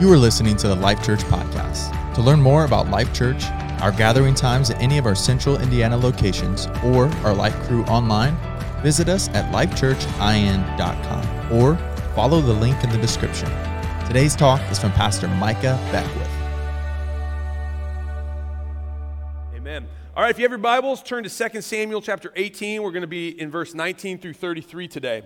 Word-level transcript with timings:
You 0.00 0.10
are 0.10 0.18
listening 0.18 0.56
to 0.56 0.66
the 0.66 0.74
Life 0.74 1.04
Church 1.04 1.20
podcast. 1.20 2.14
To 2.14 2.20
learn 2.20 2.42
more 2.42 2.64
about 2.64 2.90
Life 2.90 3.14
Church, 3.14 3.44
our 3.80 3.92
gathering 3.92 4.34
times 4.34 4.68
at 4.70 4.82
any 4.82 4.98
of 4.98 5.06
our 5.06 5.14
central 5.14 5.60
Indiana 5.60 5.96
locations, 5.96 6.66
or 6.82 7.06
our 7.22 7.32
Life 7.32 7.54
crew 7.68 7.84
online, 7.84 8.36
visit 8.82 9.08
us 9.08 9.28
at 9.28 9.52
lifechurchin.com 9.54 11.52
or 11.52 11.76
follow 12.16 12.40
the 12.40 12.54
link 12.54 12.82
in 12.82 12.90
the 12.90 12.98
description. 12.98 13.48
Today's 14.08 14.34
talk 14.34 14.60
is 14.68 14.80
from 14.80 14.90
Pastor 14.90 15.28
Micah 15.28 15.78
Beckwith. 15.92 16.28
Amen. 19.54 19.86
All 20.16 20.24
right, 20.24 20.30
if 20.30 20.38
you 20.38 20.42
have 20.42 20.50
your 20.50 20.58
Bibles, 20.58 21.04
turn 21.04 21.22
to 21.22 21.30
2 21.30 21.60
Samuel 21.60 22.02
chapter 22.02 22.32
18. 22.34 22.82
We're 22.82 22.90
going 22.90 23.02
to 23.02 23.06
be 23.06 23.40
in 23.40 23.48
verse 23.48 23.74
19 23.74 24.18
through 24.18 24.32
33 24.32 24.88
today. 24.88 25.22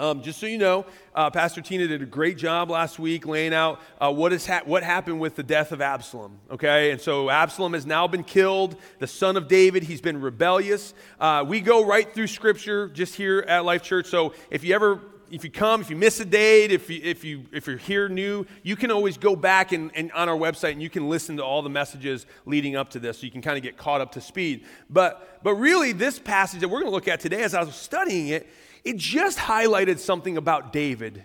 Um, 0.00 0.22
just 0.22 0.40
so 0.40 0.46
you 0.46 0.56
know, 0.56 0.86
uh, 1.14 1.28
Pastor 1.28 1.60
Tina 1.60 1.86
did 1.86 2.00
a 2.00 2.06
great 2.06 2.38
job 2.38 2.70
last 2.70 2.98
week 2.98 3.26
laying 3.26 3.52
out 3.52 3.82
uh, 4.00 4.10
what, 4.10 4.32
is 4.32 4.46
ha- 4.46 4.62
what 4.64 4.82
happened 4.82 5.20
with 5.20 5.36
the 5.36 5.42
death 5.42 5.72
of 5.72 5.82
Absalom. 5.82 6.38
Okay, 6.50 6.90
and 6.90 6.98
so 6.98 7.28
Absalom 7.28 7.74
has 7.74 7.84
now 7.84 8.08
been 8.08 8.24
killed, 8.24 8.76
the 8.98 9.06
son 9.06 9.36
of 9.36 9.46
David. 9.46 9.82
He's 9.82 10.00
been 10.00 10.22
rebellious. 10.22 10.94
Uh, 11.20 11.44
we 11.46 11.60
go 11.60 11.84
right 11.84 12.10
through 12.14 12.28
Scripture 12.28 12.88
just 12.88 13.14
here 13.14 13.40
at 13.46 13.66
Life 13.66 13.82
Church. 13.82 14.06
So 14.06 14.32
if 14.50 14.64
you 14.64 14.74
ever 14.74 15.02
if 15.30 15.44
you 15.44 15.50
come, 15.50 15.80
if 15.80 15.90
you 15.90 15.96
miss 15.96 16.18
a 16.18 16.24
date, 16.24 16.72
if, 16.72 16.90
you, 16.90 17.00
if, 17.04 17.24
you, 17.24 17.44
if 17.52 17.66
you're 17.66 17.76
here 17.76 18.08
new, 18.08 18.44
you 18.62 18.74
can 18.74 18.90
always 18.90 19.16
go 19.16 19.36
back 19.36 19.70
and, 19.70 19.90
and 19.94 20.10
on 20.12 20.28
our 20.28 20.36
website 20.36 20.72
and 20.72 20.82
you 20.82 20.90
can 20.90 21.08
listen 21.08 21.36
to 21.36 21.44
all 21.44 21.62
the 21.62 21.70
messages 21.70 22.26
leading 22.46 22.74
up 22.74 22.90
to 22.90 22.98
this 22.98 23.18
so 23.18 23.26
you 23.26 23.30
can 23.30 23.40
kind 23.42 23.56
of 23.56 23.62
get 23.62 23.76
caught 23.76 24.00
up 24.00 24.12
to 24.12 24.20
speed. 24.20 24.64
But, 24.88 25.40
but 25.44 25.54
really, 25.54 25.92
this 25.92 26.18
passage 26.18 26.60
that 26.60 26.68
we're 26.68 26.80
going 26.80 26.90
to 26.90 26.94
look 26.94 27.06
at 27.06 27.20
today, 27.20 27.42
as 27.42 27.54
I 27.54 27.62
was 27.62 27.76
studying 27.76 28.28
it, 28.28 28.48
it 28.84 28.96
just 28.96 29.38
highlighted 29.38 29.98
something 29.98 30.36
about 30.36 30.72
David 30.72 31.24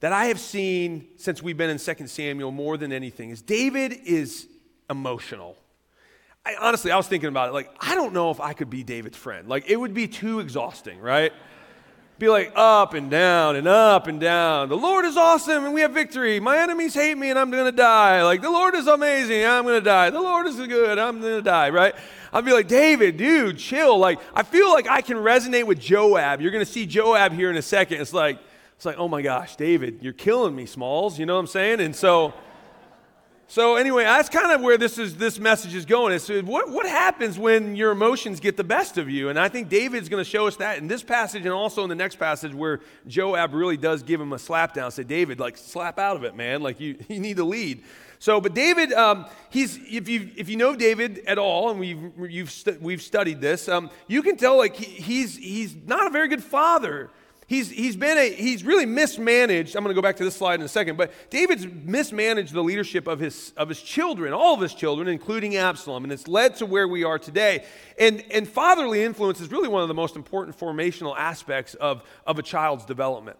that 0.00 0.12
I 0.12 0.26
have 0.26 0.40
seen 0.40 1.08
since 1.16 1.42
we've 1.42 1.56
been 1.56 1.70
in 1.70 1.78
2 1.78 2.06
Samuel 2.06 2.50
more 2.50 2.76
than 2.76 2.92
anything 2.92 3.30
is 3.30 3.42
David 3.42 3.92
is 4.04 4.48
emotional. 4.88 5.56
I, 6.44 6.56
honestly, 6.58 6.90
I 6.90 6.96
was 6.96 7.06
thinking 7.06 7.28
about 7.28 7.50
it. 7.50 7.52
Like, 7.52 7.70
I 7.80 7.94
don't 7.94 8.14
know 8.14 8.30
if 8.30 8.40
I 8.40 8.54
could 8.54 8.70
be 8.70 8.82
David's 8.82 9.16
friend. 9.16 9.46
Like, 9.46 9.68
it 9.68 9.76
would 9.76 9.92
be 9.92 10.08
too 10.08 10.40
exhausting, 10.40 10.98
right? 11.00 11.32
Be 12.18 12.28
like 12.28 12.52
up 12.54 12.94
and 12.94 13.10
down 13.10 13.56
and 13.56 13.66
up 13.66 14.06
and 14.06 14.20
down. 14.20 14.68
The 14.68 14.76
Lord 14.76 15.04
is 15.04 15.16
awesome 15.16 15.64
and 15.64 15.72
we 15.72 15.80
have 15.82 15.92
victory. 15.92 16.38
My 16.40 16.58
enemies 16.58 16.92
hate 16.94 17.16
me 17.16 17.30
and 17.30 17.38
I'm 17.38 17.50
going 17.50 17.64
to 17.64 17.72
die. 17.72 18.22
Like, 18.24 18.42
the 18.42 18.50
Lord 18.50 18.74
is 18.74 18.86
amazing. 18.86 19.44
I'm 19.44 19.64
going 19.64 19.80
to 19.80 19.84
die. 19.84 20.10
The 20.10 20.20
Lord 20.20 20.46
is 20.46 20.56
good. 20.56 20.98
I'm 20.98 21.20
going 21.20 21.36
to 21.36 21.42
die, 21.42 21.70
right? 21.70 21.94
I'd 22.32 22.44
be 22.44 22.52
like, 22.52 22.68
David, 22.68 23.16
dude, 23.16 23.58
chill. 23.58 23.98
Like, 23.98 24.20
I 24.34 24.42
feel 24.42 24.70
like 24.70 24.88
I 24.88 25.00
can 25.00 25.16
resonate 25.16 25.66
with 25.66 25.80
Joab. 25.80 26.40
You're 26.40 26.52
going 26.52 26.64
to 26.64 26.70
see 26.70 26.86
Joab 26.86 27.32
here 27.32 27.50
in 27.50 27.56
a 27.56 27.62
second. 27.62 28.00
It's 28.00 28.12
like, 28.12 28.38
it's 28.76 28.84
like, 28.84 28.96
oh 28.98 29.08
my 29.08 29.20
gosh, 29.20 29.56
David, 29.56 29.98
you're 30.00 30.12
killing 30.12 30.54
me, 30.54 30.66
Smalls. 30.66 31.18
You 31.18 31.26
know 31.26 31.34
what 31.34 31.40
I'm 31.40 31.46
saying? 31.46 31.80
And 31.80 31.94
so, 31.94 32.32
so 33.50 33.74
anyway, 33.74 34.04
that's 34.04 34.28
kind 34.28 34.52
of 34.52 34.60
where 34.60 34.78
this 34.78 34.96
is. 34.96 35.16
This 35.16 35.40
message 35.40 35.74
is 35.74 35.84
going. 35.84 36.12
Is 36.12 36.28
what 36.44 36.70
what 36.70 36.86
happens 36.86 37.36
when 37.36 37.74
your 37.74 37.90
emotions 37.90 38.38
get 38.38 38.56
the 38.56 38.62
best 38.62 38.96
of 38.96 39.10
you? 39.10 39.28
And 39.28 39.36
I 39.40 39.48
think 39.48 39.68
David's 39.68 40.08
going 40.08 40.22
to 40.22 40.30
show 40.30 40.46
us 40.46 40.54
that 40.58 40.78
in 40.78 40.86
this 40.86 41.02
passage 41.02 41.42
and 41.42 41.52
also 41.52 41.82
in 41.82 41.88
the 41.88 41.96
next 41.96 42.14
passage 42.14 42.54
where 42.54 42.78
Joab 43.08 43.52
really 43.52 43.76
does 43.76 44.04
give 44.04 44.20
him 44.20 44.32
a 44.32 44.38
slap 44.38 44.72
down. 44.72 44.92
Say, 44.92 45.02
David, 45.02 45.40
like 45.40 45.56
slap 45.56 45.98
out 45.98 46.14
of 46.14 46.22
it, 46.22 46.36
man. 46.36 46.62
Like 46.62 46.78
you 46.78 46.96
you 47.08 47.18
need 47.18 47.38
to 47.38 47.44
lead. 47.44 47.82
So, 48.20 48.40
but 48.40 48.54
David, 48.54 48.92
um, 48.92 49.26
he's 49.48 49.76
if 49.78 50.08
you 50.08 50.30
if 50.36 50.48
you 50.48 50.56
know 50.56 50.76
David 50.76 51.18
at 51.26 51.36
all, 51.36 51.70
and 51.70 51.80
we've 51.80 52.12
you've 52.30 52.52
stu- 52.52 52.78
we've 52.80 53.02
studied 53.02 53.40
this, 53.40 53.68
um, 53.68 53.90
you 54.06 54.22
can 54.22 54.36
tell 54.36 54.58
like 54.58 54.76
he, 54.76 54.84
he's 54.84 55.36
he's 55.36 55.74
not 55.74 56.06
a 56.06 56.10
very 56.10 56.28
good 56.28 56.44
father. 56.44 57.10
He's, 57.50 57.68
he's 57.68 57.96
been 57.96 58.16
a, 58.16 58.32
he's 58.32 58.62
really 58.62 58.86
mismanaged. 58.86 59.74
I'm 59.74 59.82
going 59.82 59.92
to 59.92 60.00
go 60.00 60.06
back 60.06 60.16
to 60.18 60.24
this 60.24 60.36
slide 60.36 60.60
in 60.60 60.62
a 60.64 60.68
second, 60.68 60.96
but 60.96 61.10
David's 61.30 61.66
mismanaged 61.66 62.52
the 62.52 62.62
leadership 62.62 63.08
of 63.08 63.18
his, 63.18 63.52
of 63.56 63.68
his 63.68 63.82
children, 63.82 64.32
all 64.32 64.54
of 64.54 64.60
his 64.60 64.72
children, 64.72 65.08
including 65.08 65.56
Absalom, 65.56 66.04
and 66.04 66.12
it's 66.12 66.28
led 66.28 66.54
to 66.58 66.66
where 66.66 66.86
we 66.86 67.02
are 67.02 67.18
today. 67.18 67.64
And, 67.98 68.22
and 68.30 68.48
fatherly 68.48 69.02
influence 69.02 69.40
is 69.40 69.50
really 69.50 69.66
one 69.66 69.82
of 69.82 69.88
the 69.88 69.94
most 69.94 70.14
important 70.14 70.56
formational 70.56 71.16
aspects 71.18 71.74
of, 71.74 72.04
of 72.24 72.38
a 72.38 72.42
child's 72.42 72.84
development. 72.84 73.36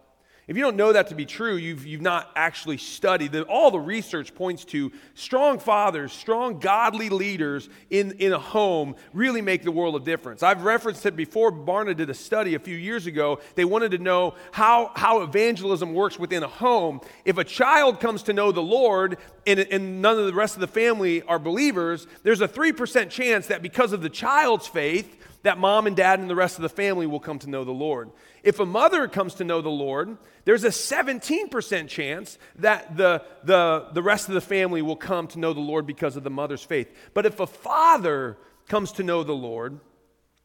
If 0.47 0.57
you 0.57 0.63
don't 0.63 0.75
know 0.75 0.91
that 0.91 1.07
to 1.07 1.15
be 1.15 1.25
true, 1.25 1.55
you've, 1.55 1.85
you've 1.85 2.01
not 2.01 2.31
actually 2.35 2.77
studied. 2.77 3.31
The, 3.31 3.43
all 3.43 3.69
the 3.69 3.79
research 3.79 4.33
points 4.33 4.65
to 4.65 4.91
strong 5.13 5.59
fathers, 5.59 6.11
strong 6.11 6.59
godly 6.59 7.09
leaders 7.09 7.69
in, 7.91 8.13
in 8.13 8.33
a 8.33 8.39
home 8.39 8.95
really 9.13 9.41
make 9.41 9.61
the 9.63 9.71
world 9.71 9.95
of 9.95 10.03
difference. 10.03 10.41
I've 10.41 10.63
referenced 10.63 11.05
it 11.05 11.15
before. 11.15 11.51
Barna 11.51 11.95
did 11.95 12.09
a 12.09 12.15
study 12.15 12.55
a 12.55 12.59
few 12.59 12.75
years 12.75 13.05
ago. 13.05 13.39
They 13.53 13.65
wanted 13.65 13.91
to 13.91 13.99
know 13.99 14.33
how, 14.51 14.91
how 14.95 15.21
evangelism 15.21 15.93
works 15.93 16.17
within 16.17 16.41
a 16.41 16.47
home. 16.47 17.01
If 17.23 17.37
a 17.37 17.43
child 17.43 17.99
comes 17.99 18.23
to 18.23 18.33
know 18.33 18.51
the 18.51 18.63
Lord 18.63 19.19
and, 19.45 19.59
and 19.59 20.01
none 20.01 20.17
of 20.17 20.25
the 20.25 20.33
rest 20.33 20.55
of 20.55 20.61
the 20.61 20.67
family 20.67 21.21
are 21.21 21.37
believers, 21.37 22.07
there's 22.23 22.41
a 22.41 22.47
3% 22.47 23.11
chance 23.11 23.45
that 23.47 23.61
because 23.61 23.93
of 23.93 24.01
the 24.01 24.09
child's 24.09 24.67
faith, 24.67 25.17
that 25.43 25.57
mom 25.57 25.87
and 25.87 25.95
dad 25.95 26.19
and 26.19 26.29
the 26.29 26.35
rest 26.35 26.57
of 26.57 26.61
the 26.61 26.69
family 26.69 27.07
will 27.07 27.19
come 27.19 27.39
to 27.39 27.49
know 27.49 27.63
the 27.63 27.71
Lord. 27.71 28.11
If 28.43 28.59
a 28.59 28.65
mother 28.65 29.07
comes 29.07 29.35
to 29.35 29.43
know 29.43 29.61
the 29.61 29.69
Lord, 29.69 30.17
there's 30.45 30.63
a 30.63 30.69
17% 30.69 31.87
chance 31.87 32.37
that 32.57 32.95
the, 32.97 33.23
the, 33.43 33.87
the 33.93 34.03
rest 34.03 34.27
of 34.27 34.35
the 34.35 34.41
family 34.41 34.81
will 34.81 34.95
come 34.95 35.27
to 35.27 35.39
know 35.39 35.53
the 35.53 35.59
Lord 35.59 35.87
because 35.87 36.15
of 36.15 36.23
the 36.23 36.29
mother's 36.29 36.63
faith. 36.63 36.89
But 37.13 37.25
if 37.25 37.39
a 37.39 37.47
father 37.47 38.37
comes 38.67 38.91
to 38.93 39.03
know 39.03 39.23
the 39.23 39.33
Lord, 39.33 39.79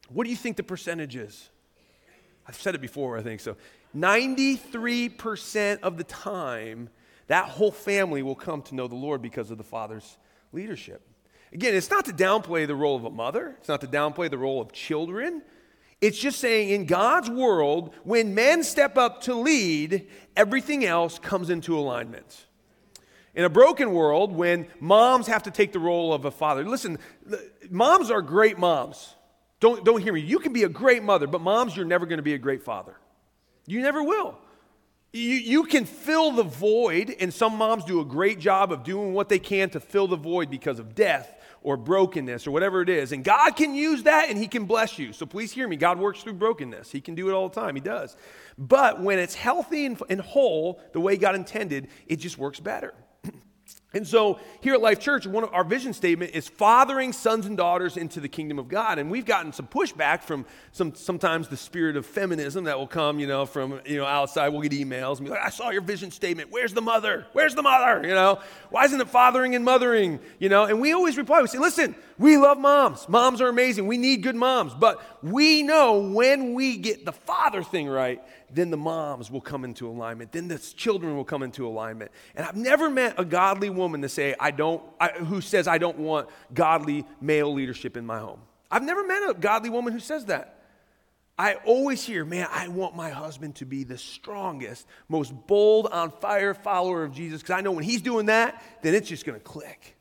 what 0.09 0.23
do 0.23 0.29
you 0.29 0.35
think 0.35 0.57
the 0.57 0.63
percentage 0.63 1.15
is? 1.15 1.49
I've 2.47 2.59
said 2.59 2.75
it 2.75 2.81
before, 2.81 3.17
I 3.17 3.21
think 3.21 3.41
so. 3.41 3.57
93% 3.95 5.79
of 5.81 5.97
the 5.97 6.03
time, 6.03 6.89
that 7.27 7.45
whole 7.45 7.71
family 7.71 8.23
will 8.23 8.35
come 8.35 8.61
to 8.63 8.75
know 8.75 8.87
the 8.87 8.95
Lord 8.95 9.21
because 9.21 9.51
of 9.51 9.57
the 9.57 9.63
father's 9.63 10.17
leadership. 10.53 11.01
Again, 11.53 11.75
it's 11.75 11.89
not 11.89 12.05
to 12.05 12.13
downplay 12.13 12.67
the 12.67 12.75
role 12.75 12.95
of 12.95 13.05
a 13.05 13.09
mother, 13.09 13.55
it's 13.59 13.69
not 13.69 13.81
to 13.81 13.87
downplay 13.87 14.29
the 14.29 14.37
role 14.37 14.61
of 14.61 14.71
children. 14.71 15.41
It's 15.99 16.19
just 16.19 16.39
saying 16.39 16.69
in 16.69 16.85
God's 16.85 17.29
world, 17.29 17.93
when 18.03 18.35
men 18.35 18.63
step 18.63 18.97
up 18.97 19.21
to 19.21 19.33
lead, 19.33 20.07
everything 20.35 20.85
else 20.85 21.17
comes 21.17 21.49
into 21.49 21.77
alignment. 21.77 22.45
In 23.33 23.43
a 23.43 23.49
broken 23.49 23.91
world, 23.91 24.31
when 24.31 24.67
moms 24.79 25.25
have 25.27 25.43
to 25.43 25.51
take 25.51 25.71
the 25.71 25.79
role 25.79 26.13
of 26.13 26.25
a 26.25 26.31
father, 26.31 26.63
listen, 26.67 26.99
moms 27.69 28.11
are 28.11 28.21
great 28.21 28.59
moms. 28.59 29.15
Don't, 29.59 29.83
don't 29.83 30.01
hear 30.01 30.13
me. 30.13 30.21
You 30.21 30.37
can 30.37 30.53
be 30.53 30.63
a 30.63 30.69
great 30.69 31.01
mother, 31.01 31.25
but 31.25 31.41
moms, 31.41 31.75
you're 31.75 31.85
never 31.85 32.05
going 32.05 32.17
to 32.17 32.23
be 32.23 32.35
a 32.35 32.39
great 32.39 32.63
father. 32.63 32.95
You 33.65 33.81
never 33.81 34.03
will. 34.03 34.37
You, 35.13 35.35
you 35.35 35.63
can 35.63 35.85
fill 35.85 36.31
the 36.31 36.43
void, 36.43 37.15
and 37.19 37.33
some 37.33 37.55
moms 37.55 37.85
do 37.85 38.01
a 38.01 38.05
great 38.05 38.39
job 38.39 38.71
of 38.71 38.83
doing 38.83 39.13
what 39.13 39.29
they 39.29 39.39
can 39.39 39.71
to 39.71 39.79
fill 39.79 40.07
the 40.07 40.15
void 40.15 40.51
because 40.51 40.77
of 40.77 40.93
death 40.93 41.36
or 41.61 41.77
brokenness 41.77 42.47
or 42.47 42.51
whatever 42.51 42.81
it 42.81 42.89
is. 42.89 43.11
And 43.11 43.23
God 43.23 43.51
can 43.51 43.75
use 43.75 44.03
that 44.03 44.29
and 44.29 44.37
He 44.37 44.47
can 44.47 44.65
bless 44.65 44.97
you. 44.99 45.13
So 45.13 45.25
please 45.25 45.51
hear 45.51 45.67
me. 45.67 45.75
God 45.75 45.99
works 45.99 46.23
through 46.23 46.33
brokenness. 46.33 46.91
He 46.91 47.01
can 47.01 47.15
do 47.15 47.29
it 47.29 47.33
all 47.33 47.49
the 47.49 47.59
time. 47.59 47.75
He 47.75 47.81
does. 47.81 48.15
But 48.57 49.01
when 49.01 49.19
it's 49.19 49.35
healthy 49.35 49.85
and, 49.85 50.01
and 50.09 50.21
whole, 50.21 50.81
the 50.93 50.99
way 50.99 51.17
God 51.17 51.35
intended, 51.35 51.87
it 52.07 52.17
just 52.17 52.37
works 52.37 52.59
better. 52.59 52.93
And 53.93 54.05
so 54.05 54.39
here 54.59 54.73
at 54.73 54.81
Life 54.81 54.99
Church, 54.99 55.25
one 55.25 55.45
of 55.45 55.53
our 55.53 55.63
vision 55.63 55.93
statement 55.93 56.31
is 56.35 56.45
fathering 56.45 57.13
sons 57.13 57.45
and 57.45 57.55
daughters 57.55 57.95
into 57.95 58.19
the 58.19 58.27
kingdom 58.27 58.59
of 58.59 58.67
God. 58.67 58.99
And 58.99 59.09
we've 59.09 59.25
gotten 59.25 59.53
some 59.53 59.65
pushback 59.65 60.23
from 60.23 60.45
some 60.73 60.93
sometimes 60.93 61.47
the 61.47 61.55
spirit 61.55 61.95
of 61.95 62.05
feminism 62.05 62.65
that 62.65 62.77
will 62.77 62.87
come, 62.87 63.17
you 63.17 63.27
know, 63.27 63.45
from 63.45 63.79
you 63.85 63.97
know 63.97 64.05
outside. 64.05 64.49
We'll 64.49 64.61
get 64.61 64.73
emails 64.73 65.17
and 65.17 65.25
be 65.25 65.31
like, 65.31 65.41
I 65.41 65.49
saw 65.49 65.69
your 65.69 65.81
vision 65.81 66.11
statement. 66.11 66.51
Where's 66.51 66.73
the 66.73 66.81
mother? 66.81 67.27
Where's 67.31 67.55
the 67.55 67.63
mother? 67.63 68.05
You 68.05 68.13
know, 68.13 68.41
why 68.71 68.83
isn't 68.83 68.99
it 68.99 69.07
fathering 69.07 69.55
and 69.55 69.63
mothering? 69.63 70.19
You 70.37 70.49
know, 70.49 70.65
and 70.65 70.81
we 70.81 70.91
always 70.91 71.17
reply, 71.17 71.41
we 71.41 71.47
say, 71.47 71.57
listen, 71.57 71.95
we 72.17 72.35
love 72.37 72.57
moms. 72.57 73.07
Moms 73.07 73.39
are 73.39 73.47
amazing. 73.47 73.87
We 73.87 73.97
need 73.97 74.21
good 74.21 74.35
moms. 74.35 74.73
But 74.73 75.01
we 75.23 75.63
know 75.63 75.99
when 75.99 76.55
we 76.55 76.75
get 76.75 77.05
the 77.05 77.13
father 77.13 77.63
thing 77.63 77.87
right, 77.87 78.21
then 78.49 78.69
the 78.69 78.77
moms 78.77 79.29
will 79.29 79.41
come 79.41 79.65
into 79.65 79.87
alignment. 79.87 80.31
Then 80.31 80.47
the 80.47 80.57
children 80.57 81.15
will 81.15 81.25
come 81.25 81.43
into 81.43 81.67
alignment. 81.67 82.11
And 82.35 82.45
I've 82.45 82.55
never 82.55 82.89
met 82.89 83.15
a 83.17 83.25
godly 83.25 83.69
woman 83.69 84.01
to 84.03 84.09
say, 84.09 84.35
I 84.39 84.51
don't, 84.51 84.81
I, 84.99 85.09
who 85.09 85.41
says, 85.41 85.67
I 85.67 85.77
don't 85.77 85.97
want 85.97 86.29
godly 86.53 87.05
male 87.19 87.53
leadership 87.53 87.97
in 87.97 88.05
my 88.05 88.19
home. 88.19 88.39
I've 88.71 88.83
never 88.83 89.05
met 89.05 89.29
a 89.29 89.33
godly 89.33 89.69
woman 89.69 89.93
who 89.93 89.99
says 89.99 90.25
that. 90.25 90.53
I 91.39 91.55
always 91.65 92.03
hear, 92.03 92.25
man, 92.25 92.47
I 92.51 92.67
want 92.67 92.95
my 92.95 93.09
husband 93.09 93.55
to 93.57 93.65
be 93.65 93.83
the 93.83 93.97
strongest, 93.97 94.87
most 95.07 95.33
bold, 95.45 95.87
on 95.87 96.09
fire 96.09 96.55
follower 96.55 97.03
of 97.03 97.13
Jesus 97.13 97.41
because 97.41 97.55
I 97.55 97.61
know 97.61 97.71
when 97.71 97.83
he's 97.83 98.01
doing 98.01 98.25
that, 98.25 98.63
then 98.81 98.95
it's 98.95 99.07
just 99.07 99.23
going 99.23 99.37
to 99.37 99.43
click. 99.43 99.96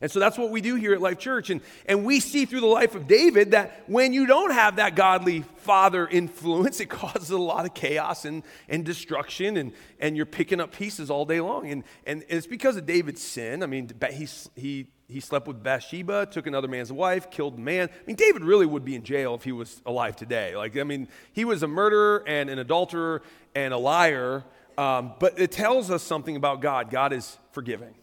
And 0.00 0.10
so 0.10 0.20
that's 0.20 0.36
what 0.36 0.50
we 0.50 0.60
do 0.60 0.74
here 0.74 0.92
at 0.92 1.00
Life 1.00 1.18
Church. 1.18 1.48
And, 1.48 1.62
and 1.86 2.04
we 2.04 2.20
see 2.20 2.44
through 2.44 2.60
the 2.60 2.66
life 2.66 2.94
of 2.94 3.08
David 3.08 3.52
that 3.52 3.82
when 3.86 4.12
you 4.12 4.26
don't 4.26 4.52
have 4.52 4.76
that 4.76 4.94
godly 4.94 5.42
father 5.58 6.06
influence, 6.06 6.80
it 6.80 6.90
causes 6.90 7.30
a 7.30 7.38
lot 7.38 7.64
of 7.64 7.72
chaos 7.72 8.26
and, 8.26 8.42
and 8.68 8.84
destruction, 8.84 9.56
and, 9.56 9.72
and 9.98 10.16
you're 10.16 10.26
picking 10.26 10.60
up 10.60 10.72
pieces 10.72 11.10
all 11.10 11.24
day 11.24 11.40
long. 11.40 11.70
And, 11.70 11.84
and 12.06 12.24
it's 12.28 12.46
because 12.46 12.76
of 12.76 12.84
David's 12.84 13.22
sin. 13.22 13.62
I 13.62 13.66
mean, 13.66 13.90
he, 14.12 14.28
he, 14.54 14.86
he 15.08 15.20
slept 15.20 15.48
with 15.48 15.62
Bathsheba, 15.62 16.26
took 16.26 16.46
another 16.46 16.68
man's 16.68 16.92
wife, 16.92 17.30
killed 17.30 17.56
a 17.56 17.60
man. 17.60 17.88
I 17.90 18.06
mean, 18.06 18.16
David 18.16 18.44
really 18.44 18.66
would 18.66 18.84
be 18.84 18.96
in 18.96 19.02
jail 19.02 19.34
if 19.34 19.44
he 19.44 19.52
was 19.52 19.80
alive 19.86 20.14
today. 20.14 20.54
Like, 20.56 20.76
I 20.76 20.84
mean, 20.84 21.08
he 21.32 21.46
was 21.46 21.62
a 21.62 21.68
murderer 21.68 22.22
and 22.26 22.50
an 22.50 22.58
adulterer 22.58 23.22
and 23.54 23.72
a 23.72 23.78
liar 23.78 24.44
Um, 24.76 25.14
but 25.18 25.40
it 25.40 25.52
tells 25.52 25.90
us 25.90 26.02
something 26.02 26.36
about 26.36 26.60
God. 26.60 26.90
God 26.90 27.14
is 27.14 27.38
forgiving. 27.52 27.94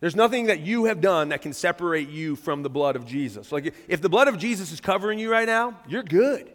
There's 0.00 0.16
nothing 0.16 0.46
that 0.46 0.60
you 0.60 0.84
have 0.84 1.00
done 1.00 1.30
that 1.30 1.40
can 1.40 1.52
separate 1.52 2.10
you 2.10 2.36
from 2.36 2.62
the 2.62 2.68
blood 2.68 2.96
of 2.96 3.06
Jesus. 3.06 3.50
Like 3.50 3.74
if 3.88 4.00
the 4.00 4.08
blood 4.08 4.28
of 4.28 4.38
Jesus 4.38 4.70
is 4.72 4.80
covering 4.80 5.18
you 5.18 5.30
right 5.30 5.46
now, 5.46 5.78
you're 5.88 6.02
good. 6.02 6.52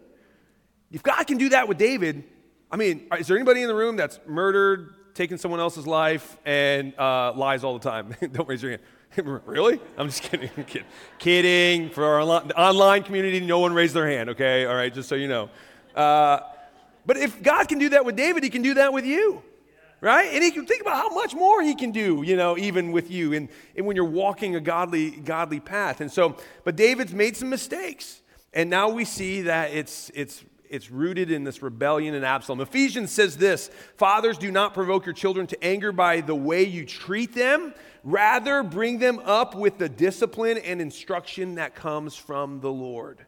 If 0.92 1.02
God 1.02 1.24
can 1.26 1.38
do 1.38 1.48
that 1.48 1.66
with 1.66 1.78
David, 1.78 2.24
I 2.70 2.76
mean, 2.76 3.08
is 3.18 3.26
there 3.26 3.36
anybody 3.36 3.62
in 3.62 3.68
the 3.68 3.74
room 3.74 3.96
that's 3.96 4.20
murdered, 4.26 5.14
taken 5.14 5.38
someone 5.38 5.58
else's 5.58 5.86
life, 5.86 6.38
and 6.44 6.96
uh, 6.98 7.32
lies 7.32 7.64
all 7.64 7.78
the 7.78 7.90
time? 7.90 8.14
Don't 8.32 8.48
raise 8.48 8.62
your 8.62 8.72
hand. 8.72 8.82
really? 9.46 9.80
I'm 9.98 10.08
just 10.08 10.22
kidding. 10.22 10.50
I'm 10.56 10.64
kidding. 10.64 10.88
kidding. 11.18 11.90
For 11.90 12.04
our 12.04 12.20
online 12.20 13.02
community, 13.02 13.40
no 13.40 13.58
one 13.58 13.74
raised 13.74 13.94
their 13.94 14.08
hand, 14.08 14.30
okay? 14.30 14.66
All 14.66 14.74
right, 14.74 14.92
just 14.92 15.08
so 15.08 15.16
you 15.16 15.28
know. 15.28 15.50
Uh, 15.94 16.40
but 17.04 17.16
if 17.16 17.42
God 17.42 17.68
can 17.68 17.78
do 17.78 17.90
that 17.90 18.04
with 18.04 18.16
David, 18.16 18.44
he 18.44 18.50
can 18.50 18.62
do 18.62 18.74
that 18.74 18.92
with 18.92 19.04
you 19.04 19.42
right? 20.02 20.34
And 20.34 20.42
he 20.42 20.50
can 20.50 20.66
think 20.66 20.82
about 20.82 20.96
how 20.96 21.08
much 21.14 21.32
more 21.32 21.62
he 21.62 21.74
can 21.74 21.92
do, 21.92 22.22
you 22.26 22.36
know, 22.36 22.58
even 22.58 22.92
with 22.92 23.10
you 23.10 23.32
and, 23.32 23.48
and 23.76 23.86
when 23.86 23.96
you're 23.96 24.04
walking 24.04 24.56
a 24.56 24.60
godly, 24.60 25.12
godly 25.12 25.60
path. 25.60 26.02
And 26.02 26.10
so, 26.10 26.36
but 26.64 26.76
David's 26.76 27.14
made 27.14 27.36
some 27.36 27.48
mistakes. 27.48 28.20
And 28.52 28.68
now 28.68 28.90
we 28.90 29.06
see 29.06 29.42
that 29.42 29.70
it's, 29.70 30.10
it's, 30.14 30.44
it's 30.68 30.90
rooted 30.90 31.30
in 31.30 31.44
this 31.44 31.62
rebellion 31.62 32.14
in 32.14 32.24
Absalom. 32.24 32.60
Ephesians 32.60 33.12
says 33.12 33.36
this 33.36 33.70
Fathers, 33.96 34.38
do 34.38 34.50
not 34.50 34.74
provoke 34.74 35.06
your 35.06 35.14
children 35.14 35.46
to 35.46 35.64
anger 35.64 35.92
by 35.92 36.20
the 36.20 36.34
way 36.34 36.64
you 36.64 36.84
treat 36.84 37.32
them. 37.34 37.72
Rather, 38.02 38.64
bring 38.64 38.98
them 38.98 39.20
up 39.20 39.54
with 39.54 39.78
the 39.78 39.88
discipline 39.88 40.58
and 40.58 40.80
instruction 40.80 41.54
that 41.54 41.76
comes 41.76 42.16
from 42.16 42.58
the 42.58 42.72
Lord. 42.72 43.24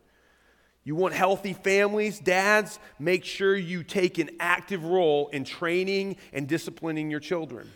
You 0.84 0.94
want 0.94 1.14
healthy 1.14 1.54
families, 1.54 2.18
dads? 2.18 2.78
Make 2.98 3.24
sure 3.24 3.56
you 3.56 3.82
take 3.82 4.18
an 4.18 4.30
active 4.38 4.84
role 4.84 5.28
in 5.28 5.44
training 5.44 6.16
and 6.32 6.46
disciplining 6.46 7.10
your 7.10 7.20
children 7.20 7.70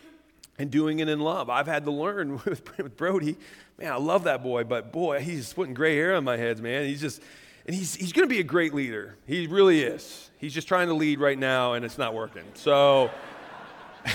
and 0.58 0.70
doing 0.70 0.99
it 0.99 1.08
in 1.08 1.19
love. 1.20 1.49
I've 1.49 1.66
had 1.66 1.84
to 1.87 1.90
learn 1.90 2.32
with, 2.44 2.96
Brody. 2.96 3.37
Man, 3.78 3.93
I 3.93 3.96
love 3.96 4.25
that 4.25 4.43
boy, 4.43 4.64
but 4.64 4.93
boy, 4.93 5.20
he's 5.20 5.52
putting 5.55 5.72
gray 5.72 5.96
hair 5.96 6.14
on 6.16 6.25
my 6.25 6.37
head, 6.37 6.58
man. 6.60 6.84
He's 6.84 7.00
just, 7.00 7.22
and 7.64 7.75
he's, 7.75 7.94
he's 7.94 8.12
going 8.12 8.28
to 8.28 8.32
be 8.32 8.40
a 8.40 8.44
great 8.44 8.75
leader. 8.75 9.16
He 9.26 9.46
really 9.46 9.81
is. 9.82 10.31
He's 10.37 10.52
just 10.52 10.69
trying 10.69 10.88
to 10.88 10.94
lead 10.94 11.19
right 11.19 11.38
now, 11.38 11.75
and 11.75 11.84
it's 11.87 11.96
not 11.96 12.12
working. 12.12 12.44
So, 12.54 13.11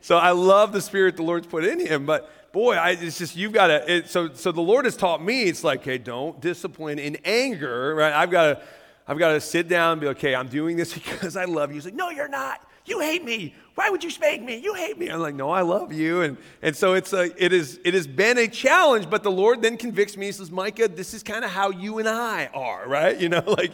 so 0.00 0.16
I 0.16 0.32
love 0.32 0.72
the 0.72 0.80
spirit 0.80 1.16
the 1.16 1.22
Lord's 1.22 1.46
put 1.46 1.64
in 1.64 1.78
him, 1.78 2.04
but 2.04 2.30
boy, 2.54 2.76
I, 2.76 2.90
it's 2.90 3.18
just 3.18 3.36
you've 3.36 3.52
got 3.52 3.66
to. 3.66 4.06
So, 4.06 4.32
so 4.32 4.52
the 4.52 4.62
Lord 4.62 4.86
has 4.86 4.96
taught 4.96 5.22
me. 5.22 5.42
It's 5.42 5.64
like, 5.64 5.84
hey, 5.84 5.98
don't 5.98 6.40
discipline 6.40 6.98
in 7.00 7.18
anger, 7.24 7.94
right? 7.96 8.12
I've 8.12 8.30
got 8.30 8.44
to, 8.44 8.62
I've 9.06 9.18
got 9.18 9.32
to 9.32 9.40
sit 9.40 9.68
down 9.68 9.92
and 9.92 10.00
be 10.00 10.06
okay. 10.08 10.34
I'm 10.34 10.48
doing 10.48 10.76
this 10.76 10.94
because 10.94 11.36
I 11.36 11.44
love 11.44 11.70
you. 11.70 11.74
He's 11.74 11.84
like, 11.84 11.94
no, 11.94 12.08
you're 12.08 12.28
not. 12.28 12.66
You 12.86 13.00
hate 13.00 13.24
me. 13.24 13.54
Why 13.74 13.90
would 13.90 14.04
you 14.04 14.10
spank 14.10 14.42
me? 14.42 14.58
You 14.58 14.74
hate 14.74 14.98
me. 14.98 15.08
I'm 15.08 15.20
like, 15.20 15.34
no, 15.34 15.50
I 15.50 15.62
love 15.62 15.92
you. 15.92 16.22
And 16.22 16.36
and 16.62 16.76
so 16.76 16.94
it's 16.94 17.12
a, 17.12 17.30
it 17.42 17.52
is 17.52 17.80
it 17.84 17.92
has 17.92 18.06
been 18.06 18.38
a 18.38 18.46
challenge, 18.46 19.10
but 19.10 19.22
the 19.24 19.32
Lord 19.32 19.60
then 19.60 19.76
convicts 19.76 20.16
me. 20.16 20.26
He 20.26 20.32
says, 20.32 20.50
Micah, 20.50 20.86
this 20.86 21.12
is 21.12 21.22
kind 21.22 21.44
of 21.44 21.50
how 21.50 21.70
you 21.70 21.98
and 21.98 22.08
I 22.08 22.50
are, 22.54 22.86
right? 22.88 23.18
You 23.18 23.28
know, 23.28 23.42
like. 23.58 23.72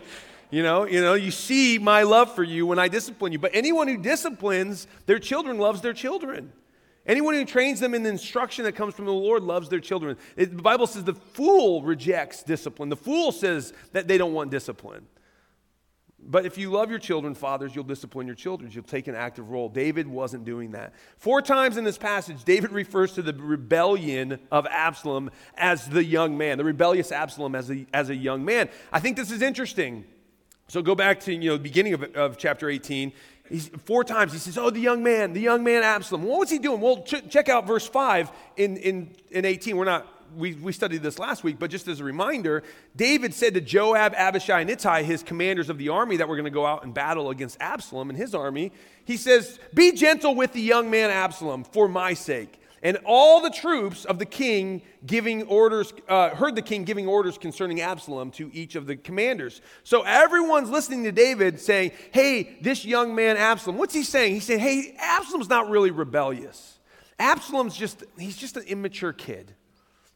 You 0.53 0.65
know, 0.65 0.85
you 0.85 1.00
know, 1.00 1.15
you 1.15 1.31
see 1.31 1.79
my 1.79 2.03
love 2.03 2.35
for 2.35 2.43
you 2.43 2.67
when 2.67 2.81
I 2.81 2.88
discipline 2.88 3.31
you. 3.31 3.38
But 3.38 3.53
anyone 3.55 3.87
who 3.87 3.97
disciplines 3.97 4.88
their 5.06 5.21
children 5.21 5.59
loves 5.59 5.81
their 5.81 5.93
children. 5.93 6.50
Anyone 7.10 7.34
who 7.34 7.44
trains 7.44 7.80
them 7.80 7.92
in 7.92 8.04
the 8.04 8.08
instruction 8.08 8.64
that 8.66 8.76
comes 8.76 8.94
from 8.94 9.04
the 9.04 9.12
Lord 9.12 9.42
loves 9.42 9.68
their 9.68 9.80
children. 9.80 10.16
It, 10.36 10.56
the 10.56 10.62
Bible 10.62 10.86
says 10.86 11.02
the 11.02 11.14
fool 11.14 11.82
rejects 11.82 12.44
discipline. 12.44 12.88
The 12.88 12.94
fool 12.94 13.32
says 13.32 13.72
that 13.90 14.06
they 14.06 14.16
don't 14.16 14.32
want 14.32 14.52
discipline. 14.52 15.08
But 16.22 16.46
if 16.46 16.56
you 16.56 16.70
love 16.70 16.88
your 16.88 17.00
children, 17.00 17.34
fathers, 17.34 17.74
you'll 17.74 17.82
discipline 17.82 18.28
your 18.28 18.36
children. 18.36 18.70
You'll 18.72 18.84
take 18.84 19.08
an 19.08 19.16
active 19.16 19.50
role. 19.50 19.68
David 19.68 20.06
wasn't 20.06 20.44
doing 20.44 20.70
that. 20.70 20.94
Four 21.16 21.42
times 21.42 21.76
in 21.76 21.82
this 21.82 21.98
passage, 21.98 22.44
David 22.44 22.70
refers 22.70 23.14
to 23.14 23.22
the 23.22 23.32
rebellion 23.32 24.38
of 24.52 24.68
Absalom 24.68 25.32
as 25.56 25.88
the 25.88 26.04
young 26.04 26.38
man, 26.38 26.58
the 26.58 26.64
rebellious 26.64 27.10
Absalom 27.10 27.56
as 27.56 27.72
a, 27.72 27.86
as 27.92 28.10
a 28.10 28.14
young 28.14 28.44
man. 28.44 28.68
I 28.92 29.00
think 29.00 29.16
this 29.16 29.32
is 29.32 29.42
interesting. 29.42 30.04
So 30.70 30.80
go 30.82 30.94
back 30.94 31.18
to 31.20 31.34
you 31.34 31.50
know 31.50 31.56
the 31.56 31.62
beginning 31.64 31.94
of, 31.94 32.04
of 32.14 32.38
chapter 32.38 32.70
18. 32.70 33.12
He's, 33.50 33.69
four 33.85 34.05
times 34.05 34.32
he 34.32 34.38
says, 34.38 34.56
Oh, 34.56 34.70
the 34.70 34.81
young 34.81 35.02
man, 35.02 35.32
the 35.32 35.41
young 35.41 35.64
man 35.64 35.82
Absalom. 35.82 36.23
What 36.23 36.38
was 36.38 36.50
he 36.50 36.58
doing? 36.58 36.81
Well, 36.81 37.02
ch- 37.02 37.29
check 37.29 37.49
out 37.49 37.67
verse 37.67 37.87
5 37.87 38.31
in, 38.56 38.76
in, 38.76 39.11
in 39.31 39.44
18. 39.44 39.76
We're 39.76 39.85
not, 39.85 40.06
we, 40.37 40.55
we 40.55 40.73
studied 40.73 41.02
this 41.02 41.19
last 41.19 41.43
week, 41.43 41.58
but 41.58 41.69
just 41.69 41.88
as 41.88 41.99
a 41.99 42.05
reminder, 42.05 42.62
David 42.94 43.35
said 43.35 43.55
to 43.55 43.61
Joab, 43.61 44.14
Abishai, 44.14 44.61
and 44.61 44.70
Ittai, 44.70 45.02
his 45.02 45.25
commanders 45.25 45.69
of 45.69 45.79
the 45.79 45.88
army 45.88 46.17
that 46.19 46.29
were 46.29 46.37
going 46.37 46.44
to 46.44 46.50
go 46.50 46.64
out 46.64 46.85
and 46.85 46.94
battle 46.94 47.31
against 47.31 47.56
Absalom 47.61 48.08
and 48.08 48.17
his 48.17 48.37
army, 48.37 48.70
he 49.05 49.17
says, 49.17 49.58
Be 49.75 49.91
gentle 49.93 50.37
with 50.37 50.53
the 50.53 50.61
young 50.61 50.88
man 50.88 51.11
Absalom 51.11 51.64
for 51.64 51.88
my 51.88 52.14
sake. 52.14 52.59
And 52.82 52.99
all 53.05 53.43
the 53.43 53.50
troops 53.50 54.06
of 54.06 54.19
the 54.19 54.25
king 54.25 54.81
giving 55.05 55.43
orders, 55.44 55.93
uh, 56.09 56.31
heard 56.31 56.56
the 56.56 56.62
king 56.62 56.85
giving 56.85 57.06
orders 57.06 57.37
concerning 57.37 57.82
Absalom 57.82 58.31
to 58.32 58.50
each 58.55 58.75
of 58.75 58.87
the 58.87 58.97
commanders. 58.97 59.61
So 59.85 60.03
everyone's 60.03 60.71
listening 60.71 61.05
to 61.05 61.12
David 61.12 61.61
saying, 61.61 61.93
Hey, 62.11 62.56
this 62.62 62.85
young 62.85 63.15
man 63.15 63.37
Absalom, 63.37 63.77
what's 63.77 63.93
he 63.93 64.03
saying? 64.03 64.32
He's 64.32 64.44
saying, 64.44 64.61
Hey, 64.61 64.97
Absalom's 64.99 65.50
not 65.50 65.69
really 65.69 65.91
rebellious. 65.91 66.79
Absalom's 67.19 67.77
just, 67.77 68.03
he's 68.19 68.37
just 68.37 68.56
an 68.56 68.62
immature 68.62 69.12
kid. 69.12 69.55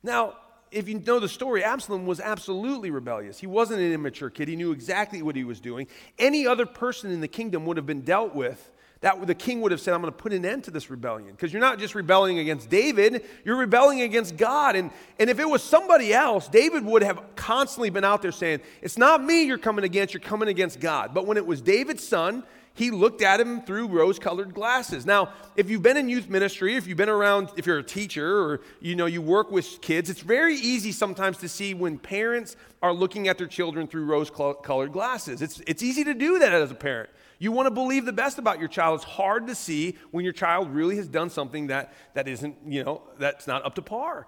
Now, 0.03 0.37
if 0.71 0.89
you 0.89 0.99
know 0.99 1.21
the 1.21 1.29
story, 1.29 1.63
Absalom 1.63 2.07
was 2.07 2.19
absolutely 2.19 2.91
rebellious. 2.91 3.39
He 3.39 3.47
wasn't 3.47 3.81
an 3.81 3.93
immature 3.93 4.31
kid. 4.31 4.49
He 4.49 4.57
knew 4.57 4.73
exactly 4.73 5.23
what 5.23 5.37
he 5.37 5.45
was 5.45 5.61
doing. 5.61 5.87
Any 6.19 6.47
other 6.47 6.67
person 6.67 7.11
in 7.11 7.21
the 7.21 7.29
kingdom 7.29 7.67
would 7.67 7.77
have 7.77 7.87
been 7.87 8.01
dealt 8.01 8.35
with 8.35 8.73
that 9.05 9.27
the 9.27 9.35
king 9.35 9.61
would 9.61 9.71
have 9.71 9.83
said, 9.83 9.93
I'm 9.93 10.01
going 10.01 10.11
to 10.11 10.17
put 10.17 10.33
an 10.33 10.47
end 10.47 10.65
to 10.65 10.71
this 10.71 10.89
rebellion. 10.89 11.33
Because 11.33 11.53
you're 11.53 11.61
not 11.61 11.79
just 11.79 11.95
rebelling 11.95 12.39
against 12.39 12.71
David, 12.71 13.23
you're 13.45 13.59
rebelling 13.59 14.01
against 14.01 14.39
God. 14.39 14.77
And, 14.77 14.91
and 15.19 15.29
if 15.29 15.39
it 15.39 15.47
was 15.47 15.63
somebody 15.63 16.15
else, 16.15 16.49
David 16.49 16.87
would 16.87 17.03
have 17.03 17.23
constantly 17.37 17.91
been 17.91 18.03
out 18.03 18.23
there 18.23 18.33
saying, 18.33 18.61
It's 18.81 18.97
not 18.97 19.23
me 19.23 19.43
you're 19.43 19.59
coming 19.59 19.85
against, 19.85 20.15
you're 20.15 20.23
coming 20.23 20.49
against 20.49 20.81
God. 20.81 21.13
But 21.13 21.27
when 21.27 21.37
it 21.37 21.47
was 21.47 21.61
David's 21.61 22.03
son, 22.03 22.45
he 22.73 22.91
looked 22.91 23.21
at 23.21 23.41
him 23.41 23.61
through 23.61 23.89
rose 23.89 24.19
colored 24.19 24.55
glasses. 24.55 25.05
Now, 25.05 25.35
if 25.55 25.69
you've 25.69 25.83
been 25.83 25.99
in 25.99 26.09
youth 26.09 26.31
ministry, 26.31 26.75
if 26.75 26.87
you've 26.87 26.97
been 26.97 27.11
around, 27.11 27.51
if 27.59 27.67
you're 27.67 27.81
a 27.81 27.85
teacher 27.85 28.41
or 28.41 28.63
you 28.81 28.97
know 28.97 29.05
you 29.05 29.21
work 29.21 29.51
with 29.51 29.83
kids, 29.83 30.09
it's 30.09 30.23
very 30.23 30.55
easy 30.57 30.93
sometimes 30.93 31.37
to 31.39 31.49
see 31.51 31.75
when 31.75 31.99
parents 31.99 32.57
are 32.83 32.95
looking 32.95 33.29
at 33.29 33.37
their 33.37 33.49
children 33.49 33.87
through 33.87 34.07
rose 34.07 34.31
colored 34.31 34.93
glasses. 34.93 35.43
It's, 35.43 35.61
it's 35.67 35.83
easy 35.83 36.05
to 36.05 36.15
do 36.15 36.39
that 36.39 36.55
as 36.55 36.71
a 36.71 36.75
parent. 36.75 37.11
You 37.39 37.53
want 37.53 37.67
to 37.67 37.71
believe 37.71 38.05
the 38.05 38.13
best 38.13 38.39
about 38.39 38.59
your 38.59 38.69
child. 38.69 39.01
It's 39.01 39.05
hard 39.05 39.47
to 39.49 39.55
see 39.55 39.97
when 40.11 40.25
your 40.25 40.33
child 40.33 40.71
really 40.71 40.97
has 40.97 41.09
done 41.09 41.31
something 41.31 41.69
that, 41.69 41.93
that 42.15 42.29
isn't, 42.29 42.57
you 42.67 42.85
know, 42.85 43.03
that's 43.19 43.47
not 43.47 43.65
up 43.65 43.75
to 43.77 43.83
par. 43.83 44.27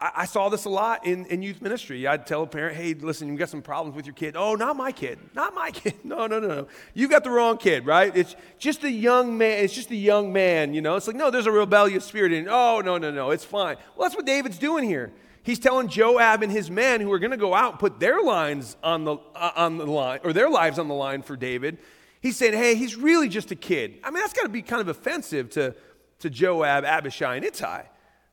I, 0.00 0.12
I 0.16 0.24
saw 0.26 0.48
this 0.48 0.64
a 0.64 0.70
lot 0.70 1.06
in, 1.06 1.26
in 1.26 1.42
youth 1.42 1.62
ministry. 1.62 2.06
I'd 2.06 2.26
tell 2.26 2.42
a 2.42 2.46
parent, 2.46 2.76
hey, 2.76 2.94
listen, 2.94 3.28
you've 3.28 3.38
got 3.38 3.48
some 3.48 3.62
problems 3.62 3.96
with 3.96 4.06
your 4.06 4.14
kid. 4.14 4.36
Oh, 4.36 4.54
not 4.54 4.76
my 4.76 4.92
kid. 4.92 5.18
Not 5.34 5.54
my 5.54 5.70
kid. 5.72 5.94
No, 6.04 6.26
no, 6.26 6.38
no, 6.38 6.48
no. 6.48 6.68
You've 6.94 7.10
got 7.10 7.24
the 7.24 7.30
wrong 7.30 7.58
kid, 7.58 7.86
right? 7.86 8.14
It's 8.16 8.36
just 8.58 8.84
a 8.84 8.90
young 8.90 9.36
man. 9.38 9.64
It's 9.64 9.74
just 9.74 9.90
a 9.90 9.96
young 9.96 10.32
man, 10.32 10.74
you 10.74 10.80
know? 10.80 10.96
It's 10.96 11.06
like, 11.06 11.16
no, 11.16 11.30
there's 11.30 11.46
a 11.46 11.52
rebellious 11.52 12.04
spirit 12.04 12.32
in 12.32 12.46
it. 12.46 12.50
Oh, 12.50 12.80
no, 12.84 12.98
no, 12.98 13.10
no. 13.10 13.30
It's 13.30 13.44
fine. 13.44 13.76
Well, 13.96 14.08
that's 14.08 14.16
what 14.16 14.26
David's 14.26 14.58
doing 14.58 14.84
here. 14.84 15.12
He's 15.42 15.60
telling 15.60 15.86
Joab 15.86 16.42
and 16.42 16.50
his 16.50 16.72
men 16.72 17.00
who 17.00 17.12
are 17.12 17.20
going 17.20 17.30
to 17.30 17.36
go 17.36 17.54
out 17.54 17.72
and 17.72 17.78
put 17.78 18.00
their 18.00 18.20
lines 18.20 18.76
on 18.82 19.04
the, 19.04 19.18
uh, 19.36 19.52
on 19.54 19.78
the 19.78 19.86
line, 19.86 20.18
or 20.24 20.32
their 20.32 20.50
lives 20.50 20.76
on 20.76 20.88
the 20.88 20.94
line 20.94 21.22
for 21.22 21.36
David. 21.36 21.78
He's 22.26 22.36
saying, 22.36 22.54
hey, 22.54 22.74
he's 22.74 22.96
really 22.96 23.28
just 23.28 23.52
a 23.52 23.54
kid. 23.54 24.00
I 24.02 24.10
mean, 24.10 24.20
that's 24.20 24.32
got 24.32 24.42
to 24.42 24.48
be 24.48 24.60
kind 24.60 24.80
of 24.80 24.88
offensive 24.88 25.48
to, 25.50 25.76
to 26.18 26.28
Joab, 26.28 26.84
Abishai, 26.84 27.36
and 27.36 27.44
Ittai. 27.44 27.82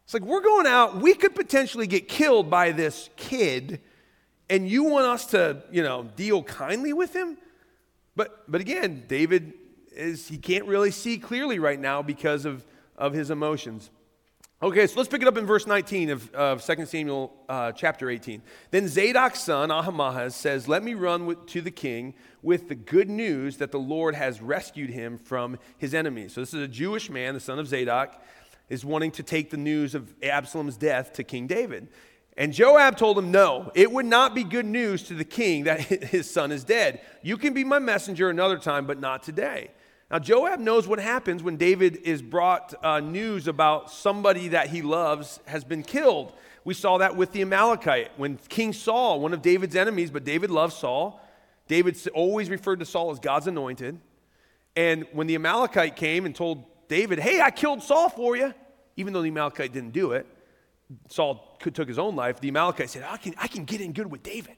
It's 0.03 0.15
like, 0.15 0.23
we're 0.23 0.41
going 0.41 0.65
out, 0.65 0.95
we 0.99 1.13
could 1.13 1.35
potentially 1.35 1.85
get 1.85 2.07
killed 2.07 2.49
by 2.49 2.71
this 2.71 3.11
kid, 3.17 3.81
and 4.49 4.67
you 4.67 4.85
want 4.85 5.05
us 5.05 5.27
to, 5.27 5.61
you 5.71 5.83
know, 5.83 6.09
deal 6.15 6.41
kindly 6.41 6.91
with 6.91 7.15
him? 7.15 7.37
But, 8.15 8.51
but 8.51 8.61
again, 8.61 9.03
David 9.07 9.53
is, 9.91 10.27
he 10.27 10.39
can't 10.39 10.65
really 10.65 10.89
see 10.89 11.19
clearly 11.19 11.59
right 11.59 11.79
now 11.79 12.01
because 12.01 12.45
of, 12.45 12.65
of 12.97 13.13
his 13.13 13.29
emotions. 13.29 13.91
Okay, 14.63 14.87
so 14.87 14.93
let's 14.95 15.09
pick 15.09 15.21
it 15.21 15.27
up 15.27 15.35
in 15.35 15.45
verse 15.45 15.67
19 15.67 16.09
of, 16.09 16.33
of 16.33 16.65
2 16.65 16.85
Samuel 16.85 17.35
uh, 17.49 17.73
chapter 17.73 18.09
18. 18.09 18.41
Then 18.71 18.87
Zadok's 18.87 19.41
son, 19.41 19.71
Ahimaaz, 19.71 20.37
says, 20.37 20.69
Let 20.69 20.83
me 20.83 20.93
run 20.93 21.25
with, 21.25 21.45
to 21.47 21.59
the 21.59 21.69
king 21.69 22.13
with 22.41 22.69
the 22.69 22.75
good 22.75 23.09
news 23.09 23.57
that 23.57 23.73
the 23.73 23.79
Lord 23.79 24.15
has 24.15 24.41
rescued 24.41 24.89
him 24.89 25.17
from 25.17 25.59
his 25.77 25.93
enemies. 25.93 26.31
So 26.31 26.39
this 26.39 26.53
is 26.53 26.61
a 26.61 26.67
Jewish 26.69 27.09
man, 27.09 27.33
the 27.33 27.41
son 27.41 27.59
of 27.59 27.67
Zadok, 27.67 28.23
is 28.69 28.85
wanting 28.85 29.11
to 29.11 29.23
take 29.23 29.49
the 29.49 29.57
news 29.57 29.95
of 29.95 30.13
Absalom's 30.23 30.77
death 30.77 31.11
to 31.15 31.25
King 31.25 31.45
David. 31.45 31.89
And 32.37 32.53
Joab 32.53 32.95
told 32.95 33.17
him, 33.17 33.31
No, 33.31 33.69
it 33.75 33.91
would 33.91 34.05
not 34.05 34.33
be 34.33 34.45
good 34.45 34.65
news 34.65 35.03
to 35.03 35.13
the 35.13 35.25
king 35.25 35.65
that 35.65 35.81
his 35.81 36.31
son 36.31 36.53
is 36.53 36.63
dead. 36.63 37.01
You 37.21 37.35
can 37.35 37.53
be 37.53 37.65
my 37.65 37.79
messenger 37.79 38.29
another 38.29 38.57
time, 38.57 38.85
but 38.85 38.97
not 38.97 39.23
today. 39.23 39.71
Now, 40.13 40.19
Joab 40.19 40.59
knows 40.59 40.87
what 40.87 40.99
happens 40.99 41.41
when 41.41 41.57
David 41.57 41.95
is 42.03 42.21
brought 42.21 42.75
uh, 42.83 42.99
news 42.99 43.47
about 43.47 43.89
somebody 43.89 44.49
that 44.49 44.69
he 44.69 44.83
loves 44.83 45.39
has 45.45 45.63
been 45.63 45.81
killed. 45.81 46.33
We 46.63 46.75
saw 46.75 46.99
that 46.99 47.15
with 47.15 47.31
the 47.31 47.41
Amalekite 47.41 48.11
when 48.17 48.37
King 48.47 48.73
Saul, 48.73 49.19
one 49.21 49.33
of 49.33 49.41
David's 49.41 49.75
enemies, 49.75 50.11
but 50.11 50.23
David 50.23 50.51
loved 50.51 50.73
Saul. 50.73 51.19
David 51.67 51.97
always 52.13 52.51
referred 52.51 52.77
to 52.81 52.85
Saul 52.85 53.09
as 53.09 53.17
God's 53.17 53.47
anointed. 53.47 53.99
And 54.75 55.07
when 55.13 55.25
the 55.25 55.33
Amalekite 55.33 55.95
came 55.95 56.27
and 56.27 56.35
told 56.35 56.63
David, 56.87 57.17
Hey, 57.17 57.41
I 57.41 57.49
killed 57.49 57.81
Saul 57.81 58.07
for 58.09 58.37
you, 58.37 58.53
even 58.95 59.13
though 59.13 59.23
the 59.23 59.29
Amalekite 59.29 59.73
didn't 59.73 59.93
do 59.93 60.11
it, 60.11 60.27
Saul 61.09 61.57
could, 61.59 61.73
took 61.73 61.87
his 61.87 61.97
own 61.97 62.15
life. 62.15 62.39
The 62.39 62.49
Amalekite 62.49 62.91
said, 62.91 63.03
I 63.09 63.17
can, 63.17 63.33
I 63.39 63.47
can 63.47 63.65
get 63.65 63.81
in 63.81 63.93
good 63.93 64.11
with 64.11 64.21
David. 64.21 64.57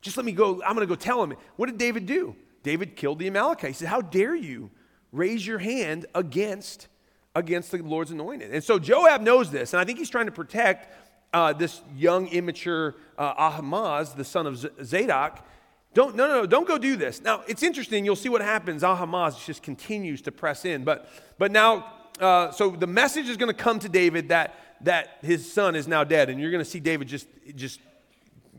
Just 0.00 0.16
let 0.16 0.24
me 0.24 0.32
go. 0.32 0.62
I'm 0.62 0.74
going 0.74 0.88
to 0.88 0.94
go 0.94 0.94
tell 0.94 1.22
him. 1.22 1.34
What 1.56 1.66
did 1.66 1.76
David 1.76 2.06
do? 2.06 2.34
David 2.62 2.96
killed 2.96 3.18
the 3.18 3.26
Amalekite. 3.26 3.70
He 3.70 3.74
said, 3.74 3.88
How 3.88 4.00
dare 4.00 4.34
you 4.34 4.70
raise 5.12 5.46
your 5.46 5.58
hand 5.58 6.06
against, 6.14 6.88
against 7.34 7.70
the 7.70 7.78
Lord's 7.78 8.10
anointed? 8.10 8.52
And 8.52 8.62
so 8.62 8.78
Joab 8.78 9.22
knows 9.22 9.50
this, 9.50 9.72
and 9.72 9.80
I 9.80 9.84
think 9.84 9.98
he's 9.98 10.10
trying 10.10 10.26
to 10.26 10.32
protect 10.32 10.94
uh, 11.32 11.52
this 11.52 11.80
young, 11.96 12.28
immature 12.28 12.96
uh, 13.16 13.34
Ahimaaz, 13.36 14.14
the 14.14 14.24
son 14.24 14.46
of 14.46 14.56
Zadok. 14.84 15.46
Don't, 15.92 16.14
no, 16.14 16.28
no, 16.28 16.34
no, 16.42 16.46
don't 16.46 16.68
go 16.68 16.78
do 16.78 16.96
this. 16.96 17.20
Now, 17.20 17.42
it's 17.48 17.62
interesting. 17.62 18.04
You'll 18.04 18.16
see 18.16 18.28
what 18.28 18.42
happens. 18.42 18.84
Ahimaaz 18.84 19.44
just 19.44 19.62
continues 19.62 20.22
to 20.22 20.32
press 20.32 20.64
in. 20.64 20.84
But, 20.84 21.08
but 21.36 21.50
now, 21.50 21.92
uh, 22.20 22.52
so 22.52 22.70
the 22.70 22.86
message 22.86 23.28
is 23.28 23.36
going 23.36 23.48
to 23.48 23.62
come 23.62 23.80
to 23.80 23.88
David 23.88 24.28
that, 24.28 24.54
that 24.82 25.18
his 25.22 25.50
son 25.50 25.74
is 25.74 25.88
now 25.88 26.04
dead. 26.04 26.30
And 26.30 26.40
you're 26.40 26.52
going 26.52 26.62
to 26.62 26.70
see 26.70 26.78
David 26.78 27.08
just, 27.08 27.26
just, 27.56 27.80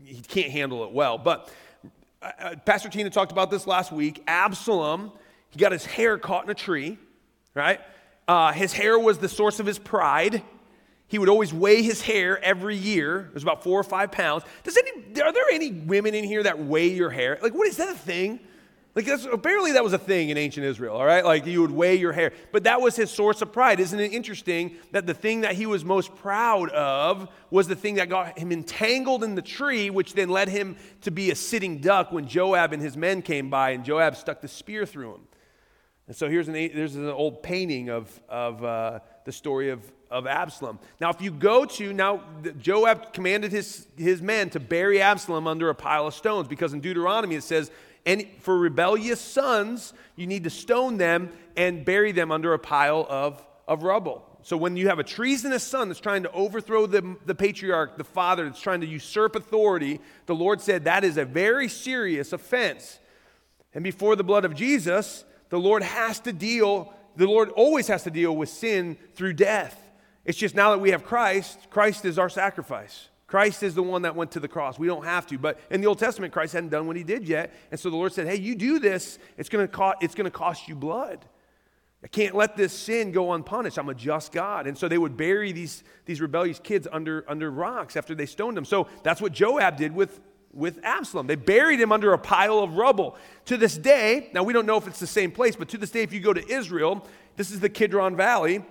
he 0.04 0.20
can't 0.20 0.50
handle 0.50 0.84
it 0.84 0.92
well. 0.92 1.16
But 1.16 1.50
uh, 2.22 2.30
uh, 2.38 2.56
Pastor 2.64 2.88
Tina 2.88 3.10
talked 3.10 3.32
about 3.32 3.50
this 3.50 3.66
last 3.66 3.92
week. 3.92 4.22
Absalom, 4.26 5.12
he 5.50 5.58
got 5.58 5.72
his 5.72 5.84
hair 5.84 6.18
caught 6.18 6.44
in 6.44 6.50
a 6.50 6.54
tree, 6.54 6.98
right? 7.54 7.80
Uh, 8.28 8.52
his 8.52 8.72
hair 8.72 8.98
was 8.98 9.18
the 9.18 9.28
source 9.28 9.60
of 9.60 9.66
his 9.66 9.78
pride. 9.78 10.42
He 11.08 11.18
would 11.18 11.28
always 11.28 11.52
weigh 11.52 11.82
his 11.82 12.00
hair 12.00 12.42
every 12.42 12.76
year. 12.76 13.26
It 13.28 13.34
was 13.34 13.42
about 13.42 13.62
four 13.62 13.78
or 13.78 13.84
five 13.84 14.12
pounds. 14.12 14.44
Does 14.62 14.76
any, 14.76 15.20
are 15.20 15.32
there 15.32 15.44
any 15.52 15.72
women 15.72 16.14
in 16.14 16.24
here 16.24 16.42
that 16.42 16.58
weigh 16.58 16.88
your 16.88 17.10
hair? 17.10 17.38
Like, 17.42 17.54
what 17.54 17.66
is 17.66 17.76
that 17.76 17.88
a 17.88 17.94
thing? 17.94 18.40
Like, 18.94 19.06
that's, 19.06 19.24
apparently 19.24 19.72
that 19.72 19.82
was 19.82 19.94
a 19.94 19.98
thing 19.98 20.28
in 20.28 20.36
ancient 20.36 20.66
Israel, 20.66 20.94
all 20.94 21.04
right? 21.04 21.24
Like, 21.24 21.46
you 21.46 21.62
would 21.62 21.70
weigh 21.70 21.96
your 21.96 22.12
hair. 22.12 22.32
But 22.52 22.64
that 22.64 22.82
was 22.82 22.94
his 22.94 23.10
source 23.10 23.40
of 23.40 23.50
pride. 23.50 23.80
Isn't 23.80 23.98
it 23.98 24.12
interesting 24.12 24.76
that 24.90 25.06
the 25.06 25.14
thing 25.14 25.40
that 25.42 25.54
he 25.54 25.64
was 25.64 25.82
most 25.82 26.14
proud 26.16 26.68
of 26.70 27.28
was 27.50 27.68
the 27.68 27.74
thing 27.74 27.94
that 27.94 28.10
got 28.10 28.38
him 28.38 28.52
entangled 28.52 29.24
in 29.24 29.34
the 29.34 29.40
tree, 29.40 29.88
which 29.88 30.12
then 30.12 30.28
led 30.28 30.48
him 30.48 30.76
to 31.00 31.10
be 31.10 31.30
a 31.30 31.34
sitting 31.34 31.78
duck 31.78 32.12
when 32.12 32.28
Joab 32.28 32.74
and 32.74 32.82
his 32.82 32.94
men 32.94 33.22
came 33.22 33.48
by 33.48 33.70
and 33.70 33.82
Joab 33.82 34.14
stuck 34.14 34.42
the 34.42 34.48
spear 34.48 34.84
through 34.84 35.14
him. 35.14 35.22
And 36.06 36.14
so 36.14 36.28
here's 36.28 36.48
an, 36.48 36.56
an 36.56 37.08
old 37.08 37.42
painting 37.42 37.88
of, 37.88 38.20
of 38.28 38.62
uh, 38.62 39.00
the 39.24 39.32
story 39.32 39.70
of, 39.70 39.80
of 40.10 40.26
Absalom. 40.26 40.78
Now, 41.00 41.08
if 41.08 41.22
you 41.22 41.30
go 41.30 41.64
to, 41.64 41.92
now 41.94 42.24
Joab 42.58 43.14
commanded 43.14 43.52
his, 43.52 43.86
his 43.96 44.20
men 44.20 44.50
to 44.50 44.60
bury 44.60 45.00
Absalom 45.00 45.46
under 45.46 45.70
a 45.70 45.74
pile 45.74 46.06
of 46.06 46.12
stones 46.12 46.48
because 46.48 46.74
in 46.74 46.80
Deuteronomy 46.80 47.36
it 47.36 47.44
says, 47.44 47.70
and 48.04 48.26
for 48.40 48.58
rebellious 48.58 49.20
sons, 49.20 49.92
you 50.16 50.26
need 50.26 50.44
to 50.44 50.50
stone 50.50 50.96
them 50.96 51.30
and 51.56 51.84
bury 51.84 52.12
them 52.12 52.32
under 52.32 52.52
a 52.52 52.58
pile 52.58 53.06
of, 53.08 53.44
of 53.68 53.82
rubble. 53.82 54.26
So 54.42 54.56
when 54.56 54.76
you 54.76 54.88
have 54.88 54.98
a 54.98 55.04
treasonous 55.04 55.62
son 55.62 55.88
that's 55.88 56.00
trying 56.00 56.24
to 56.24 56.32
overthrow 56.32 56.86
the, 56.86 57.16
the 57.26 57.34
patriarch, 57.34 57.96
the 57.96 58.04
father 58.04 58.44
that's 58.44 58.60
trying 58.60 58.80
to 58.80 58.86
usurp 58.86 59.36
authority, 59.36 60.00
the 60.26 60.34
Lord 60.34 60.60
said 60.60 60.84
that 60.84 61.04
is 61.04 61.16
a 61.16 61.24
very 61.24 61.68
serious 61.68 62.32
offense. 62.32 62.98
And 63.72 63.84
before 63.84 64.16
the 64.16 64.24
blood 64.24 64.44
of 64.44 64.54
Jesus, 64.54 65.24
the 65.50 65.60
Lord 65.60 65.84
has 65.84 66.18
to 66.20 66.32
deal, 66.32 66.92
the 67.14 67.26
Lord 67.26 67.50
always 67.50 67.86
has 67.86 68.02
to 68.02 68.10
deal 68.10 68.34
with 68.34 68.48
sin 68.48 68.96
through 69.14 69.34
death. 69.34 69.78
It's 70.24 70.38
just 70.38 70.56
now 70.56 70.70
that 70.70 70.78
we 70.78 70.90
have 70.90 71.04
Christ, 71.04 71.70
Christ 71.70 72.04
is 72.04 72.18
our 72.18 72.28
sacrifice. 72.28 73.08
Christ 73.32 73.62
is 73.62 73.74
the 73.74 73.82
one 73.82 74.02
that 74.02 74.14
went 74.14 74.32
to 74.32 74.40
the 74.40 74.46
cross. 74.46 74.78
We 74.78 74.86
don't 74.86 75.06
have 75.06 75.26
to. 75.28 75.38
But 75.38 75.58
in 75.70 75.80
the 75.80 75.86
Old 75.86 75.98
Testament, 75.98 76.34
Christ 76.34 76.52
hadn't 76.52 76.68
done 76.68 76.86
what 76.86 76.96
he 76.96 77.02
did 77.02 77.26
yet. 77.26 77.50
And 77.70 77.80
so 77.80 77.88
the 77.88 77.96
Lord 77.96 78.12
said, 78.12 78.26
Hey, 78.26 78.34
you 78.34 78.54
do 78.54 78.78
this, 78.78 79.18
it's 79.38 79.48
going 79.48 79.66
to 79.66 79.72
cost, 79.72 79.96
it's 80.02 80.14
going 80.14 80.26
to 80.26 80.30
cost 80.30 80.68
you 80.68 80.74
blood. 80.74 81.24
I 82.04 82.08
can't 82.08 82.34
let 82.34 82.58
this 82.58 82.74
sin 82.74 83.10
go 83.10 83.32
unpunished. 83.32 83.78
I'm 83.78 83.88
a 83.88 83.94
just 83.94 84.32
God. 84.32 84.66
And 84.66 84.76
so 84.76 84.86
they 84.86 84.98
would 84.98 85.16
bury 85.16 85.50
these, 85.50 85.82
these 86.04 86.20
rebellious 86.20 86.58
kids 86.58 86.86
under, 86.92 87.24
under 87.26 87.50
rocks 87.50 87.96
after 87.96 88.14
they 88.14 88.26
stoned 88.26 88.54
them. 88.54 88.66
So 88.66 88.86
that's 89.02 89.22
what 89.22 89.32
Joab 89.32 89.78
did 89.78 89.94
with 89.94 90.20
with 90.52 90.78
Absalom. 90.82 91.26
They 91.26 91.36
buried 91.36 91.80
him 91.80 91.90
under 91.90 92.12
a 92.12 92.18
pile 92.18 92.58
of 92.58 92.76
rubble. 92.76 93.16
To 93.46 93.56
this 93.56 93.78
day, 93.78 94.28
now 94.34 94.42
we 94.42 94.52
don't 94.52 94.66
know 94.66 94.76
if 94.76 94.86
it's 94.86 95.00
the 95.00 95.06
same 95.06 95.30
place, 95.30 95.56
but 95.56 95.70
to 95.70 95.78
this 95.78 95.90
day, 95.90 96.02
if 96.02 96.12
you 96.12 96.20
go 96.20 96.34
to 96.34 96.46
Israel, 96.46 97.08
this 97.36 97.50
is 97.50 97.60
the 97.60 97.70
Kidron 97.70 98.14
Valley. 98.14 98.62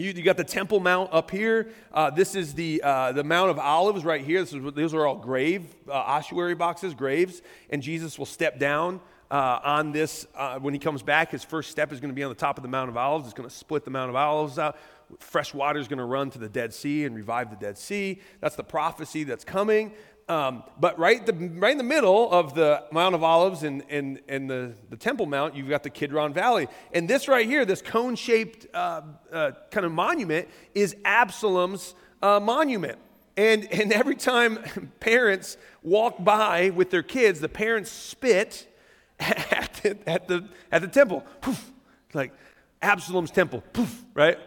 You, 0.00 0.12
you 0.12 0.22
got 0.22 0.38
the 0.38 0.44
Temple 0.44 0.80
Mount 0.80 1.10
up 1.12 1.30
here. 1.30 1.68
Uh, 1.92 2.08
this 2.08 2.34
is 2.34 2.54
the, 2.54 2.80
uh, 2.82 3.12
the 3.12 3.22
Mount 3.22 3.50
of 3.50 3.58
Olives 3.58 4.02
right 4.02 4.24
here. 4.24 4.42
These 4.42 4.94
are 4.94 5.06
all 5.06 5.16
grave, 5.16 5.66
uh, 5.86 5.92
ossuary 5.92 6.54
boxes, 6.54 6.94
graves. 6.94 7.42
And 7.68 7.82
Jesus 7.82 8.18
will 8.18 8.24
step 8.24 8.58
down 8.58 9.02
uh, 9.30 9.60
on 9.62 9.92
this 9.92 10.26
uh, 10.34 10.58
when 10.58 10.72
he 10.72 10.80
comes 10.80 11.02
back. 11.02 11.32
His 11.32 11.44
first 11.44 11.70
step 11.70 11.92
is 11.92 12.00
going 12.00 12.08
to 12.08 12.14
be 12.14 12.22
on 12.22 12.30
the 12.30 12.34
top 12.34 12.56
of 12.56 12.62
the 12.62 12.68
Mount 12.70 12.88
of 12.88 12.96
Olives. 12.96 13.26
It's 13.26 13.34
going 13.34 13.46
to 13.46 13.54
split 13.54 13.84
the 13.84 13.90
Mount 13.90 14.08
of 14.08 14.16
Olives 14.16 14.58
out. 14.58 14.78
Fresh 15.18 15.52
water 15.52 15.78
is 15.78 15.86
going 15.86 15.98
to 15.98 16.04
run 16.04 16.30
to 16.30 16.38
the 16.38 16.48
Dead 16.48 16.72
Sea 16.72 17.04
and 17.04 17.14
revive 17.14 17.50
the 17.50 17.56
Dead 17.56 17.76
Sea. 17.76 18.22
That's 18.40 18.56
the 18.56 18.64
prophecy 18.64 19.24
that's 19.24 19.44
coming. 19.44 19.92
Um, 20.30 20.62
but 20.78 20.96
right, 20.96 21.26
the, 21.26 21.32
right 21.32 21.72
in 21.72 21.78
the 21.78 21.82
middle 21.82 22.30
of 22.30 22.54
the 22.54 22.84
Mount 22.92 23.16
of 23.16 23.24
Olives 23.24 23.64
and, 23.64 23.82
and, 23.90 24.20
and 24.28 24.48
the, 24.48 24.74
the 24.88 24.96
Temple 24.96 25.26
Mount, 25.26 25.56
you've 25.56 25.68
got 25.68 25.82
the 25.82 25.90
Kidron 25.90 26.32
Valley. 26.32 26.68
And 26.92 27.10
this 27.10 27.26
right 27.26 27.44
here, 27.44 27.64
this 27.64 27.82
cone 27.82 28.14
shaped 28.14 28.64
uh, 28.72 29.02
uh, 29.32 29.50
kind 29.72 29.84
of 29.84 29.90
monument, 29.90 30.46
is 30.72 30.94
Absalom's 31.04 31.96
uh, 32.22 32.38
monument. 32.38 32.96
And, 33.36 33.64
and 33.72 33.92
every 33.92 34.14
time 34.14 34.60
parents 35.00 35.56
walk 35.82 36.22
by 36.22 36.70
with 36.70 36.90
their 36.90 37.02
kids, 37.02 37.40
the 37.40 37.48
parents 37.48 37.90
spit 37.90 38.72
at 39.18 39.80
the, 39.82 39.98
at 40.08 40.28
the, 40.28 40.48
at 40.70 40.80
the 40.80 40.88
temple. 40.88 41.26
Poof, 41.40 41.72
like 42.14 42.32
Absalom's 42.80 43.32
temple. 43.32 43.64
Poof, 43.72 44.04
right? 44.14 44.38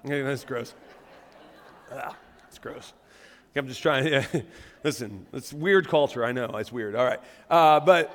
that's 0.00 0.44
gross. 0.44 0.72
Ah, 1.92 2.16
that's 2.44 2.58
gross. 2.58 2.94
I'm 3.54 3.68
just 3.68 3.82
trying 3.82 4.04
to, 4.04 4.44
listen, 4.82 5.26
it's 5.32 5.52
weird 5.52 5.88
culture. 5.88 6.24
I 6.24 6.32
know, 6.32 6.46
it's 6.56 6.72
weird. 6.72 6.94
All 6.94 7.04
right. 7.04 7.20
Uh, 7.50 7.80
but, 7.80 8.14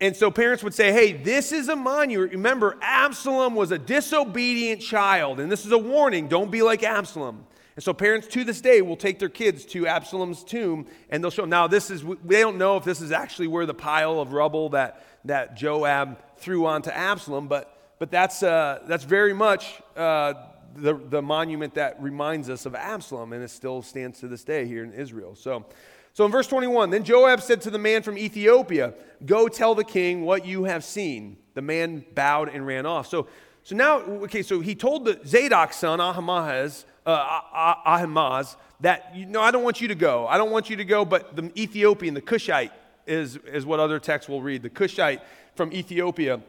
and 0.00 0.14
so 0.14 0.30
parents 0.30 0.62
would 0.62 0.74
say, 0.74 0.92
hey, 0.92 1.12
this 1.12 1.52
is 1.52 1.68
a 1.68 1.76
monument. 1.76 2.32
Remember, 2.32 2.76
Absalom 2.82 3.54
was 3.54 3.70
a 3.70 3.78
disobedient 3.78 4.82
child, 4.82 5.40
and 5.40 5.50
this 5.50 5.64
is 5.64 5.72
a 5.72 5.78
warning 5.78 6.28
don't 6.28 6.50
be 6.50 6.62
like 6.62 6.82
Absalom. 6.82 7.46
And 7.76 7.82
so 7.82 7.92
parents 7.92 8.26
to 8.28 8.42
this 8.42 8.62
day 8.62 8.80
will 8.80 8.96
take 8.96 9.18
their 9.18 9.28
kids 9.28 9.66
to 9.66 9.86
Absalom's 9.86 10.42
tomb 10.42 10.86
and 11.10 11.22
they'll 11.22 11.30
show 11.30 11.42
them. 11.42 11.50
Now, 11.50 11.66
this 11.66 11.90
is, 11.90 12.02
they 12.24 12.40
don't 12.40 12.56
know 12.56 12.78
if 12.78 12.84
this 12.84 13.02
is 13.02 13.12
actually 13.12 13.48
where 13.48 13.66
the 13.66 13.74
pile 13.74 14.18
of 14.18 14.32
rubble 14.32 14.70
that, 14.70 15.04
that 15.26 15.56
Joab 15.58 16.18
threw 16.38 16.64
onto 16.64 16.88
Absalom, 16.88 17.48
but, 17.48 17.94
but 17.98 18.10
that's, 18.10 18.42
uh, 18.42 18.80
that's 18.86 19.04
very 19.04 19.34
much 19.34 19.82
uh, 19.94 20.32
the, 20.76 20.94
the 20.94 21.22
monument 21.22 21.74
that 21.74 22.00
reminds 22.00 22.48
us 22.50 22.66
of 22.66 22.74
Absalom, 22.74 23.32
and 23.32 23.42
it 23.42 23.50
still 23.50 23.82
stands 23.82 24.20
to 24.20 24.28
this 24.28 24.44
day 24.44 24.66
here 24.66 24.84
in 24.84 24.92
Israel. 24.92 25.34
So, 25.34 25.64
so 26.12 26.24
in 26.24 26.32
verse 26.32 26.46
21, 26.46 26.90
then 26.90 27.04
Joab 27.04 27.42
said 27.42 27.60
to 27.62 27.70
the 27.70 27.78
man 27.78 28.02
from 28.02 28.16
Ethiopia, 28.16 28.94
Go 29.24 29.48
tell 29.48 29.74
the 29.74 29.84
king 29.84 30.24
what 30.24 30.46
you 30.46 30.64
have 30.64 30.84
seen. 30.84 31.36
The 31.54 31.62
man 31.62 32.04
bowed 32.14 32.48
and 32.48 32.66
ran 32.66 32.86
off. 32.86 33.06
So, 33.06 33.26
so 33.62 33.74
now, 33.74 34.00
okay, 34.00 34.42
so 34.42 34.60
he 34.60 34.74
told 34.74 35.04
the 35.04 35.20
Zadok's 35.26 35.76
son, 35.76 36.00
Ahimaaz, 36.00 36.86
uh, 37.04 37.42
Ahimaaz, 37.84 38.56
that, 38.80 39.14
you 39.14 39.26
know, 39.26 39.40
I 39.40 39.50
don't 39.50 39.64
want 39.64 39.80
you 39.80 39.88
to 39.88 39.94
go. 39.94 40.26
I 40.26 40.38
don't 40.38 40.50
want 40.50 40.70
you 40.70 40.76
to 40.76 40.84
go, 40.84 41.04
but 41.04 41.34
the 41.34 41.50
Ethiopian, 41.60 42.14
the 42.14 42.20
Cushite, 42.20 42.72
is, 43.06 43.36
is 43.46 43.64
what 43.64 43.80
other 43.80 43.98
texts 43.98 44.28
will 44.28 44.42
read. 44.42 44.62
The 44.62 44.70
Cushite 44.70 45.20
from 45.54 45.72
Ethiopia 45.72 46.40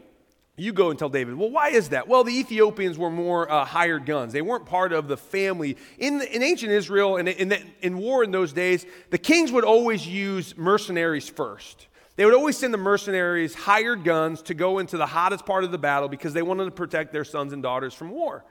you 0.58 0.74
go 0.74 0.90
and 0.90 0.98
tell 0.98 1.10
David, 1.10 1.36
well, 1.36 1.52
why 1.52 1.70
is 1.70 1.90
that? 1.90 2.08
Well, 2.08 2.24
the 2.24 2.38
Ethiopians 2.38 2.98
were 2.98 3.12
more 3.12 3.50
uh, 3.50 3.64
hired 3.64 4.08
guns. 4.08 4.34
They 4.34 4.42
weren't 4.42 4.66
part 4.66 4.92
of 4.92 5.08
the 5.08 5.16
family. 5.16 5.78
In, 6.00 6.20
in 6.22 6.42
ancient 6.42 6.72
Israel 6.72 7.18
and 7.18 7.30
in, 7.30 7.52
in, 7.52 7.72
in 7.82 7.98
war 8.00 8.24
in 8.24 8.32
those 8.32 8.54
days, 8.54 8.86
the 9.12 9.20
kings 9.20 9.52
would 9.52 9.64
always 9.64 10.08
use 10.08 10.58
mercenaries 10.58 11.30
first. 11.30 11.88
They 12.16 12.26
would 12.26 12.34
always 12.34 12.58
send 12.58 12.74
the 12.74 12.80
mercenaries 12.80 13.54
hired 13.54 14.04
guns 14.04 14.42
to 14.44 14.56
go 14.56 14.80
into 14.80 14.98
the 14.98 15.06
hottest 15.06 15.46
part 15.46 15.64
of 15.64 15.72
the 15.72 15.78
battle 15.78 16.10
because 16.10 16.34
they 16.34 16.42
wanted 16.42 16.66
to 16.66 16.72
protect 16.72 17.14
their 17.14 17.24
sons 17.24 17.54
and 17.54 17.62
daughters 17.62 17.94
from 17.94 18.10
war. 18.10 18.44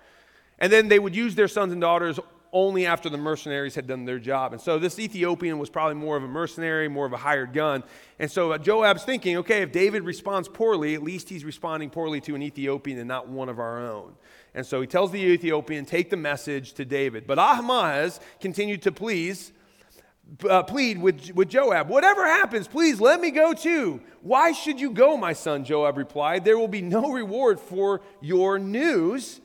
And 0.60 0.72
then 0.72 0.86
they 0.86 1.00
would 1.00 1.16
use 1.16 1.34
their 1.34 1.48
sons 1.48 1.72
and 1.72 1.80
daughters 1.80 2.20
only 2.56 2.86
after 2.86 3.10
the 3.10 3.18
mercenaries 3.18 3.74
had 3.74 3.86
done 3.86 4.06
their 4.06 4.18
job. 4.18 4.54
And 4.54 4.62
so 4.62 4.78
this 4.78 4.98
Ethiopian 4.98 5.58
was 5.58 5.68
probably 5.68 5.96
more 5.96 6.16
of 6.16 6.24
a 6.24 6.28
mercenary, 6.28 6.88
more 6.88 7.04
of 7.04 7.12
a 7.12 7.18
hired 7.18 7.52
gun. 7.52 7.84
And 8.18 8.30
so 8.30 8.52
uh, 8.52 8.56
Joab's 8.56 9.04
thinking, 9.04 9.36
okay, 9.36 9.60
if 9.60 9.72
David 9.72 10.04
responds 10.04 10.48
poorly, 10.48 10.94
at 10.94 11.02
least 11.02 11.28
he's 11.28 11.44
responding 11.44 11.90
poorly 11.90 12.18
to 12.22 12.34
an 12.34 12.40
Ethiopian 12.42 12.98
and 12.98 13.06
not 13.06 13.28
one 13.28 13.50
of 13.50 13.58
our 13.58 13.78
own. 13.86 14.14
And 14.54 14.64
so 14.64 14.80
he 14.80 14.86
tells 14.86 15.12
the 15.12 15.20
Ethiopian, 15.20 15.84
take 15.84 16.08
the 16.08 16.16
message 16.16 16.72
to 16.74 16.86
David. 16.86 17.26
But 17.26 17.38
Ahimaaz 17.38 18.20
continued 18.40 18.80
to 18.82 18.92
please. 18.92 19.52
Uh, 20.48 20.64
plead 20.64 21.00
with, 21.00 21.30
with 21.36 21.48
Joab, 21.48 21.88
whatever 21.88 22.24
happens, 22.26 22.66
please 22.66 23.00
let 23.00 23.20
me 23.20 23.30
go 23.30 23.52
too. 23.52 24.00
Why 24.22 24.50
should 24.50 24.80
you 24.80 24.90
go, 24.90 25.16
my 25.16 25.34
son? 25.34 25.62
Joab 25.62 25.96
replied. 25.96 26.44
There 26.44 26.58
will 26.58 26.66
be 26.66 26.82
no 26.82 27.12
reward 27.12 27.60
for 27.60 28.00
your 28.20 28.58
news 28.58 29.40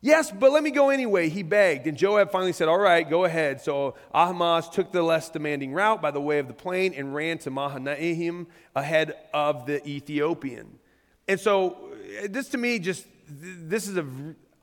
Yes, 0.00 0.30
but 0.30 0.52
let 0.52 0.62
me 0.62 0.70
go 0.70 0.90
anyway, 0.90 1.28
he 1.28 1.42
begged. 1.42 1.88
And 1.88 1.96
Joab 1.96 2.30
finally 2.30 2.52
said, 2.52 2.68
All 2.68 2.78
right, 2.78 3.08
go 3.08 3.24
ahead. 3.24 3.60
So 3.60 3.96
Ahimaaz 4.14 4.68
took 4.70 4.92
the 4.92 5.02
less 5.02 5.28
demanding 5.28 5.72
route 5.72 6.00
by 6.00 6.12
the 6.12 6.20
way 6.20 6.38
of 6.38 6.46
the 6.46 6.54
plain 6.54 6.94
and 6.94 7.14
ran 7.14 7.38
to 7.38 7.50
Mahanaim 7.50 8.46
ahead 8.76 9.14
of 9.34 9.66
the 9.66 9.86
Ethiopian. 9.88 10.78
and 11.26 11.40
so 11.40 11.90
uh, 12.22 12.28
this 12.30 12.48
to 12.50 12.58
me 12.58 12.78
just 12.78 13.04
this 13.28 13.88
is 13.88 13.96
a 13.96 14.06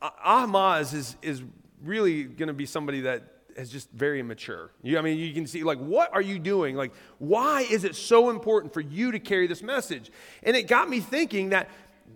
Ahimaaz 0.02 0.94
is 0.94 1.18
is 1.22 1.44
really 1.84 2.24
going 2.24 2.48
to 2.48 2.54
be 2.54 2.66
somebody 2.66 3.02
that 3.02 3.24
is 3.56 3.70
just 3.70 3.90
very 3.92 4.20
immature. 4.20 4.72
You, 4.82 4.98
I 4.98 5.02
mean, 5.02 5.18
you 5.18 5.34
can 5.34 5.48
see, 5.48 5.64
like, 5.64 5.78
what 5.78 6.14
are 6.14 6.22
you 6.22 6.40
doing? 6.40 6.76
Like, 6.76 6.92
why 7.20 7.62
is 7.62 7.84
it 7.84 7.96
so 7.96 8.30
important 8.30 8.74
for 8.74 8.82
you 8.82 9.12
to 9.12 9.20
carry 9.20 9.48
this 9.48 9.64
message? 9.64 10.12
And 10.44 10.58
it 10.58 10.64
got 10.68 10.90
me 10.90 11.00
thinking 11.00 11.50
that 11.50 11.70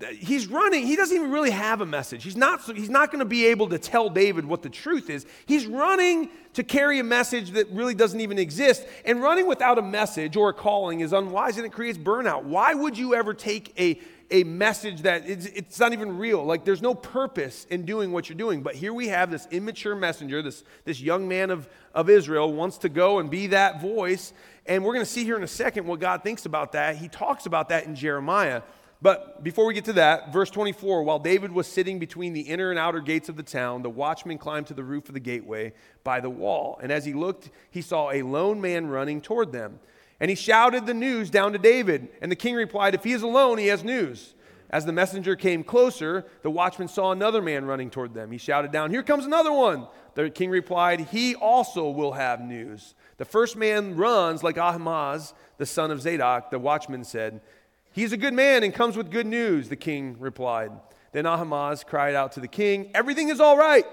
he's 0.08 0.48
running 0.48 0.86
he 0.86 0.96
doesn't 0.96 1.16
even 1.16 1.32
really 1.32 1.52
have 1.52 1.82
a 1.82 1.86
message. 1.86 2.24
He's 2.24 2.36
not 2.36 2.62
he's 2.76 2.90
not 2.90 3.12
going 3.12 3.20
to 3.20 3.26
be 3.26 3.48
able 3.48 3.68
to 3.70 3.78
tell 3.78 4.10
david 4.10 4.46
what 4.46 4.62
the 4.62 4.70
truth 4.70 5.10
is. 5.10 5.26
He's 5.46 5.66
running 5.66 6.30
to 6.54 6.64
carry 6.64 7.00
a 7.00 7.04
message 7.04 7.52
that 7.52 7.70
really 7.70 7.94
doesn't 7.94 8.20
even 8.20 8.40
exist 8.40 8.86
and 9.06 9.22
running 9.22 9.48
without 9.48 9.78
a 9.78 9.82
message 9.82 10.36
or 10.36 10.50
a 10.50 10.54
calling 10.54 11.02
is 11.02 11.14
unwise 11.14 11.58
and 11.58 11.66
it 11.66 11.72
creates 11.72 11.98
burnout. 11.98 12.44
Why 12.44 12.74
would 12.74 12.98
you 12.98 13.14
ever 13.16 13.34
take 13.34 13.74
a 13.80 14.00
a 14.32 14.44
message 14.44 15.02
that 15.02 15.28
it's, 15.28 15.48
it's 15.48 15.80
not 15.80 15.92
even 15.92 16.18
real? 16.18 16.46
Like 16.46 16.64
there's 16.64 16.84
no 16.84 16.94
purpose 16.94 17.66
in 17.70 17.84
doing 17.84 18.12
what 18.12 18.30
you're 18.30 18.38
doing. 18.38 18.62
But 18.62 18.76
here 18.76 18.94
we 18.94 19.08
have 19.08 19.32
this 19.32 19.48
immature 19.52 19.96
messenger 19.96 20.42
this 20.42 20.64
this 20.86 21.02
young 21.02 21.28
man 21.28 21.50
of 21.50 21.68
of 21.94 22.10
israel 22.10 22.54
wants 22.54 22.78
to 22.80 22.90
go 22.90 23.20
and 23.20 23.30
be 23.30 23.48
that 23.48 23.82
voice. 23.82 24.34
And 24.66 24.86
we're 24.86 24.94
going 24.94 25.06
to 25.06 25.12
see 25.12 25.24
here 25.24 25.36
in 25.36 25.44
a 25.44 25.48
second 25.48 25.88
what 25.88 26.00
god 26.00 26.24
thinks 26.24 26.46
about 26.46 26.72
that. 26.72 26.96
He 26.96 27.10
talks 27.10 27.46
about 27.46 27.70
that 27.70 27.86
in 27.86 27.96
jeremiah 27.96 28.62
but 29.02 29.44
before 29.44 29.66
we 29.66 29.74
get 29.74 29.86
to 29.86 29.94
that, 29.94 30.34
verse 30.34 30.50
24 30.50 31.04
while 31.04 31.20
David 31.20 31.52
was 31.52 31.68
sitting 31.68 32.00
between 32.00 32.34
the 32.34 32.42
inner 32.42 32.70
and 32.70 32.78
outer 32.78 33.00
gates 33.00 33.30
of 33.30 33.38
the 33.38 33.44
town, 33.44 33.82
the 33.82 33.90
watchman 33.90 34.38
climbed 34.38 34.68
to 34.68 34.74
the 34.74 34.84
roof 34.84 35.08
of 35.08 35.14
the 35.14 35.20
gateway 35.22 35.74
by 36.04 36.20
the 36.20 36.30
wall. 36.30 36.78
And 36.82 36.92
as 36.92 37.06
he 37.06 37.14
looked, 37.14 37.50
he 37.72 37.82
saw 37.82 38.12
a 38.12 38.24
lone 38.24 38.60
man 38.60 38.88
running 38.88 39.22
toward 39.22 39.52
them. 39.52 39.80
And 40.20 40.30
he 40.30 40.36
shouted 40.36 40.86
the 40.86 40.94
news 40.94 41.30
down 41.30 41.54
to 41.54 41.58
David. 41.58 42.10
And 42.22 42.30
the 42.30 42.36
king 42.36 42.56
replied, 42.56 42.94
If 42.94 43.06
he 43.06 43.14
is 43.14 43.22
alone, 43.22 43.58
he 43.58 43.68
has 43.68 43.86
news. 43.86 44.34
As 44.70 44.86
the 44.86 44.92
messenger 44.92 45.36
came 45.36 45.64
closer, 45.64 46.26
the 46.44 46.52
watchman 46.52 46.90
saw 46.90 47.12
another 47.12 47.42
man 47.42 47.66
running 47.66 47.90
toward 47.90 48.14
them. 48.14 48.32
He 48.32 48.38
shouted 48.38 48.72
down, 48.72 48.92
Here 48.92 49.02
comes 49.02 49.26
another 49.26 49.54
one. 49.54 49.88
The 50.16 50.30
king 50.30 50.50
replied, 50.50 51.00
He 51.00 51.36
also 51.36 51.90
will 51.90 52.12
have 52.12 52.42
news. 52.42 52.96
The 53.18 53.26
first 53.26 53.56
man 53.56 53.96
runs 53.96 54.44
like 54.44 54.58
Ahimaaz, 54.58 55.34
the 55.58 55.66
son 55.66 55.90
of 55.90 56.02
Zadok, 56.02 56.52
the 56.52 56.60
watchman 56.60 57.04
said. 57.04 57.42
He's 58.00 58.14
a 58.14 58.18
good 58.18 58.34
man 58.34 58.64
and 58.64 58.74
comes 58.74 58.96
with 58.96 59.12
good 59.12 59.28
news, 59.28 59.68
the 59.68 59.76
king 59.76 60.16
replied. 60.20 60.72
Then 61.12 61.26
Ahimaaz 61.26 61.84
cried 61.84 62.16
out 62.16 62.32
to 62.32 62.40
the 62.40 62.48
king, 62.48 62.92
Everything 62.94 63.28
is 63.28 63.42
all 63.42 63.58
right. 63.58 63.86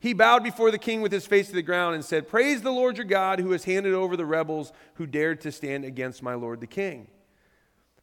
He 0.00 0.14
bowed 0.14 0.42
before 0.42 0.72
the 0.72 0.78
king 0.78 1.00
with 1.00 1.12
his 1.12 1.26
face 1.26 1.46
to 1.46 1.54
the 1.54 1.62
ground 1.62 1.94
and 1.94 2.04
said, 2.04 2.26
Praise 2.26 2.62
the 2.62 2.72
Lord 2.72 2.96
your 2.96 3.06
God 3.06 3.38
who 3.38 3.52
has 3.52 3.62
handed 3.62 3.94
over 3.94 4.16
the 4.16 4.26
rebels 4.26 4.72
who 4.94 5.06
dared 5.06 5.42
to 5.42 5.52
stand 5.52 5.84
against 5.84 6.24
my 6.24 6.34
lord 6.34 6.60
the 6.60 6.66
king. 6.66 7.06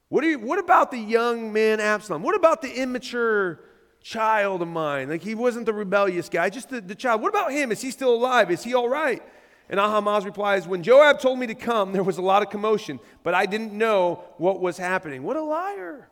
What, 0.08 0.24
you, 0.24 0.40
what 0.40 0.60
about 0.60 0.92
the 0.92 0.98
young 0.98 1.52
man 1.52 1.82
Absalom? 1.82 2.24
What 2.24 2.36
about 2.36 2.62
the 2.62 2.74
immature 2.74 3.60
child 4.02 4.62
of 4.62 4.70
mine? 4.70 5.10
Like 5.10 5.24
he 5.24 5.36
wasn't 5.36 5.66
the 5.66 5.74
rebellious 5.74 6.30
guy, 6.30 6.50
just 6.50 6.70
the, 6.70 6.80
the 6.80 6.96
child. 6.96 7.22
What 7.22 7.30
about 7.30 7.52
him? 7.52 7.74
Is 7.74 7.82
he 7.82 7.92
still 7.92 8.16
alive? 8.16 8.50
Is 8.50 8.64
he 8.64 8.74
all 8.74 8.88
right? 8.88 9.22
And 9.70 9.80
Ahimaaz 9.80 10.26
replies, 10.26 10.68
When 10.68 10.84
Joab 10.84 11.20
told 11.20 11.40
me 11.40 11.48
to 11.48 11.56
come, 11.56 11.92
there 11.92 12.04
was 12.04 12.18
a 12.18 12.22
lot 12.22 12.42
of 12.42 12.50
commotion, 12.50 13.00
but 13.24 13.34
I 13.34 13.46
didn't 13.46 13.74
know 13.74 14.24
what 14.38 14.62
was 14.62 14.78
happening. 14.78 15.24
What 15.24 15.36
a 15.36 15.44
liar! 15.44 16.10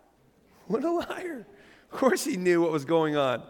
What 0.67 0.83
a 0.83 0.91
liar. 0.91 1.45
Of 1.91 1.99
course, 1.99 2.25
he 2.25 2.37
knew 2.37 2.61
what 2.61 2.71
was 2.71 2.85
going 2.85 3.15
on. 3.15 3.43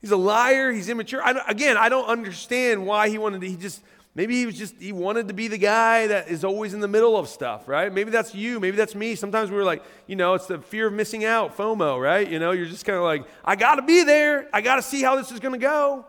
He's 0.00 0.10
a 0.10 0.16
liar. 0.16 0.72
He's 0.72 0.88
immature. 0.88 1.22
I 1.22 1.42
again, 1.48 1.76
I 1.76 1.88
don't 1.88 2.06
understand 2.06 2.86
why 2.86 3.08
he 3.08 3.18
wanted 3.18 3.40
to. 3.42 3.48
He 3.48 3.56
just, 3.56 3.82
maybe 4.14 4.36
he 4.36 4.46
was 4.46 4.58
just, 4.58 4.74
he 4.80 4.92
wanted 4.92 5.28
to 5.28 5.34
be 5.34 5.48
the 5.48 5.58
guy 5.58 6.08
that 6.08 6.28
is 6.28 6.44
always 6.44 6.74
in 6.74 6.80
the 6.80 6.88
middle 6.88 7.16
of 7.16 7.28
stuff, 7.28 7.68
right? 7.68 7.92
Maybe 7.92 8.10
that's 8.10 8.34
you. 8.34 8.60
Maybe 8.60 8.76
that's 8.76 8.94
me. 8.94 9.14
Sometimes 9.14 9.50
we're 9.50 9.64
like, 9.64 9.82
you 10.06 10.16
know, 10.16 10.34
it's 10.34 10.46
the 10.46 10.58
fear 10.58 10.88
of 10.88 10.92
missing 10.92 11.24
out, 11.24 11.56
FOMO, 11.56 12.02
right? 12.02 12.28
You 12.28 12.38
know, 12.38 12.50
you're 12.50 12.66
just 12.66 12.84
kind 12.84 12.96
of 12.96 13.04
like, 13.04 13.24
I 13.44 13.56
got 13.56 13.76
to 13.76 13.82
be 13.82 14.02
there. 14.02 14.48
I 14.52 14.60
got 14.60 14.76
to 14.76 14.82
see 14.82 15.02
how 15.02 15.16
this 15.16 15.30
is 15.30 15.40
going 15.40 15.58
to 15.58 15.64
go. 15.64 16.04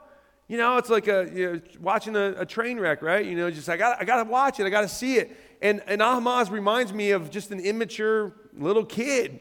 You 0.48 0.58
know, 0.58 0.78
it's 0.78 0.90
like 0.90 1.08
a, 1.08 1.30
you 1.34 1.54
know, 1.54 1.62
watching 1.82 2.16
a, 2.16 2.36
a, 2.38 2.46
train 2.46 2.80
wreck, 2.80 3.02
right? 3.02 3.26
You 3.26 3.36
know, 3.36 3.50
just 3.50 3.68
I 3.68 3.78
got 3.78 4.00
I 4.00 4.06
got 4.06 4.24
to 4.24 4.30
watch 4.30 4.60
it. 4.60 4.66
I 4.66 4.70
got 4.70 4.82
to 4.82 4.88
see 4.88 5.18
it. 5.18 5.36
And 5.62 5.82
and 5.88 6.02
Ahimaaz 6.02 6.52
reminds 6.52 6.94
me 6.94 7.12
of 7.12 7.32
just 7.32 7.52
an 7.52 7.60
immature 7.60 8.34
little 8.54 8.86
kid. 8.86 9.40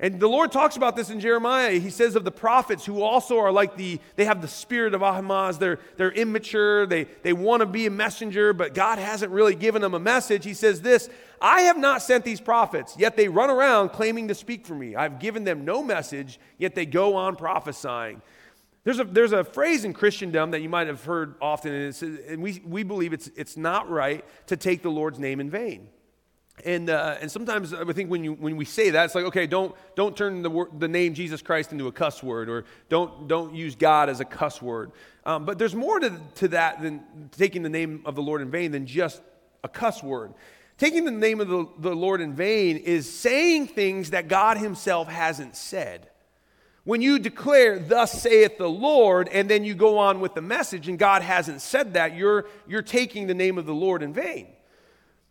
And 0.00 0.18
the 0.18 0.26
Lord 0.26 0.50
talks 0.50 0.76
about 0.76 0.96
this 0.96 1.10
in 1.10 1.20
Jeremiah. 1.20 1.78
He 1.78 1.88
says 1.88 2.16
of 2.16 2.24
the 2.24 2.32
prophets 2.32 2.84
who 2.84 3.00
also 3.00 3.38
are 3.38 3.52
like 3.52 3.76
the, 3.76 4.00
they 4.16 4.24
have 4.24 4.42
the 4.42 4.48
spirit 4.48 4.92
of 4.92 5.02
Ahimaaz. 5.02 5.58
They're, 5.58 5.78
they're 5.96 6.10
immature. 6.10 6.84
They, 6.84 7.04
they 7.22 7.32
want 7.32 7.60
to 7.60 7.66
be 7.66 7.86
a 7.86 7.90
messenger, 7.90 8.52
but 8.52 8.74
God 8.74 8.98
hasn't 8.98 9.30
really 9.30 9.54
given 9.54 9.80
them 9.80 9.94
a 9.94 10.00
message. 10.00 10.44
He 10.44 10.54
says 10.54 10.82
this 10.82 11.08
I 11.40 11.62
have 11.62 11.78
not 11.78 12.02
sent 12.02 12.24
these 12.24 12.40
prophets, 12.40 12.96
yet 12.98 13.16
they 13.16 13.28
run 13.28 13.50
around 13.50 13.90
claiming 13.90 14.28
to 14.28 14.34
speak 14.34 14.66
for 14.66 14.74
me. 14.74 14.96
I've 14.96 15.20
given 15.20 15.44
them 15.44 15.64
no 15.64 15.82
message, 15.82 16.40
yet 16.58 16.74
they 16.74 16.86
go 16.86 17.14
on 17.14 17.36
prophesying. 17.36 18.20
There's 18.84 19.00
a, 19.00 19.04
there's 19.04 19.32
a 19.32 19.44
phrase 19.44 19.84
in 19.84 19.94
Christendom 19.94 20.50
that 20.50 20.60
you 20.60 20.68
might 20.68 20.86
have 20.86 21.02
heard 21.04 21.36
often, 21.40 21.72
and, 21.72 22.18
and 22.28 22.42
we, 22.42 22.62
we 22.66 22.82
believe 22.82 23.14
it's, 23.14 23.30
it's 23.34 23.56
not 23.56 23.88
right 23.88 24.24
to 24.48 24.56
take 24.56 24.82
the 24.82 24.90
Lord's 24.90 25.18
name 25.18 25.40
in 25.40 25.48
vain. 25.48 25.88
And, 26.64 26.88
uh, 26.88 27.16
and 27.20 27.30
sometimes 27.30 27.74
I 27.74 27.84
think 27.92 28.10
when, 28.10 28.22
you, 28.22 28.34
when 28.34 28.56
we 28.56 28.64
say 28.64 28.90
that, 28.90 29.06
it's 29.06 29.14
like, 29.14 29.24
okay, 29.24 29.46
don't, 29.46 29.74
don't 29.96 30.16
turn 30.16 30.42
the, 30.42 30.50
word, 30.50 30.68
the 30.78 30.86
name 30.86 31.14
Jesus 31.14 31.42
Christ 31.42 31.72
into 31.72 31.88
a 31.88 31.92
cuss 31.92 32.22
word, 32.22 32.48
or 32.48 32.64
don't, 32.88 33.26
don't 33.26 33.54
use 33.54 33.74
God 33.74 34.08
as 34.08 34.20
a 34.20 34.24
cuss 34.24 34.62
word. 34.62 34.92
Um, 35.24 35.46
but 35.46 35.58
there's 35.58 35.74
more 35.74 35.98
to, 35.98 36.20
to 36.36 36.48
that 36.48 36.80
than 36.80 37.30
taking 37.36 37.62
the 37.62 37.70
name 37.70 38.02
of 38.04 38.14
the 38.14 38.22
Lord 38.22 38.40
in 38.40 38.50
vain 38.50 38.70
than 38.70 38.86
just 38.86 39.20
a 39.64 39.68
cuss 39.68 40.02
word. 40.02 40.34
Taking 40.76 41.04
the 41.04 41.10
name 41.10 41.40
of 41.40 41.48
the, 41.48 41.66
the 41.78 41.94
Lord 41.94 42.20
in 42.20 42.34
vain 42.34 42.76
is 42.76 43.12
saying 43.12 43.68
things 43.68 44.10
that 44.10 44.28
God 44.28 44.58
Himself 44.58 45.08
hasn't 45.08 45.56
said. 45.56 46.08
When 46.84 47.00
you 47.00 47.18
declare, 47.18 47.78
Thus 47.78 48.22
saith 48.22 48.58
the 48.58 48.68
Lord, 48.68 49.28
and 49.28 49.48
then 49.48 49.64
you 49.64 49.74
go 49.74 49.98
on 49.98 50.20
with 50.20 50.34
the 50.34 50.42
message, 50.42 50.88
and 50.88 50.98
God 50.98 51.22
hasn't 51.22 51.62
said 51.62 51.94
that, 51.94 52.14
you're, 52.14 52.46
you're 52.66 52.82
taking 52.82 53.26
the 53.26 53.34
name 53.34 53.56
of 53.58 53.64
the 53.64 53.74
Lord 53.74 54.02
in 54.02 54.12
vain. 54.12 54.48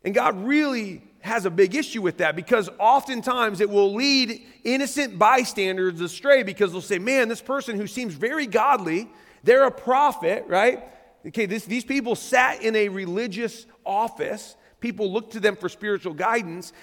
And 0.03 0.13
God 0.13 0.43
really 0.43 1.03
has 1.21 1.45
a 1.45 1.49
big 1.49 1.73
issue 1.73 2.01
with 2.01 2.17
that 2.17 2.35
because 2.35 2.69
oftentimes 2.79 3.61
it 3.61 3.69
will 3.69 3.93
lead 3.93 4.41
innocent 4.65 5.17
bystanders 5.17 6.01
astray 6.01 6.43
because 6.43 6.73
they'll 6.73 6.81
say, 6.81 6.99
Man, 6.99 7.29
this 7.29 7.41
person 7.41 7.77
who 7.77 7.87
seems 7.87 8.13
very 8.13 8.45
godly, 8.45 9.09
they're 9.43 9.65
a 9.65 9.71
prophet, 9.71 10.45
right? 10.47 10.83
Okay, 11.25 11.45
this, 11.45 11.63
these 11.63 11.85
people 11.85 12.15
sat 12.15 12.61
in 12.61 12.75
a 12.75 12.89
religious 12.89 13.65
office. 13.85 14.57
People 14.81 15.13
looked 15.13 15.31
to 15.31 15.39
them 15.39 15.55
for 15.55 15.69
spiritual 15.69 16.13
guidance, 16.13 16.73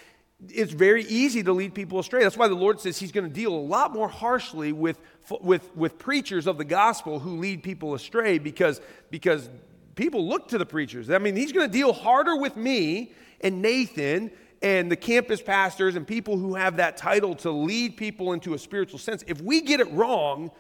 it's 0.49 0.73
very 0.73 1.05
easy 1.05 1.43
to 1.43 1.53
lead 1.53 1.75
people 1.75 1.99
astray. 1.99 2.23
That's 2.23 2.37
why 2.37 2.49
the 2.49 2.55
Lord 2.55 2.81
says 2.81 2.99
He's 2.99 3.13
going 3.13 3.29
to 3.29 3.33
deal 3.33 3.55
a 3.55 3.61
lot 3.61 3.93
more 3.93 4.09
harshly 4.09 4.73
with, 4.73 4.99
with, 5.41 5.75
with 5.77 5.99
preachers 5.99 6.47
of 6.47 6.59
the 6.59 6.65
gospel 6.65 7.19
who 7.19 7.39
lead 7.39 7.63
people 7.63 7.95
astray 7.95 8.39
because, 8.39 8.81
because 9.11 9.49
people 9.95 10.27
look 10.27 10.49
to 10.49 10.59
the 10.59 10.67
preachers. 10.67 11.11
I 11.11 11.19
mean, 11.19 11.37
He's 11.37 11.53
going 11.53 11.67
to 11.67 11.73
deal 11.73 11.93
harder 11.93 12.37
with 12.37 12.57
me 12.57 13.13
and 13.41 13.61
Nathan 13.61 14.31
and 14.63 14.91
the 14.91 14.97
campus 14.97 15.41
pastors 15.41 15.97
and 15.97 16.07
people 16.07 16.37
who 16.37 16.55
have 16.55 16.77
that 16.77 16.97
title 16.97 17.35
to 17.35 17.51
lead 17.51 17.97
people 17.97 18.33
into 18.33 18.55
a 18.55 18.59
spiritual 18.59 18.99
sense. 18.99 19.25
If 19.27 19.41
we 19.41 19.63
get 19.63 19.81
it 19.81 19.91
wrong, 19.93 20.51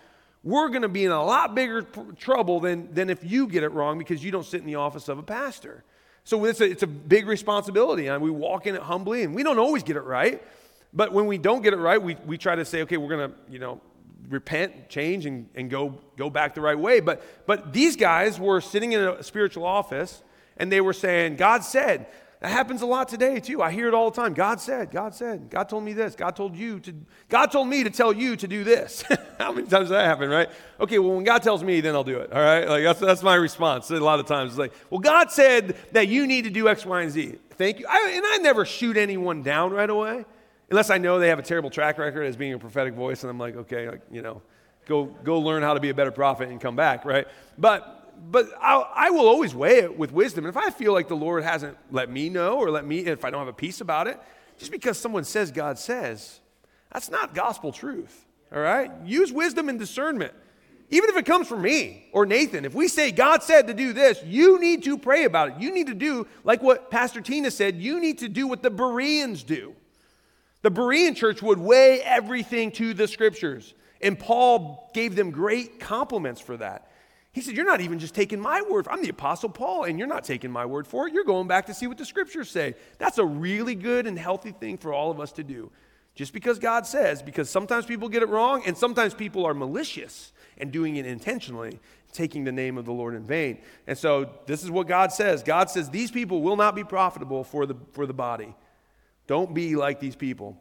we're 0.43 0.69
going 0.69 0.83
to 0.83 0.89
be 0.89 1.05
in 1.05 1.11
a 1.11 1.23
lot 1.23 1.55
bigger 1.55 1.83
trouble 2.19 2.61
than, 2.61 2.93
than 2.95 3.11
if 3.11 3.23
you 3.23 3.47
get 3.47 3.63
it 3.63 3.73
wrong 3.73 3.99
because 3.99 4.25
you 4.25 4.31
don't 4.31 4.47
sit 4.47 4.61
in 4.61 4.67
the 4.67 4.77
office 4.77 5.09
of 5.09 5.19
a 5.19 5.23
pastor. 5.23 5.85
So 6.25 6.45
it's 6.45 6.61
a, 6.61 6.65
it's 6.65 6.83
a 6.83 6.87
big 6.87 7.27
responsibility, 7.27 8.09
and 8.09 8.23
we 8.23 8.31
walk 8.31 8.67
in 8.67 8.75
it 8.75 8.83
humbly, 8.83 9.23
and 9.23 9.35
we 9.35 9.43
don't 9.43 9.59
always 9.59 9.83
get 9.83 9.97
it 9.97 10.03
right. 10.03 10.43
But 10.93 11.13
when 11.13 11.27
we 11.27 11.39
don't 11.39 11.63
get 11.63 11.73
it 11.73 11.79
right, 11.79 12.01
we, 12.03 12.17
we 12.27 12.37
try 12.37 12.55
to 12.55 12.65
say, 12.65 12.83
okay, 12.83 12.97
we're 12.97 13.17
going 13.17 13.31
to, 13.31 13.37
you 13.49 13.59
know, 13.59 13.81
repent, 14.29 14.89
change, 14.89 15.27
and, 15.27 15.49
and 15.55 15.71
go, 15.71 15.99
go 16.17 16.31
back 16.31 16.55
the 16.55 16.61
right 16.61 16.79
way. 16.79 17.01
But, 17.01 17.23
but 17.47 17.73
these 17.73 17.97
guys 17.97 18.39
were 18.39 18.61
sitting 18.61 18.93
in 18.93 19.01
a 19.01 19.23
spiritual 19.23 19.65
office, 19.65 20.23
and 20.57 20.71
they 20.71 20.81
were 20.81 20.93
saying, 20.93 21.37
God 21.37 21.65
said, 21.65 22.07
that 22.41 22.49
happens 22.49 22.81
a 22.81 22.87
lot 22.87 23.09
today 23.09 23.39
too. 23.39 23.61
I 23.61 23.71
hear 23.71 23.87
it 23.87 23.93
all 23.93 24.11
the 24.11 24.17
time. 24.19 24.33
God 24.33 24.63
said, 24.63 24.91
God 24.91 25.15
said, 25.15 25.51
God 25.51 25.69
told 25.69 25.85
me 25.85 25.93
this. 25.93 26.15
God 26.15 26.35
told 26.35 26.57
you 26.57 26.81
to, 26.81 26.95
God 27.29 27.53
told 27.53 27.69
me 27.69 27.85
to 27.85 27.91
tell 27.91 28.15
you 28.15 28.35
to 28.37 28.49
do 28.49 28.65
this. 28.65 29.05
How 29.39 29.53
many 29.53 29.67
times 29.67 29.85
does 29.85 29.89
that 29.91 30.07
happen, 30.07 30.31
right? 30.31 30.49
Okay, 30.81 30.99
well, 30.99 31.15
when 31.15 31.25
God 31.25 31.43
tells 31.43 31.63
me, 31.63 31.83
then 31.83 31.95
I'll 31.95 32.03
do 32.03 32.19
it. 32.19 32.33
All 32.33 32.41
right? 32.41 32.67
Like 32.67 32.83
that's, 32.83 32.99
that's 32.99 33.23
my 33.23 33.35
response. 33.35 33.91
A 33.91 34.01
lot 34.01 34.21
of 34.21 34.27
times 34.27 34.53
it's 34.53 34.59
like, 34.59 34.73
well, 34.89 35.01
God 35.01 35.31
said 35.31 35.77
that 35.93 36.09
you 36.09 36.27
need 36.27 36.45
to 36.45 36.51
do 36.51 36.67
X, 36.67 36.87
Y, 36.87 37.03
and 37.03 37.11
Z. 37.11 37.37
Thank 37.51 37.79
you. 37.79 37.87
I, 37.87 38.13
and 38.17 38.25
I 38.27 38.39
never 38.39 38.65
shoot 38.65 38.97
anyone 38.97 39.43
down 39.43 39.73
right 39.73 39.91
away, 39.91 40.25
unless 40.71 40.89
I 40.89 40.97
know 40.97 41.19
they 41.19 41.29
have 41.29 41.39
a 41.39 41.43
terrible 41.43 41.69
track 41.69 41.99
record 41.99 42.25
as 42.25 42.39
being 42.39 42.55
a 42.55 42.59
prophetic 42.59 42.95
voice, 42.95 43.23
and 43.23 43.31
I'm 43.31 43.39
like, 43.39 43.55
okay, 43.55 43.91
like, 43.91 44.01
you 44.11 44.23
know, 44.23 44.41
go 44.87 45.05
go 45.05 45.41
learn 45.41 45.63
how 45.63 45.75
to 45.75 45.81
be 45.81 45.91
a 45.91 45.95
better 45.95 46.11
prophet 46.11 46.49
and 46.49 46.59
come 46.59 46.75
back, 46.75 47.05
right? 47.05 47.27
But 47.59 48.00
but 48.31 48.51
I'll, 48.61 48.91
I 48.95 49.11
will 49.11 49.27
always 49.27 49.55
weigh 49.55 49.79
it 49.79 49.99
with 49.99 50.13
wisdom. 50.13 50.45
And 50.45 50.55
if 50.55 50.63
I 50.63 50.71
feel 50.71 50.93
like 50.93 51.09
the 51.09 51.17
Lord 51.17 51.43
hasn't 51.43 51.77
let 51.91 52.11
me 52.11 52.29
know 52.29 52.59
or 52.59 52.71
let 52.71 52.85
me, 52.85 52.99
if 53.01 53.25
I 53.25 53.31
don't 53.31 53.41
have 53.41 53.49
a 53.49 53.53
peace 53.53 53.81
about 53.81 54.07
it, 54.07 54.21
just 54.59 54.71
because 54.71 54.99
someone 54.99 55.25
says 55.25 55.51
God 55.51 55.79
says, 55.79 56.41
that's 56.93 57.11
not 57.11 57.35
gospel 57.35 57.73
truth. 57.73 58.27
All 58.53 58.61
right? 58.61 58.91
Use 59.05 59.33
wisdom 59.33 59.69
and 59.69 59.79
discernment. 59.79 60.35
Even 60.91 61.09
if 61.09 61.17
it 61.17 61.25
comes 61.25 61.47
from 61.47 61.63
me 61.63 62.09
or 62.13 62.27
Nathan, 62.27 62.65
if 62.65 62.75
we 62.75 62.89
say 62.89 63.13
God 63.13 63.45
said 63.45 63.69
to 63.69 63.75
do 63.75 63.93
this, 63.93 64.21
you 64.25 64.59
need 64.59 64.83
to 64.85 64.99
pray 64.99 65.25
about 65.25 65.51
it. 65.51 65.55
You 65.61 65.73
need 65.73 65.87
to 65.87 65.95
do 65.95 66.27
like 66.43 66.63
what 66.63 66.91
Pastor 66.91 67.21
Tina 67.21 67.51
said, 67.51 67.77
you 67.77 68.01
need 68.01 68.19
to 68.19 68.29
do 68.29 68.49
what 68.49 68.63
the 68.63 68.71
Bereans 68.71 69.45
do. 69.45 69.75
The 70.63 70.71
Berean 70.71 71.17
church 71.17 71.43
would 71.43 71.59
weigh 71.59 72.03
everything 72.03 72.73
to 72.73 72.93
the 72.93 73.07
scriptures. 73.07 73.73
And 74.03 74.19
Paul 74.19 74.91
gave 74.93 75.15
them 75.15 75.31
great 75.31 75.79
compliments 75.79 76.41
for 76.41 76.57
that. 76.57 76.90
He 77.33 77.41
said, 77.41 77.57
You're 77.57 77.67
not 77.67 77.81
even 77.81 77.99
just 77.99 78.15
taking 78.15 78.41
my 78.41 78.63
word. 78.69 78.89
I'm 78.91 79.03
the 79.03 79.11
Apostle 79.11 79.49
Paul, 79.49 79.85
and 79.85 79.99
you're 79.99 80.09
not 80.09 80.25
taking 80.25 80.51
my 80.51 80.67
word 80.67 80.87
for 80.87 81.07
it. 81.07 81.15
You're 81.15 81.25
going 81.25 81.47
back 81.47 81.67
to 81.67 81.75
see 81.75 81.87
what 81.87 81.99
the 81.99 82.05
scriptures 82.05 82.51
say. 82.51 82.75
That's 82.99 83.19
a 83.19 83.25
really 83.25 83.75
good 83.75 84.07
and 84.07 84.19
healthy 84.19 84.53
thing 84.53 84.79
for 84.79 84.93
all 84.93 85.11
of 85.11 85.21
us 85.21 85.33
to 85.33 85.45
do. 85.45 85.71
Just 86.15 86.33
because 86.33 86.59
God 86.59 86.87
says, 86.87 87.23
because 87.23 87.49
sometimes 87.49 87.87
people 87.87 88.09
get 88.09 88.23
it 88.23 88.29
wrong, 88.29 88.63
and 88.67 88.77
sometimes 88.77 89.15
people 89.15 89.47
are 89.47 89.55
malicious 89.55 90.33
and 90.59 90.73
doing 90.73 90.97
it 90.97 91.07
intentionally, 91.07 91.79
taking 92.13 92.43
the 92.43 92.53
name 92.53 92.77
of 92.77 92.85
the 92.85 92.93
Lord 92.93 93.15
in 93.15 93.23
vain. 93.23 93.59
And 93.87 93.97
so 93.97 94.29
this 94.47 94.65
is 94.65 94.71
what 94.71 94.89
God 94.89 95.13
says 95.13 95.43
God 95.45 95.71
says, 95.71 95.89
These 95.89 96.11
people 96.11 96.43
will 96.43 96.57
not 96.57 96.75
be 96.75 96.83
profitable 96.83 97.45
for 97.45 97.65
the, 97.65 97.77
for 97.93 98.07
the 98.07 98.13
body. 98.13 98.55
Don't 99.29 99.55
be 99.55 99.77
like 99.77 100.01
these 100.01 100.17
people. 100.17 100.57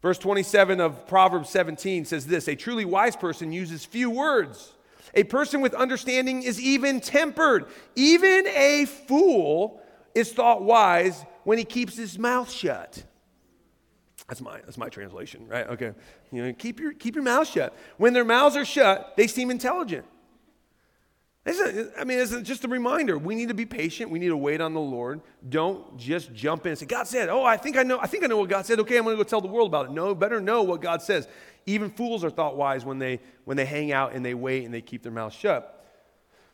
Verse 0.00 0.18
27 0.18 0.80
of 0.80 1.06
Proverbs 1.08 1.50
17 1.50 2.04
says 2.04 2.26
this 2.26 2.46
A 2.46 2.54
truly 2.54 2.84
wise 2.84 3.16
person 3.16 3.52
uses 3.52 3.84
few 3.84 4.08
words 4.08 4.72
a 5.14 5.24
person 5.24 5.60
with 5.60 5.74
understanding 5.74 6.42
is 6.42 6.60
even 6.60 7.00
tempered. 7.00 7.66
Even 7.94 8.46
a 8.46 8.86
fool 8.86 9.80
is 10.14 10.32
thought 10.32 10.62
wise 10.62 11.24
when 11.44 11.58
he 11.58 11.64
keeps 11.64 11.96
his 11.96 12.18
mouth 12.18 12.50
shut. 12.50 13.04
That's 14.28 14.40
my, 14.40 14.60
that's 14.60 14.78
my 14.78 14.88
translation, 14.88 15.46
right? 15.48 15.66
Okay. 15.68 15.92
You 16.30 16.46
know, 16.46 16.52
keep 16.52 16.80
your, 16.80 16.92
keep 16.92 17.14
your 17.14 17.24
mouth 17.24 17.48
shut. 17.48 17.76
When 17.98 18.12
their 18.12 18.24
mouths 18.24 18.56
are 18.56 18.64
shut, 18.64 19.14
they 19.16 19.26
seem 19.26 19.50
intelligent. 19.50 20.06
I 21.44 22.04
mean, 22.04 22.20
it's 22.20 22.40
just 22.42 22.64
a 22.64 22.68
reminder. 22.68 23.18
We 23.18 23.34
need 23.34 23.48
to 23.48 23.54
be 23.54 23.66
patient. 23.66 24.10
We 24.10 24.20
need 24.20 24.28
to 24.28 24.36
wait 24.36 24.60
on 24.60 24.74
the 24.74 24.80
Lord. 24.80 25.22
Don't 25.48 25.96
just 25.96 26.32
jump 26.32 26.66
in 26.66 26.70
and 26.70 26.78
say, 26.78 26.86
God 26.86 27.08
said, 27.08 27.28
oh, 27.28 27.42
I 27.42 27.56
think 27.56 27.76
I 27.76 27.82
know, 27.82 27.98
I 27.98 28.06
think 28.06 28.22
I 28.22 28.28
know 28.28 28.36
what 28.36 28.48
God 28.48 28.64
said. 28.64 28.78
Okay, 28.78 28.96
I'm 28.96 29.02
going 29.02 29.16
to 29.16 29.22
go 29.22 29.28
tell 29.28 29.40
the 29.40 29.48
world 29.48 29.66
about 29.66 29.86
it. 29.86 29.92
No, 29.92 30.14
better 30.14 30.40
know 30.40 30.62
what 30.62 30.80
God 30.80 31.02
says. 31.02 31.26
Even 31.66 31.90
fools 31.90 32.22
are 32.22 32.30
thought 32.30 32.56
wise 32.56 32.84
when 32.84 33.00
they, 33.00 33.20
when 33.44 33.56
they 33.56 33.64
hang 33.64 33.90
out 33.90 34.12
and 34.12 34.24
they 34.24 34.34
wait 34.34 34.64
and 34.64 34.72
they 34.72 34.80
keep 34.80 35.02
their 35.02 35.10
mouth 35.10 35.32
shut. 35.32 35.84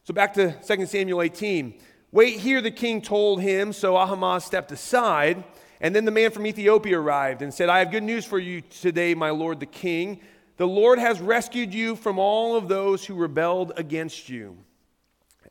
So 0.04 0.14
back 0.14 0.32
to 0.34 0.52
2 0.66 0.86
Samuel 0.86 1.20
18. 1.20 1.78
Wait 2.10 2.38
here, 2.38 2.62
the 2.62 2.70
king 2.70 3.02
told 3.02 3.42
him. 3.42 3.74
So 3.74 3.94
Ahimaaz 3.94 4.44
stepped 4.44 4.72
aside. 4.72 5.44
And 5.82 5.94
then 5.94 6.06
the 6.06 6.10
man 6.10 6.30
from 6.30 6.46
Ethiopia 6.46 6.98
arrived 6.98 7.42
and 7.42 7.52
said, 7.52 7.68
I 7.68 7.80
have 7.80 7.90
good 7.90 8.02
news 8.02 8.24
for 8.24 8.38
you 8.38 8.62
today, 8.62 9.14
my 9.14 9.30
lord 9.30 9.60
the 9.60 9.66
king. 9.66 10.20
The 10.56 10.66
Lord 10.66 10.98
has 10.98 11.20
rescued 11.20 11.74
you 11.74 11.94
from 11.94 12.18
all 12.18 12.56
of 12.56 12.68
those 12.68 13.04
who 13.04 13.14
rebelled 13.14 13.74
against 13.76 14.28
you. 14.30 14.56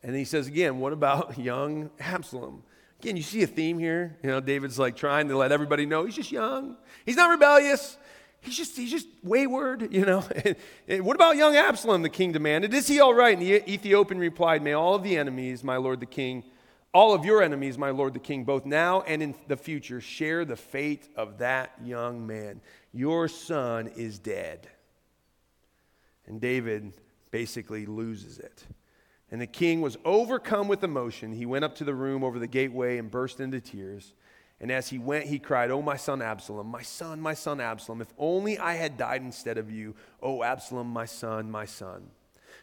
And 0.08 0.16
he 0.16 0.24
says 0.24 0.46
again, 0.46 0.80
What 0.80 0.94
about 0.94 1.38
young 1.38 1.90
Absalom? 2.00 2.62
Again, 3.00 3.16
you 3.16 3.22
see 3.22 3.42
a 3.42 3.46
theme 3.46 3.78
here. 3.78 4.16
You 4.22 4.30
know, 4.30 4.40
David's 4.40 4.78
like 4.78 4.96
trying 4.96 5.28
to 5.28 5.36
let 5.36 5.52
everybody 5.52 5.84
know 5.84 6.06
he's 6.06 6.16
just 6.16 6.32
young. 6.32 6.78
He's 7.04 7.16
not 7.16 7.28
rebellious. 7.28 7.98
He's 8.40 8.56
just, 8.56 8.74
he's 8.74 8.90
just 8.90 9.06
wayward, 9.22 9.92
you 9.92 10.06
know. 10.06 10.24
what 10.88 11.14
about 11.14 11.36
young 11.36 11.56
Absalom, 11.56 12.00
the 12.00 12.08
king 12.08 12.32
demanded? 12.32 12.72
Is 12.72 12.88
he 12.88 13.00
all 13.00 13.12
right? 13.12 13.36
And 13.36 13.46
the 13.46 13.70
Ethiopian 13.70 14.18
replied, 14.18 14.62
May 14.62 14.72
all 14.72 14.94
of 14.94 15.02
the 15.02 15.14
enemies, 15.14 15.62
my 15.62 15.76
lord 15.76 16.00
the 16.00 16.06
king, 16.06 16.42
all 16.94 17.12
of 17.12 17.26
your 17.26 17.42
enemies, 17.42 17.76
my 17.76 17.90
lord 17.90 18.14
the 18.14 18.18
king, 18.18 18.44
both 18.44 18.64
now 18.64 19.02
and 19.02 19.22
in 19.22 19.34
the 19.46 19.58
future, 19.58 20.00
share 20.00 20.46
the 20.46 20.56
fate 20.56 21.06
of 21.16 21.38
that 21.38 21.72
young 21.84 22.26
man. 22.26 22.62
Your 22.94 23.28
son 23.28 23.88
is 23.88 24.18
dead. 24.18 24.68
And 26.26 26.40
David 26.40 26.94
basically 27.30 27.84
loses 27.84 28.38
it. 28.38 28.64
And 29.30 29.40
the 29.40 29.46
king 29.46 29.80
was 29.80 29.98
overcome 30.04 30.68
with 30.68 30.82
emotion. 30.82 31.32
He 31.32 31.46
went 31.46 31.64
up 31.64 31.74
to 31.76 31.84
the 31.84 31.94
room 31.94 32.24
over 32.24 32.38
the 32.38 32.46
gateway 32.46 32.98
and 32.98 33.10
burst 33.10 33.40
into 33.40 33.60
tears. 33.60 34.14
And 34.60 34.72
as 34.72 34.88
he 34.88 34.98
went, 34.98 35.26
he 35.26 35.38
cried, 35.38 35.70
Oh, 35.70 35.82
my 35.82 35.96
son 35.96 36.22
Absalom, 36.22 36.66
my 36.66 36.82
son, 36.82 37.20
my 37.20 37.34
son 37.34 37.60
Absalom, 37.60 38.00
if 38.00 38.12
only 38.18 38.58
I 38.58 38.74
had 38.74 38.96
died 38.96 39.22
instead 39.22 39.58
of 39.58 39.70
you. 39.70 39.94
Oh, 40.22 40.42
Absalom, 40.42 40.88
my 40.88 41.04
son, 41.04 41.50
my 41.50 41.64
son. 41.64 42.08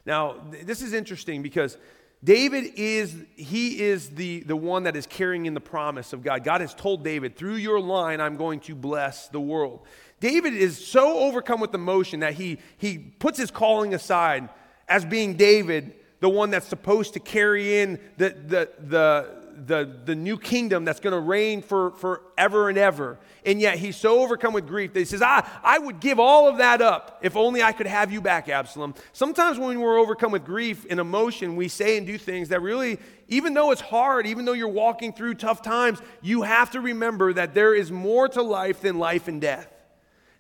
Now, 0.05 0.37
this 0.63 0.81
is 0.81 0.93
interesting 0.93 1.41
because 1.41 1.77
David 2.23 2.73
is, 2.75 3.15
he 3.35 3.79
is 3.81 4.09
the, 4.09 4.41
the 4.41 4.55
one 4.55 4.83
that 4.83 4.95
is 4.95 5.05
carrying 5.05 5.45
in 5.45 5.53
the 5.53 5.61
promise 5.61 6.11
of 6.11 6.23
God. 6.23 6.43
God 6.43 6.61
has 6.61 6.73
told 6.73 7.03
David, 7.03 7.35
through 7.35 7.55
your 7.55 7.79
line, 7.79 8.19
I'm 8.19 8.35
going 8.35 8.59
to 8.61 8.75
bless 8.75 9.27
the 9.27 9.39
world. 9.39 9.85
David 10.19 10.53
is 10.53 10.85
so 10.85 11.19
overcome 11.19 11.59
with 11.59 11.73
emotion 11.73 12.21
that 12.21 12.33
he, 12.33 12.57
he 12.77 12.97
puts 12.97 13.37
his 13.37 13.51
calling 13.51 13.93
aside 13.93 14.49
as 14.87 15.05
being 15.05 15.35
David, 15.35 15.93
the 16.19 16.29
one 16.29 16.49
that's 16.49 16.67
supposed 16.67 17.13
to 17.13 17.19
carry 17.19 17.79
in 17.79 17.99
the, 18.17 18.29
the, 18.29 18.69
the, 18.79 19.45
the, 19.65 19.97
the 20.05 20.15
new 20.15 20.37
kingdom 20.37 20.85
that's 20.85 20.99
going 20.99 21.13
to 21.13 21.19
reign 21.19 21.61
for 21.61 21.91
forever 21.91 22.69
and 22.69 22.77
ever. 22.77 23.17
And 23.45 23.61
yet 23.61 23.77
he's 23.77 23.95
so 23.95 24.21
overcome 24.21 24.53
with 24.53 24.67
grief 24.67 24.93
that 24.93 24.99
he 24.99 25.05
says, 25.05 25.21
I, 25.21 25.47
I 25.63 25.79
would 25.79 25.99
give 25.99 26.19
all 26.19 26.47
of 26.47 26.57
that 26.57 26.81
up 26.81 27.19
if 27.21 27.35
only 27.35 27.61
I 27.61 27.71
could 27.71 27.87
have 27.87 28.11
you 28.11 28.21
back, 28.21 28.49
Absalom. 28.49 28.95
Sometimes 29.13 29.57
when 29.57 29.79
we're 29.79 29.99
overcome 29.99 30.31
with 30.31 30.45
grief 30.45 30.85
and 30.89 30.99
emotion, 30.99 31.55
we 31.55 31.67
say 31.67 31.97
and 31.97 32.07
do 32.07 32.17
things 32.17 32.49
that 32.49 32.61
really, 32.61 32.99
even 33.27 33.53
though 33.53 33.71
it's 33.71 33.81
hard, 33.81 34.27
even 34.27 34.45
though 34.45 34.53
you're 34.53 34.67
walking 34.67 35.13
through 35.13 35.35
tough 35.35 35.61
times, 35.61 36.01
you 36.21 36.41
have 36.41 36.71
to 36.71 36.81
remember 36.81 37.33
that 37.33 37.53
there 37.53 37.73
is 37.73 37.91
more 37.91 38.27
to 38.29 38.41
life 38.41 38.81
than 38.81 38.99
life 38.99 39.27
and 39.27 39.39
death. 39.41 39.71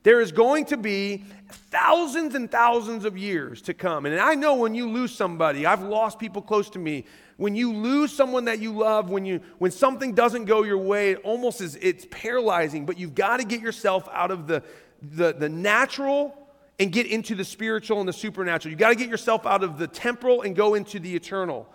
There 0.05 0.21
is 0.21 0.31
going 0.31 0.65
to 0.65 0.77
be 0.77 1.25
thousands 1.71 2.35
and 2.35 2.49
thousands 2.49 3.05
of 3.05 3.17
years 3.17 3.59
to 3.63 3.73
come. 3.73 4.05
And 4.05 4.19
I 4.19 4.35
know 4.35 4.53
when 4.53 4.75
you 4.75 4.87
lose 4.87 5.11
somebody, 5.11 5.65
I've 5.65 5.81
lost 5.81 6.19
people 6.19 6.43
close 6.43 6.69
to 6.69 6.79
me 6.79 7.05
when 7.37 7.55
you 7.55 7.73
lose 7.73 8.13
someone 8.13 8.45
that 8.45 8.59
you 8.59 8.71
love, 8.71 9.09
when, 9.09 9.25
you, 9.25 9.41
when 9.57 9.71
something 9.71 10.13
doesn't 10.13 10.45
go 10.45 10.61
your 10.61 10.77
way, 10.77 11.13
it 11.13 11.21
almost 11.23 11.59
is, 11.59 11.75
it's 11.81 12.05
paralyzing, 12.11 12.85
but 12.85 12.99
you've 12.99 13.15
got 13.15 13.37
to 13.37 13.43
get 13.43 13.61
yourself 13.61 14.07
out 14.13 14.29
of 14.29 14.45
the, 14.45 14.61
the, 15.01 15.33
the 15.33 15.49
natural 15.49 16.37
and 16.79 16.91
get 16.91 17.07
into 17.07 17.33
the 17.33 17.43
spiritual 17.43 17.99
and 17.99 18.07
the 18.07 18.13
supernatural. 18.13 18.69
You've 18.69 18.79
got 18.79 18.89
to 18.89 18.95
get 18.95 19.09
yourself 19.09 19.47
out 19.47 19.63
of 19.63 19.79
the 19.79 19.87
temporal 19.87 20.43
and 20.43 20.55
go 20.55 20.75
into 20.75 20.99
the 20.99 21.15
eternal. 21.15 21.67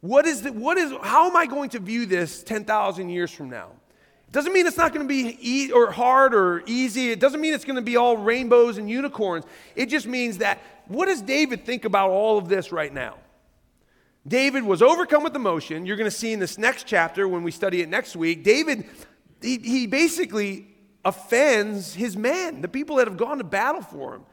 What 0.00 0.24
is 0.24 0.40
the, 0.40 0.52
what 0.52 0.78
is, 0.78 0.92
how 1.02 1.28
am 1.28 1.36
I 1.36 1.44
going 1.44 1.68
to 1.70 1.78
view 1.78 2.06
this 2.06 2.42
10,000 2.42 3.10
years 3.10 3.30
from 3.30 3.50
now? 3.50 3.72
Doesn't 4.36 4.52
mean 4.52 4.66
it's 4.66 4.76
not 4.76 4.92
going 4.92 5.02
to 5.02 5.08
be 5.08 5.38
e- 5.40 5.72
or 5.72 5.90
hard 5.90 6.34
or 6.34 6.62
easy. 6.66 7.10
It 7.10 7.20
doesn't 7.20 7.40
mean 7.40 7.54
it's 7.54 7.64
going 7.64 7.76
to 7.76 7.80
be 7.80 7.96
all 7.96 8.18
rainbows 8.18 8.76
and 8.76 8.86
unicorns. 8.86 9.46
It 9.74 9.86
just 9.86 10.06
means 10.06 10.36
that 10.38 10.60
what 10.88 11.06
does 11.06 11.22
David 11.22 11.64
think 11.64 11.86
about 11.86 12.10
all 12.10 12.36
of 12.36 12.46
this 12.46 12.70
right 12.70 12.92
now? 12.92 13.14
David 14.28 14.62
was 14.62 14.82
overcome 14.82 15.24
with 15.24 15.34
emotion. 15.34 15.86
You're 15.86 15.96
going 15.96 16.10
to 16.10 16.14
see 16.14 16.34
in 16.34 16.38
this 16.38 16.58
next 16.58 16.86
chapter 16.86 17.26
when 17.26 17.44
we 17.44 17.50
study 17.50 17.80
it 17.80 17.88
next 17.88 18.14
week. 18.14 18.44
David, 18.44 18.84
he, 19.40 19.56
he 19.56 19.86
basically 19.86 20.68
offends 21.02 21.94
his 21.94 22.14
men, 22.14 22.60
the 22.60 22.68
people 22.68 22.96
that 22.96 23.06
have 23.06 23.16
gone 23.16 23.38
to 23.38 23.44
battle 23.44 23.80
for 23.80 24.16
him. 24.16 24.26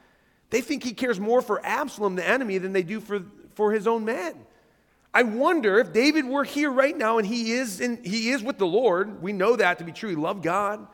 They 0.49 0.59
think 0.59 0.83
he 0.83 0.91
cares 0.91 1.17
more 1.17 1.41
for 1.41 1.65
Absalom, 1.65 2.17
the 2.17 2.27
enemy, 2.27 2.57
than 2.57 2.73
they 2.73 2.83
do 2.83 2.99
for, 2.99 3.21
for 3.55 3.71
his 3.71 3.87
own 3.87 4.03
men. 4.03 4.35
I 5.13 5.23
wonder 5.23 5.79
if 5.79 5.93
David 5.93 6.25
were 6.25 6.43
here 6.43 6.71
right 6.71 6.97
now 6.97 7.19
and 7.19 7.27
he 7.27 7.53
is, 7.53 7.79
in, 7.79 8.03
he 8.03 8.31
is 8.31 8.41
with 8.41 8.57
the 8.57 8.65
Lord. 8.65 9.21
We 9.21 9.31
know 9.31 9.55
that 9.55 9.77
to 9.77 9.83
be 9.83 9.91
true. 9.91 10.09
He 10.09 10.15
loved 10.15 10.41
God. 10.41 10.87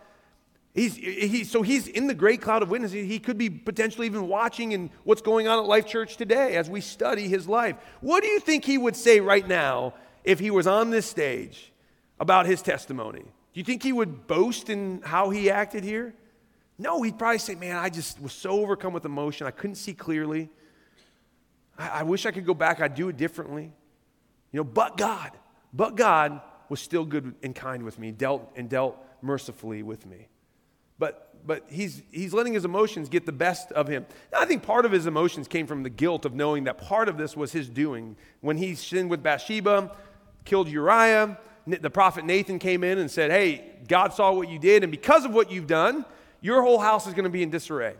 He's, 0.73 0.95
he, 0.95 1.43
so 1.45 1.61
he's 1.61 1.87
in 1.87 2.07
the 2.07 2.13
great 2.13 2.41
cloud 2.41 2.61
of 2.61 2.69
witnesses. 2.69 3.07
He 3.07 3.19
could 3.19 3.37
be 3.37 3.49
potentially 3.49 4.07
even 4.07 4.27
watching 4.27 4.73
and 4.73 4.89
what's 5.03 5.21
going 5.21 5.47
on 5.47 5.57
at 5.59 5.65
Life 5.65 5.87
Church 5.87 6.17
today 6.17 6.57
as 6.57 6.69
we 6.69 6.81
study 6.81 7.27
his 7.27 7.47
life. 7.47 7.75
What 8.01 8.21
do 8.21 8.29
you 8.29 8.39
think 8.39 8.65
he 8.65 8.77
would 8.77 8.95
say 8.95 9.19
right 9.19 9.47
now 9.47 9.93
if 10.23 10.39
he 10.39 10.51
was 10.51 10.67
on 10.67 10.89
this 10.89 11.05
stage 11.05 11.71
about 12.19 12.45
his 12.45 12.61
testimony? 12.61 13.21
Do 13.21 13.59
you 13.59 13.63
think 13.63 13.81
he 13.81 13.93
would 13.93 14.27
boast 14.27 14.69
in 14.69 15.01
how 15.01 15.31
he 15.31 15.49
acted 15.49 15.83
here? 15.83 16.13
No, 16.77 17.01
he'd 17.01 17.17
probably 17.17 17.39
say, 17.39 17.55
Man, 17.55 17.75
I 17.75 17.89
just 17.89 18.21
was 18.21 18.31
so 18.31 18.51
overcome 18.51 18.93
with 18.93 19.05
emotion. 19.05 19.47
I 19.47 19.51
couldn't 19.51 19.75
see 19.75 19.93
clearly. 19.93 20.49
I, 21.77 21.89
I 21.89 22.03
wish 22.03 22.25
I 22.25 22.31
could 22.31 22.45
go 22.45 22.53
back. 22.53 22.79
I'd 22.79 22.95
do 22.95 23.09
it 23.09 23.17
differently. 23.17 23.71
You 24.51 24.59
know, 24.59 24.63
but 24.63 24.97
God, 24.97 25.31
but 25.73 25.95
God 25.95 26.41
was 26.69 26.79
still 26.79 27.05
good 27.05 27.35
and 27.43 27.55
kind 27.55 27.83
with 27.83 27.99
me, 27.99 28.11
dealt 28.11 28.51
and 28.55 28.69
dealt 28.69 28.97
mercifully 29.21 29.83
with 29.83 30.05
me 30.05 30.27
but, 30.99 31.33
but 31.47 31.63
he's, 31.69 32.03
he's 32.11 32.33
letting 32.33 32.53
his 32.53 32.65
emotions 32.65 33.09
get 33.09 33.25
the 33.25 33.31
best 33.31 33.71
of 33.71 33.87
him. 33.87 34.05
Now, 34.31 34.41
I 34.41 34.45
think 34.45 34.61
part 34.61 34.85
of 34.85 34.91
his 34.91 35.07
emotions 35.07 35.47
came 35.47 35.65
from 35.65 35.81
the 35.81 35.89
guilt 35.89 36.25
of 36.25 36.35
knowing 36.35 36.65
that 36.65 36.77
part 36.77 37.07
of 37.07 37.17
this 37.17 37.35
was 37.35 37.53
his 37.53 37.69
doing. 37.69 38.17
When 38.41 38.57
he 38.57 38.75
sinned 38.75 39.09
with 39.09 39.23
Bathsheba, 39.23 39.95
killed 40.43 40.67
Uriah, 40.67 41.39
the 41.65 41.89
prophet 41.89 42.25
Nathan 42.25 42.59
came 42.59 42.83
in 42.83 42.97
and 42.97 43.09
said, 43.09 43.31
Hey, 43.31 43.77
God 43.87 44.13
saw 44.13 44.33
what 44.33 44.49
you 44.49 44.59
did, 44.59 44.83
and 44.83 44.91
because 44.91 45.23
of 45.23 45.33
what 45.33 45.49
you've 45.49 45.67
done, 45.67 46.05
your 46.41 46.61
whole 46.61 46.79
house 46.79 47.07
is 47.07 47.13
going 47.13 47.23
to 47.23 47.29
be 47.29 47.43
in 47.43 47.49
disarray. 47.49 47.95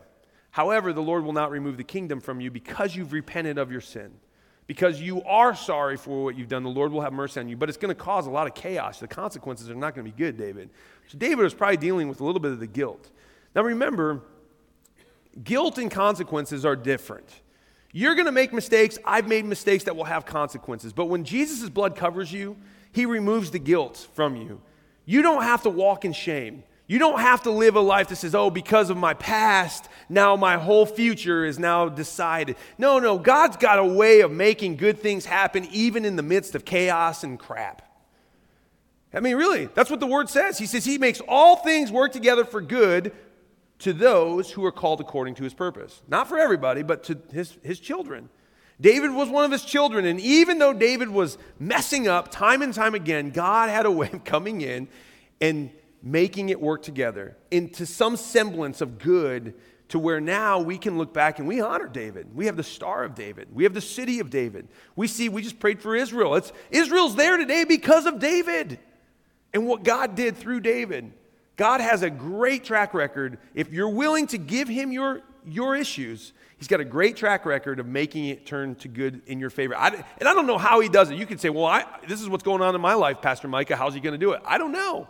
However, 0.50 0.92
the 0.92 1.02
Lord 1.02 1.24
will 1.24 1.32
not 1.32 1.50
remove 1.50 1.76
the 1.76 1.84
kingdom 1.84 2.20
from 2.20 2.40
you 2.40 2.50
because 2.50 2.94
you've 2.94 3.12
repented 3.12 3.56
of 3.56 3.70
your 3.72 3.80
sin. 3.80 4.12
Because 4.70 5.00
you 5.00 5.20
are 5.24 5.52
sorry 5.56 5.96
for 5.96 6.22
what 6.22 6.38
you've 6.38 6.46
done, 6.46 6.62
the 6.62 6.70
Lord 6.70 6.92
will 6.92 7.00
have 7.00 7.12
mercy 7.12 7.40
on 7.40 7.48
you. 7.48 7.56
But 7.56 7.68
it's 7.68 7.76
going 7.76 7.92
to 7.92 8.00
cause 8.00 8.28
a 8.28 8.30
lot 8.30 8.46
of 8.46 8.54
chaos. 8.54 9.00
The 9.00 9.08
consequences 9.08 9.68
are 9.68 9.74
not 9.74 9.96
going 9.96 10.06
to 10.06 10.12
be 10.12 10.16
good, 10.16 10.36
David. 10.36 10.70
So 11.08 11.18
David 11.18 11.42
was 11.42 11.52
probably 11.52 11.76
dealing 11.76 12.08
with 12.08 12.20
a 12.20 12.24
little 12.24 12.40
bit 12.40 12.52
of 12.52 12.60
the 12.60 12.68
guilt. 12.68 13.10
Now 13.52 13.62
remember, 13.62 14.22
guilt 15.42 15.78
and 15.78 15.90
consequences 15.90 16.64
are 16.64 16.76
different. 16.76 17.28
You're 17.90 18.14
going 18.14 18.26
to 18.26 18.32
make 18.32 18.52
mistakes. 18.52 18.96
I've 19.04 19.26
made 19.26 19.44
mistakes 19.44 19.82
that 19.82 19.96
will 19.96 20.04
have 20.04 20.24
consequences. 20.24 20.92
But 20.92 21.06
when 21.06 21.24
Jesus' 21.24 21.68
blood 21.68 21.96
covers 21.96 22.32
you, 22.32 22.56
he 22.92 23.06
removes 23.06 23.50
the 23.50 23.58
guilt 23.58 24.06
from 24.14 24.36
you. 24.36 24.60
You 25.04 25.22
don't 25.22 25.42
have 25.42 25.64
to 25.64 25.70
walk 25.70 26.04
in 26.04 26.12
shame. 26.12 26.62
You 26.90 26.98
don't 26.98 27.20
have 27.20 27.44
to 27.44 27.52
live 27.52 27.76
a 27.76 27.80
life 27.80 28.08
that 28.08 28.16
says, 28.16 28.34
oh, 28.34 28.50
because 28.50 28.90
of 28.90 28.96
my 28.96 29.14
past, 29.14 29.88
now 30.08 30.34
my 30.34 30.56
whole 30.56 30.84
future 30.84 31.44
is 31.44 31.56
now 31.56 31.88
decided. 31.88 32.56
No, 32.78 32.98
no, 32.98 33.16
God's 33.16 33.56
got 33.56 33.78
a 33.78 33.84
way 33.84 34.22
of 34.22 34.32
making 34.32 34.74
good 34.74 34.98
things 34.98 35.24
happen 35.24 35.68
even 35.70 36.04
in 36.04 36.16
the 36.16 36.24
midst 36.24 36.56
of 36.56 36.64
chaos 36.64 37.22
and 37.22 37.38
crap. 37.38 37.82
I 39.14 39.20
mean, 39.20 39.36
really, 39.36 39.66
that's 39.66 39.88
what 39.88 40.00
the 40.00 40.06
word 40.08 40.28
says. 40.28 40.58
He 40.58 40.66
says 40.66 40.84
he 40.84 40.98
makes 40.98 41.20
all 41.28 41.54
things 41.54 41.92
work 41.92 42.10
together 42.10 42.44
for 42.44 42.60
good 42.60 43.12
to 43.78 43.92
those 43.92 44.50
who 44.50 44.64
are 44.64 44.72
called 44.72 45.00
according 45.00 45.36
to 45.36 45.44
his 45.44 45.54
purpose. 45.54 46.02
Not 46.08 46.26
for 46.26 46.40
everybody, 46.40 46.82
but 46.82 47.04
to 47.04 47.18
his, 47.32 47.56
his 47.62 47.78
children. 47.78 48.30
David 48.80 49.12
was 49.12 49.28
one 49.28 49.44
of 49.44 49.52
his 49.52 49.64
children, 49.64 50.06
and 50.06 50.18
even 50.18 50.58
though 50.58 50.72
David 50.72 51.10
was 51.10 51.38
messing 51.60 52.08
up 52.08 52.32
time 52.32 52.62
and 52.62 52.74
time 52.74 52.96
again, 52.96 53.30
God 53.30 53.68
had 53.70 53.86
a 53.86 53.92
way 53.92 54.10
of 54.12 54.24
coming 54.24 54.60
in 54.60 54.88
and 55.40 55.70
making 56.02 56.48
it 56.48 56.60
work 56.60 56.82
together 56.82 57.36
into 57.50 57.86
some 57.86 58.16
semblance 58.16 58.80
of 58.80 58.98
good 58.98 59.54
to 59.88 59.98
where 59.98 60.20
now 60.20 60.60
we 60.60 60.78
can 60.78 60.96
look 60.98 61.12
back 61.12 61.38
and 61.38 61.48
we 61.48 61.60
honor 61.60 61.88
David. 61.88 62.34
We 62.34 62.46
have 62.46 62.56
the 62.56 62.62
star 62.62 63.02
of 63.02 63.14
David. 63.14 63.48
We 63.52 63.64
have 63.64 63.74
the 63.74 63.80
city 63.80 64.20
of 64.20 64.30
David. 64.30 64.68
We 64.94 65.08
see, 65.08 65.28
we 65.28 65.42
just 65.42 65.58
prayed 65.58 65.82
for 65.82 65.96
Israel. 65.96 66.36
It's, 66.36 66.52
Israel's 66.70 67.16
there 67.16 67.36
today 67.36 67.64
because 67.64 68.06
of 68.06 68.20
David 68.20 68.78
and 69.52 69.66
what 69.66 69.82
God 69.82 70.14
did 70.14 70.36
through 70.36 70.60
David. 70.60 71.12
God 71.56 71.80
has 71.80 72.02
a 72.02 72.08
great 72.08 72.64
track 72.64 72.94
record. 72.94 73.38
If 73.52 73.72
you're 73.72 73.90
willing 73.90 74.28
to 74.28 74.38
give 74.38 74.68
him 74.68 74.92
your, 74.92 75.22
your 75.44 75.74
issues, 75.74 76.32
he's 76.56 76.68
got 76.68 76.78
a 76.78 76.84
great 76.84 77.16
track 77.16 77.44
record 77.44 77.80
of 77.80 77.86
making 77.86 78.26
it 78.26 78.46
turn 78.46 78.76
to 78.76 78.88
good 78.88 79.22
in 79.26 79.40
your 79.40 79.50
favor. 79.50 79.76
I, 79.76 79.88
and 80.18 80.28
I 80.28 80.34
don't 80.34 80.46
know 80.46 80.56
how 80.56 80.78
he 80.78 80.88
does 80.88 81.10
it. 81.10 81.16
You 81.16 81.26
could 81.26 81.40
say, 81.40 81.50
well, 81.50 81.66
I, 81.66 81.84
this 82.06 82.22
is 82.22 82.28
what's 82.28 82.44
going 82.44 82.62
on 82.62 82.76
in 82.76 82.80
my 82.80 82.94
life, 82.94 83.20
Pastor 83.20 83.48
Micah. 83.48 83.74
How's 83.74 83.92
he 83.92 84.00
going 84.00 84.12
to 84.12 84.18
do 84.18 84.32
it? 84.32 84.42
I 84.46 84.56
don't 84.56 84.72
know. 84.72 85.08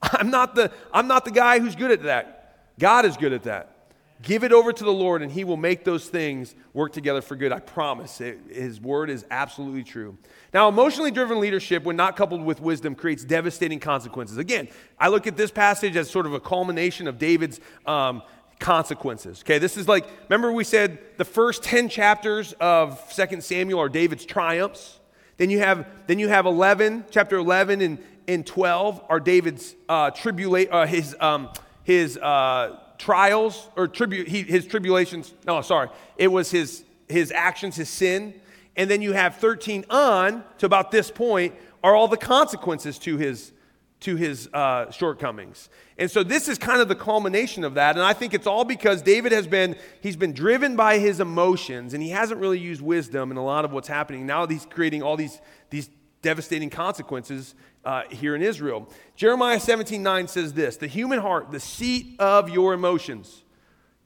I'm 0.02 0.30
not 0.30 0.54
the, 0.54 0.70
I'm 0.92 1.08
not 1.08 1.24
the 1.24 1.30
guy 1.30 1.58
who's 1.58 1.76
good 1.76 1.90
at 1.90 2.02
that. 2.04 2.76
God 2.78 3.04
is 3.04 3.16
good 3.16 3.32
at 3.32 3.44
that. 3.44 3.74
Give 4.20 4.42
it 4.42 4.52
over 4.52 4.72
to 4.72 4.84
the 4.84 4.92
Lord, 4.92 5.22
and 5.22 5.30
He 5.30 5.44
will 5.44 5.56
make 5.56 5.84
those 5.84 6.08
things 6.08 6.56
work 6.72 6.92
together 6.92 7.20
for 7.20 7.36
good. 7.36 7.52
I 7.52 7.60
promise. 7.60 8.20
It, 8.20 8.40
his 8.50 8.80
word 8.80 9.10
is 9.10 9.24
absolutely 9.30 9.84
true. 9.84 10.18
Now, 10.52 10.68
emotionally 10.68 11.12
driven 11.12 11.38
leadership, 11.38 11.84
when 11.84 11.94
not 11.94 12.16
coupled 12.16 12.44
with 12.44 12.60
wisdom, 12.60 12.96
creates 12.96 13.24
devastating 13.24 13.78
consequences. 13.78 14.36
Again, 14.36 14.68
I 14.98 15.08
look 15.08 15.28
at 15.28 15.36
this 15.36 15.52
passage 15.52 15.94
as 15.94 16.10
sort 16.10 16.26
of 16.26 16.34
a 16.34 16.40
culmination 16.40 17.06
of 17.06 17.18
David's 17.18 17.60
um, 17.86 18.22
consequences. 18.58 19.42
Okay, 19.44 19.58
this 19.58 19.76
is 19.76 19.86
like, 19.86 20.04
remember 20.28 20.50
we 20.50 20.64
said 20.64 20.98
the 21.16 21.24
first 21.24 21.62
10 21.62 21.88
chapters 21.88 22.54
of 22.54 23.00
2 23.14 23.40
Samuel 23.40 23.78
are 23.78 23.88
David's 23.88 24.24
triumphs. 24.24 24.98
Then 25.36 25.50
you 25.50 25.60
have, 25.60 25.86
then 26.08 26.18
you 26.18 26.26
have 26.26 26.46
11, 26.46 27.04
chapter 27.12 27.36
11 27.36 27.80
and, 27.82 27.98
and 28.28 28.46
12 28.46 29.02
are 29.08 29.18
David's 29.18 29.74
uh, 29.88 30.10
tribula- 30.10 30.68
uh, 30.70 30.86
his, 30.86 31.16
um, 31.18 31.48
his 31.82 32.18
uh, 32.18 32.78
trials 32.98 33.68
or 33.74 33.88
tribu- 33.88 34.24
he, 34.24 34.42
his 34.42 34.66
tribulations. 34.66 35.34
No, 35.46 35.62
sorry. 35.62 35.88
It 36.18 36.28
was 36.28 36.50
his, 36.50 36.84
his 37.08 37.32
actions, 37.32 37.74
his 37.74 37.88
sin. 37.88 38.34
And 38.76 38.88
then 38.88 39.02
you 39.02 39.12
have 39.12 39.36
13 39.36 39.86
on 39.90 40.44
to 40.58 40.66
about 40.66 40.90
this 40.90 41.10
point 41.10 41.54
are 41.82 41.96
all 41.96 42.06
the 42.06 42.18
consequences 42.18 42.98
to 42.98 43.16
his, 43.16 43.52
to 44.00 44.16
his 44.16 44.48
uh, 44.52 44.90
shortcomings. 44.90 45.70
And 45.96 46.10
so 46.10 46.22
this 46.22 46.48
is 46.48 46.58
kind 46.58 46.80
of 46.80 46.88
the 46.88 46.94
culmination 46.94 47.64
of 47.64 47.74
that. 47.74 47.96
And 47.96 48.04
I 48.04 48.12
think 48.12 48.34
it's 48.34 48.46
all 48.46 48.64
because 48.64 49.00
David 49.00 49.32
has 49.32 49.46
been, 49.46 49.74
he's 50.02 50.16
been 50.16 50.32
driven 50.32 50.76
by 50.76 50.98
his 50.98 51.18
emotions 51.18 51.94
and 51.94 52.02
he 52.02 52.10
hasn't 52.10 52.40
really 52.40 52.58
used 52.58 52.82
wisdom 52.82 53.30
in 53.30 53.38
a 53.38 53.44
lot 53.44 53.64
of 53.64 53.72
what's 53.72 53.88
happening. 53.88 54.26
Now 54.26 54.46
he's 54.46 54.66
creating 54.66 55.02
all 55.02 55.16
these, 55.16 55.40
these 55.70 55.88
devastating 56.22 56.68
consequences 56.70 57.54
uh, 57.88 58.02
here 58.10 58.34
in 58.34 58.42
Israel. 58.42 58.86
Jeremiah 59.16 59.58
17 59.58 60.02
9 60.02 60.28
says 60.28 60.52
this 60.52 60.76
The 60.76 60.86
human 60.86 61.20
heart, 61.20 61.50
the 61.50 61.58
seat 61.58 62.16
of 62.18 62.50
your 62.50 62.74
emotions. 62.74 63.44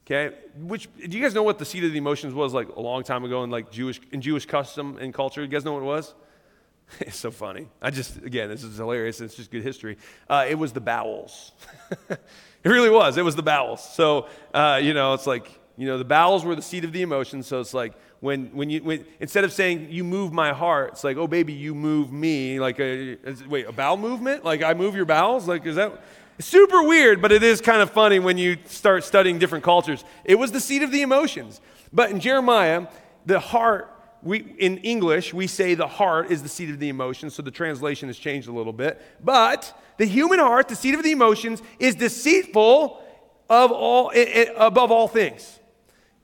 Okay, 0.05 0.35
which 0.55 0.87
do 0.95 1.17
you 1.17 1.21
guys 1.21 1.33
know 1.33 1.43
what 1.43 1.59
the 1.59 1.65
seat 1.65 1.83
of 1.83 1.91
the 1.91 1.97
emotions 1.97 2.33
was 2.33 2.53
like 2.53 2.69
a 2.69 2.79
long 2.79 3.03
time 3.03 3.25
ago 3.25 3.43
in 3.43 3.49
like 3.49 3.71
Jewish 3.71 3.99
in 4.13 4.21
Jewish 4.21 4.45
custom 4.45 4.97
and 4.99 5.13
culture? 5.13 5.41
You 5.41 5.49
guys 5.49 5.65
know 5.65 5.73
what 5.73 5.81
it 5.81 5.85
was? 5.85 6.13
it's 7.01 7.17
so 7.17 7.29
funny. 7.29 7.67
I 7.81 7.89
just 7.89 8.17
again, 8.17 8.47
this 8.47 8.63
is 8.63 8.77
hilarious. 8.77 9.19
It's 9.19 9.35
just 9.35 9.51
good 9.51 9.63
history. 9.63 9.97
Uh, 10.29 10.45
it 10.47 10.55
was 10.55 10.71
the 10.71 10.81
bowels. 10.81 11.51
it 12.09 12.19
really 12.63 12.89
was. 12.89 13.17
It 13.17 13.25
was 13.25 13.35
the 13.35 13.43
bowels. 13.43 13.83
So 13.95 14.27
uh, 14.53 14.79
you 14.81 14.93
know, 14.93 15.13
it's 15.13 15.27
like 15.27 15.59
you 15.75 15.87
know, 15.87 15.97
the 15.97 16.05
bowels 16.05 16.45
were 16.45 16.55
the 16.55 16.61
seat 16.61 16.85
of 16.85 16.93
the 16.93 17.01
emotions. 17.01 17.47
So 17.47 17.59
it's 17.59 17.73
like 17.73 17.93
when, 18.23 18.45
when 18.53 18.69
you, 18.69 18.81
when, 18.81 19.05
instead 19.19 19.43
of 19.43 19.51
saying, 19.51 19.87
you 19.89 20.01
move 20.05 20.31
my 20.31 20.53
heart, 20.53 20.93
it's 20.93 21.03
like, 21.03 21.17
oh, 21.17 21.27
baby, 21.27 21.51
you 21.51 21.75
move 21.75 22.13
me. 22.13 22.57
Like, 22.57 22.79
uh, 22.79 22.83
a, 22.83 23.17
wait, 23.49 23.67
a 23.67 23.73
bowel 23.73 23.97
movement? 23.97 24.45
Like, 24.45 24.63
I 24.63 24.73
move 24.73 24.95
your 24.95 25.03
bowels? 25.03 25.45
Like, 25.45 25.65
is 25.65 25.75
that 25.75 26.01
super 26.39 26.83
weird, 26.83 27.21
but 27.21 27.33
it 27.33 27.43
is 27.43 27.59
kind 27.59 27.81
of 27.81 27.89
funny 27.89 28.19
when 28.19 28.37
you 28.37 28.55
start 28.63 29.03
studying 29.03 29.39
different 29.39 29.65
cultures. 29.65 30.05
It 30.23 30.35
was 30.35 30.53
the 30.53 30.61
seat 30.61 30.83
of 30.83 30.91
the 30.93 31.01
emotions. 31.01 31.59
But 31.91 32.11
in 32.11 32.21
Jeremiah, 32.21 32.87
the 33.25 33.41
heart, 33.41 33.93
we, 34.21 34.55
in 34.57 34.77
English, 34.77 35.33
we 35.33 35.45
say 35.45 35.75
the 35.75 35.85
heart 35.85 36.31
is 36.31 36.41
the 36.41 36.49
seat 36.49 36.69
of 36.69 36.79
the 36.79 36.87
emotions, 36.87 37.35
so 37.35 37.41
the 37.41 37.51
translation 37.51 38.07
has 38.07 38.17
changed 38.17 38.47
a 38.47 38.53
little 38.53 38.71
bit. 38.71 39.01
But 39.21 39.77
the 39.97 40.05
human 40.05 40.39
heart, 40.39 40.69
the 40.69 40.77
seat 40.77 40.95
of 40.95 41.03
the 41.03 41.11
emotions, 41.11 41.61
is 41.77 41.95
deceitful 41.95 43.03
of 43.49 43.71
all, 43.73 44.13
above 44.55 44.93
all 44.93 45.09
things 45.09 45.59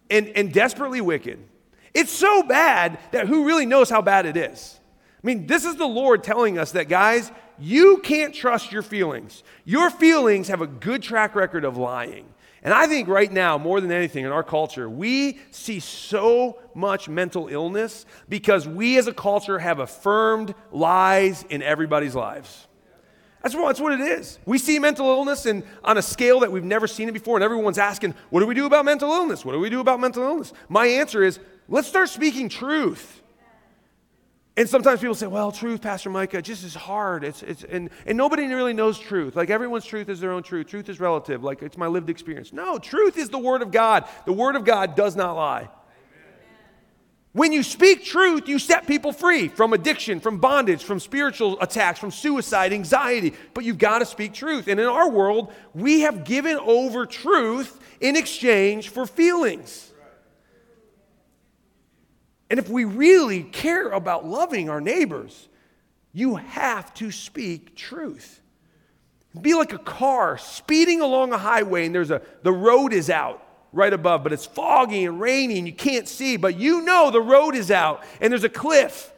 and, 0.10 0.30
and 0.30 0.54
desperately 0.54 1.02
wicked. 1.02 1.40
It's 2.00 2.14
so 2.14 2.44
bad 2.44 2.98
that 3.12 3.28
who 3.28 3.46
really 3.46 3.66
knows 3.66 3.90
how 3.90 4.02
bad 4.02 4.26
it 4.26 4.38
is? 4.38 4.80
I 5.22 5.28
mean, 5.28 5.48
this 5.48 5.66
is 5.66 5.76
the 5.76 5.86
Lord 5.86 6.24
telling 6.24 6.58
us 6.58 6.72
that, 6.72 6.88
guys, 6.88 7.30
you 7.60 7.98
can't 7.98 8.34
trust 8.34 8.72
your 8.72 8.84
feelings. 8.84 9.44
Your 9.66 9.90
feelings 9.90 10.48
have 10.48 10.62
a 10.62 10.68
good 10.68 11.04
track 11.04 11.36
record 11.36 11.66
of 11.66 11.76
lying. 11.76 12.26
And 12.64 12.74
I 12.74 12.88
think 12.88 13.10
right 13.10 13.30
now, 13.30 13.58
more 13.58 13.82
than 13.82 13.92
anything 13.92 14.24
in 14.24 14.32
our 14.32 14.44
culture, 14.44 14.90
we 14.90 15.40
see 15.52 15.82
so 15.82 16.60
much 16.74 17.10
mental 17.10 17.50
illness 17.50 18.06
because 18.30 18.66
we 18.66 18.98
as 18.98 19.08
a 19.08 19.14
culture 19.14 19.60
have 19.60 19.80
affirmed 19.80 20.56
lies 20.72 21.44
in 21.50 21.62
everybody's 21.62 22.16
lives. 22.16 22.68
That's 23.44 23.56
what, 23.56 23.68
that's 23.68 23.82
what 23.82 23.92
it 23.92 24.02
is. 24.02 24.40
We 24.46 24.58
see 24.58 24.80
mental 24.80 25.08
illness 25.08 25.46
on 25.84 25.98
a 25.98 26.02
scale 26.02 26.42
that 26.42 26.52
we've 26.52 26.64
never 26.64 26.88
seen 26.88 27.10
it 27.10 27.14
before, 27.14 27.36
and 27.36 27.44
everyone's 27.44 27.78
asking, 27.78 28.16
what 28.30 28.40
do 28.40 28.46
we 28.46 28.56
do 28.56 28.66
about 28.66 28.86
mental 28.86 29.12
illness? 29.12 29.44
What 29.44 29.52
do 29.52 29.60
we 29.60 29.70
do 29.70 29.82
about 29.82 30.00
mental 30.00 30.24
illness? 30.24 30.54
My 30.70 30.86
answer 30.86 31.24
is, 31.24 31.40
let's 31.70 31.88
start 31.88 32.10
speaking 32.10 32.50
truth. 32.50 33.22
And 34.58 34.68
sometimes 34.68 35.00
people 35.00 35.16
say, 35.16 35.28
well, 35.28 35.54
truth, 35.54 35.82
Pastor 35.82 36.10
Micah, 36.10 36.42
just 36.42 36.66
is 36.66 36.76
hard. 36.76 37.24
It's, 37.24 37.42
it's, 37.44 37.64
and, 37.64 37.90
and 38.06 38.18
nobody 38.18 38.46
really 38.48 38.74
knows 38.74 39.00
truth. 39.00 39.38
Like 39.38 39.50
everyone's 39.50 39.86
truth 39.86 40.10
is 40.10 40.20
their 40.20 40.34
own 40.34 40.44
truth. 40.44 40.68
Truth 40.68 40.90
is 40.90 41.00
relative. 41.00 41.44
Like 41.46 41.62
it's 41.62 41.78
my 41.78 41.88
lived 41.88 42.10
experience. 42.10 42.52
No, 42.52 42.78
truth 42.78 43.18
is 43.18 43.30
the 43.30 43.38
Word 43.38 43.62
of 43.62 43.72
God. 43.72 44.04
The 44.26 44.34
Word 44.34 44.58
of 44.58 44.66
God 44.66 44.98
does 44.98 45.16
not 45.16 45.38
lie. 45.38 45.70
When 47.32 47.54
you 47.54 47.64
speak 47.64 48.04
truth, 48.04 48.50
you 48.50 48.60
set 48.60 48.86
people 48.86 49.14
free 49.14 49.48
from 49.48 49.72
addiction, 49.72 50.20
from 50.20 50.40
bondage, 50.40 50.84
from 50.84 51.00
spiritual 51.00 51.62
attacks, 51.62 52.00
from 52.00 52.12
suicide, 52.12 52.74
anxiety. 52.74 53.34
But 53.54 53.64
you've 53.64 53.78
got 53.78 54.00
to 54.00 54.06
speak 54.06 54.34
truth. 54.34 54.68
And 54.68 54.80
in 54.80 54.88
our 54.88 55.10
world, 55.10 55.54
we 55.74 56.02
have 56.02 56.26
given 56.26 56.58
over 56.58 57.06
truth 57.06 57.80
in 58.02 58.18
exchange 58.18 58.90
for 58.90 59.06
feelings. 59.06 59.89
And 62.50 62.60
if 62.60 62.70
we 62.70 62.86
really 62.86 63.44
care 63.44 63.90
about 63.90 64.26
loving 64.26 64.70
our 64.70 64.82
neighbors, 64.82 65.48
you 66.14 66.36
have 66.36 66.94
to 66.96 67.12
speak 67.12 67.76
truth. 67.76 68.42
Be 69.40 69.54
like 69.54 69.74
a 69.74 69.80
car 69.80 70.38
speeding 70.40 71.02
along 71.02 71.34
a 71.34 71.38
highway 71.38 71.86
and 71.86 71.94
there's 71.94 72.10
a 72.10 72.22
the 72.42 72.52
road 72.52 72.94
is 72.94 73.12
out 73.12 73.46
right 73.72 73.94
above, 73.94 74.24
but 74.24 74.34
it's 74.34 74.48
foggy 74.48 75.06
and 75.06 75.22
rainy 75.22 75.60
and 75.60 75.68
you 75.68 75.74
can't 75.74 76.08
see, 76.08 76.36
but 76.36 76.58
you 76.58 76.82
know 76.82 77.12
the 77.12 77.22
road 77.22 77.56
is 77.56 77.70
out 77.70 78.04
and 78.20 78.32
there's 78.32 78.44
a 78.44 78.50
cliff. 78.50 79.14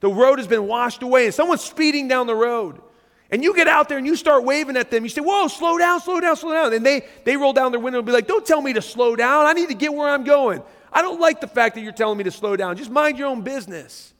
The 0.00 0.08
road 0.08 0.38
has 0.38 0.46
been 0.46 0.68
washed 0.68 1.02
away 1.02 1.26
and 1.26 1.34
someone's 1.34 1.64
speeding 1.64 2.06
down 2.06 2.28
the 2.28 2.34
road. 2.34 2.80
And 3.28 3.42
you 3.42 3.56
get 3.56 3.66
out 3.66 3.88
there 3.88 3.98
and 3.98 4.06
you 4.06 4.14
start 4.14 4.44
waving 4.44 4.76
at 4.76 4.90
them. 4.92 5.02
You 5.02 5.08
say, 5.08 5.20
Whoa, 5.20 5.48
slow 5.48 5.78
down, 5.78 6.00
slow 6.00 6.20
down, 6.20 6.36
slow 6.36 6.52
down. 6.52 6.72
And 6.72 6.86
they, 6.86 7.02
they 7.24 7.36
roll 7.36 7.52
down 7.52 7.72
their 7.72 7.80
window 7.80 7.98
and 7.98 8.06
be 8.06 8.12
like, 8.12 8.28
Don't 8.28 8.46
tell 8.46 8.62
me 8.62 8.72
to 8.74 8.82
slow 8.82 9.16
down. 9.16 9.46
I 9.46 9.52
need 9.52 9.68
to 9.68 9.74
get 9.74 9.92
where 9.92 10.08
I'm 10.08 10.22
going. 10.22 10.62
I 10.96 11.02
don't 11.02 11.20
like 11.20 11.42
the 11.42 11.46
fact 11.46 11.74
that 11.74 11.82
you're 11.82 11.92
telling 11.92 12.16
me 12.16 12.24
to 12.24 12.30
slow 12.30 12.56
down. 12.56 12.74
Just 12.78 12.90
mind 12.90 13.18
your 13.18 13.28
own 13.28 13.42
business. 13.42 14.14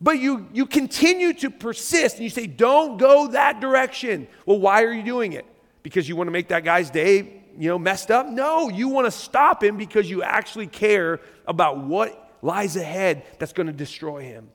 But 0.00 0.20
you, 0.20 0.46
you 0.52 0.64
continue 0.64 1.32
to 1.32 1.50
persist 1.50 2.16
and 2.16 2.22
you 2.22 2.30
say, 2.30 2.46
Don't 2.46 2.98
go 2.98 3.26
that 3.32 3.60
direction. 3.60 4.28
Well, 4.46 4.60
why 4.60 4.84
are 4.84 4.92
you 4.92 5.02
doing 5.02 5.32
it? 5.32 5.44
Because 5.82 6.08
you 6.08 6.14
want 6.14 6.28
to 6.28 6.32
make 6.32 6.48
that 6.48 6.62
guy's 6.62 6.88
day 6.88 7.42
you 7.58 7.68
know, 7.68 7.80
messed 7.80 8.12
up? 8.12 8.28
No, 8.28 8.68
you 8.68 8.88
want 8.90 9.06
to 9.06 9.10
stop 9.10 9.60
him 9.60 9.76
because 9.76 10.08
you 10.08 10.22
actually 10.22 10.68
care 10.68 11.20
about 11.46 11.78
what 11.78 12.36
lies 12.42 12.76
ahead 12.76 13.24
that's 13.40 13.52
going 13.52 13.66
to 13.66 13.72
destroy 13.72 14.22
him. 14.22 14.50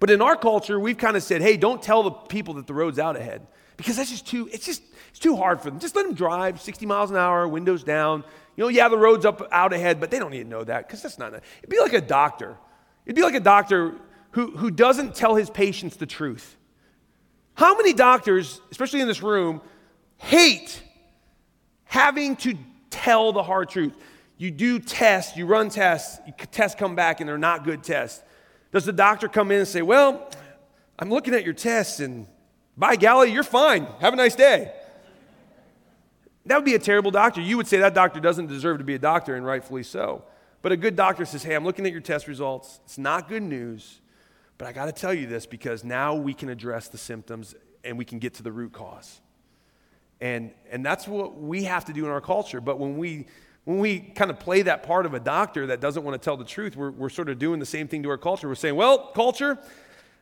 But 0.00 0.10
in 0.10 0.20
our 0.20 0.34
culture, 0.34 0.80
we've 0.80 0.98
kind 0.98 1.16
of 1.16 1.22
said, 1.22 1.40
hey, 1.40 1.56
don't 1.56 1.80
tell 1.80 2.02
the 2.02 2.10
people 2.10 2.54
that 2.54 2.66
the 2.66 2.74
road's 2.74 2.98
out 2.98 3.16
ahead 3.16 3.46
because 3.76 3.96
that's 3.96 4.10
just 4.10 4.26
too, 4.26 4.48
it's 4.52 4.66
just, 4.66 4.82
it's 5.10 5.18
too 5.18 5.36
hard 5.36 5.60
for 5.60 5.70
them. 5.70 5.78
Just 5.78 5.96
let 5.96 6.06
them 6.06 6.14
drive 6.14 6.60
60 6.60 6.84
miles 6.86 7.10
an 7.10 7.16
hour, 7.16 7.46
windows 7.46 7.84
down. 7.84 8.24
You 8.56 8.64
know, 8.64 8.68
yeah, 8.68 8.88
the 8.88 8.96
road's 8.96 9.24
up 9.24 9.46
out 9.52 9.72
ahead, 9.72 10.00
but 10.00 10.10
they 10.10 10.18
don't 10.18 10.30
need 10.30 10.44
to 10.44 10.48
know 10.48 10.64
that 10.64 10.86
because 10.86 11.02
that's 11.02 11.18
not, 11.18 11.34
it'd 11.34 11.70
be 11.70 11.78
like 11.78 11.92
a 11.92 12.00
doctor. 12.00 12.56
It'd 13.04 13.16
be 13.16 13.22
like 13.22 13.34
a 13.34 13.40
doctor 13.40 13.94
who, 14.30 14.56
who 14.56 14.70
doesn't 14.70 15.14
tell 15.14 15.34
his 15.34 15.50
patients 15.50 15.96
the 15.96 16.06
truth. 16.06 16.56
How 17.54 17.76
many 17.76 17.92
doctors, 17.92 18.60
especially 18.70 19.00
in 19.00 19.08
this 19.08 19.22
room, 19.22 19.60
hate 20.16 20.82
having 21.84 22.36
to 22.36 22.56
tell 22.90 23.32
the 23.32 23.42
hard 23.42 23.68
truth. 23.68 23.96
You 24.38 24.50
do 24.50 24.78
tests, 24.78 25.36
you 25.36 25.46
run 25.46 25.70
tests, 25.70 26.20
tests 26.50 26.78
come 26.78 26.94
back 26.94 27.20
and 27.20 27.28
they're 27.28 27.38
not 27.38 27.64
good 27.64 27.82
tests. 27.82 28.22
Does 28.72 28.84
the 28.84 28.92
doctor 28.92 29.28
come 29.28 29.50
in 29.50 29.60
and 29.60 29.68
say, 29.68 29.82
Well, 29.82 30.30
I'm 30.98 31.08
looking 31.08 31.34
at 31.34 31.44
your 31.44 31.54
tests 31.54 32.00
and 32.00 32.26
by 32.76 32.96
golly, 32.96 33.32
you're 33.32 33.42
fine. 33.42 33.86
Have 34.00 34.12
a 34.12 34.16
nice 34.16 34.34
day. 34.34 34.72
That 36.46 36.56
would 36.56 36.64
be 36.64 36.74
a 36.74 36.78
terrible 36.78 37.10
doctor. 37.10 37.40
You 37.40 37.56
would 37.56 37.66
say 37.66 37.78
that 37.78 37.92
doctor 37.92 38.20
doesn't 38.20 38.46
deserve 38.46 38.78
to 38.78 38.84
be 38.84 38.94
a 38.94 38.98
doctor, 38.98 39.34
and 39.34 39.44
rightfully 39.44 39.82
so. 39.82 40.24
But 40.62 40.72
a 40.72 40.76
good 40.76 40.96
doctor 40.96 41.24
says, 41.24 41.42
Hey, 41.42 41.54
I'm 41.54 41.64
looking 41.64 41.86
at 41.86 41.92
your 41.92 42.00
test 42.00 42.28
results. 42.28 42.80
It's 42.84 42.98
not 42.98 43.28
good 43.28 43.42
news, 43.42 44.00
but 44.58 44.66
I 44.66 44.72
got 44.72 44.86
to 44.86 44.92
tell 44.92 45.12
you 45.12 45.26
this 45.26 45.44
because 45.44 45.84
now 45.84 46.14
we 46.14 46.34
can 46.34 46.48
address 46.48 46.88
the 46.88 46.98
symptoms 46.98 47.54
and 47.84 47.98
we 47.98 48.04
can 48.04 48.18
get 48.18 48.34
to 48.34 48.42
the 48.42 48.52
root 48.52 48.72
cause. 48.72 49.20
And, 50.20 50.52
and 50.70 50.84
that's 50.84 51.06
what 51.06 51.40
we 51.40 51.64
have 51.64 51.84
to 51.86 51.92
do 51.92 52.04
in 52.04 52.10
our 52.10 52.20
culture. 52.20 52.60
But 52.60 52.78
when 52.78 52.96
we, 52.96 53.26
when 53.64 53.78
we 53.78 53.98
kind 53.98 54.30
of 54.30 54.38
play 54.38 54.62
that 54.62 54.82
part 54.82 55.04
of 55.04 55.14
a 55.14 55.20
doctor 55.20 55.66
that 55.66 55.80
doesn't 55.80 56.02
want 56.02 56.20
to 56.20 56.24
tell 56.24 56.36
the 56.36 56.44
truth, 56.44 56.74
we're, 56.74 56.90
we're 56.90 57.10
sort 57.10 57.28
of 57.28 57.38
doing 57.38 57.60
the 57.60 57.66
same 57.66 57.86
thing 57.86 58.02
to 58.04 58.10
our 58.10 58.18
culture. 58.18 58.48
We're 58.48 58.54
saying, 58.54 58.76
well, 58.76 59.08
culture, 59.08 59.58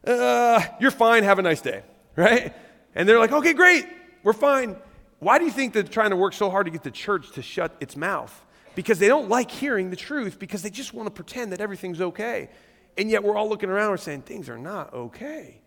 uh, 0.06 0.62
you're 0.80 0.90
fine, 0.90 1.22
have 1.22 1.38
a 1.38 1.42
nice 1.42 1.60
day, 1.60 1.82
right? 2.16 2.52
And 2.94 3.08
they're 3.08 3.18
like, 3.18 3.32
okay, 3.32 3.52
great, 3.52 3.86
we're 4.22 4.32
fine. 4.32 4.76
Why 5.18 5.38
do 5.38 5.44
you 5.44 5.50
think 5.50 5.72
they're 5.72 5.82
trying 5.82 6.10
to 6.10 6.16
work 6.16 6.34
so 6.34 6.50
hard 6.50 6.66
to 6.66 6.70
get 6.70 6.82
the 6.82 6.90
church 6.90 7.30
to 7.32 7.42
shut 7.42 7.74
its 7.80 7.96
mouth? 7.96 8.44
Because 8.74 8.98
they 8.98 9.08
don't 9.08 9.28
like 9.28 9.50
hearing 9.50 9.90
the 9.90 9.96
truth, 9.96 10.38
because 10.38 10.62
they 10.62 10.70
just 10.70 10.92
want 10.92 11.06
to 11.06 11.10
pretend 11.10 11.52
that 11.52 11.60
everything's 11.60 12.00
okay. 12.00 12.50
And 12.98 13.10
yet 13.10 13.22
we're 13.22 13.36
all 13.36 13.48
looking 13.48 13.70
around 13.70 13.92
and 13.92 14.00
saying, 14.00 14.22
things 14.22 14.48
are 14.48 14.58
not 14.58 14.92
okay. 14.92 15.60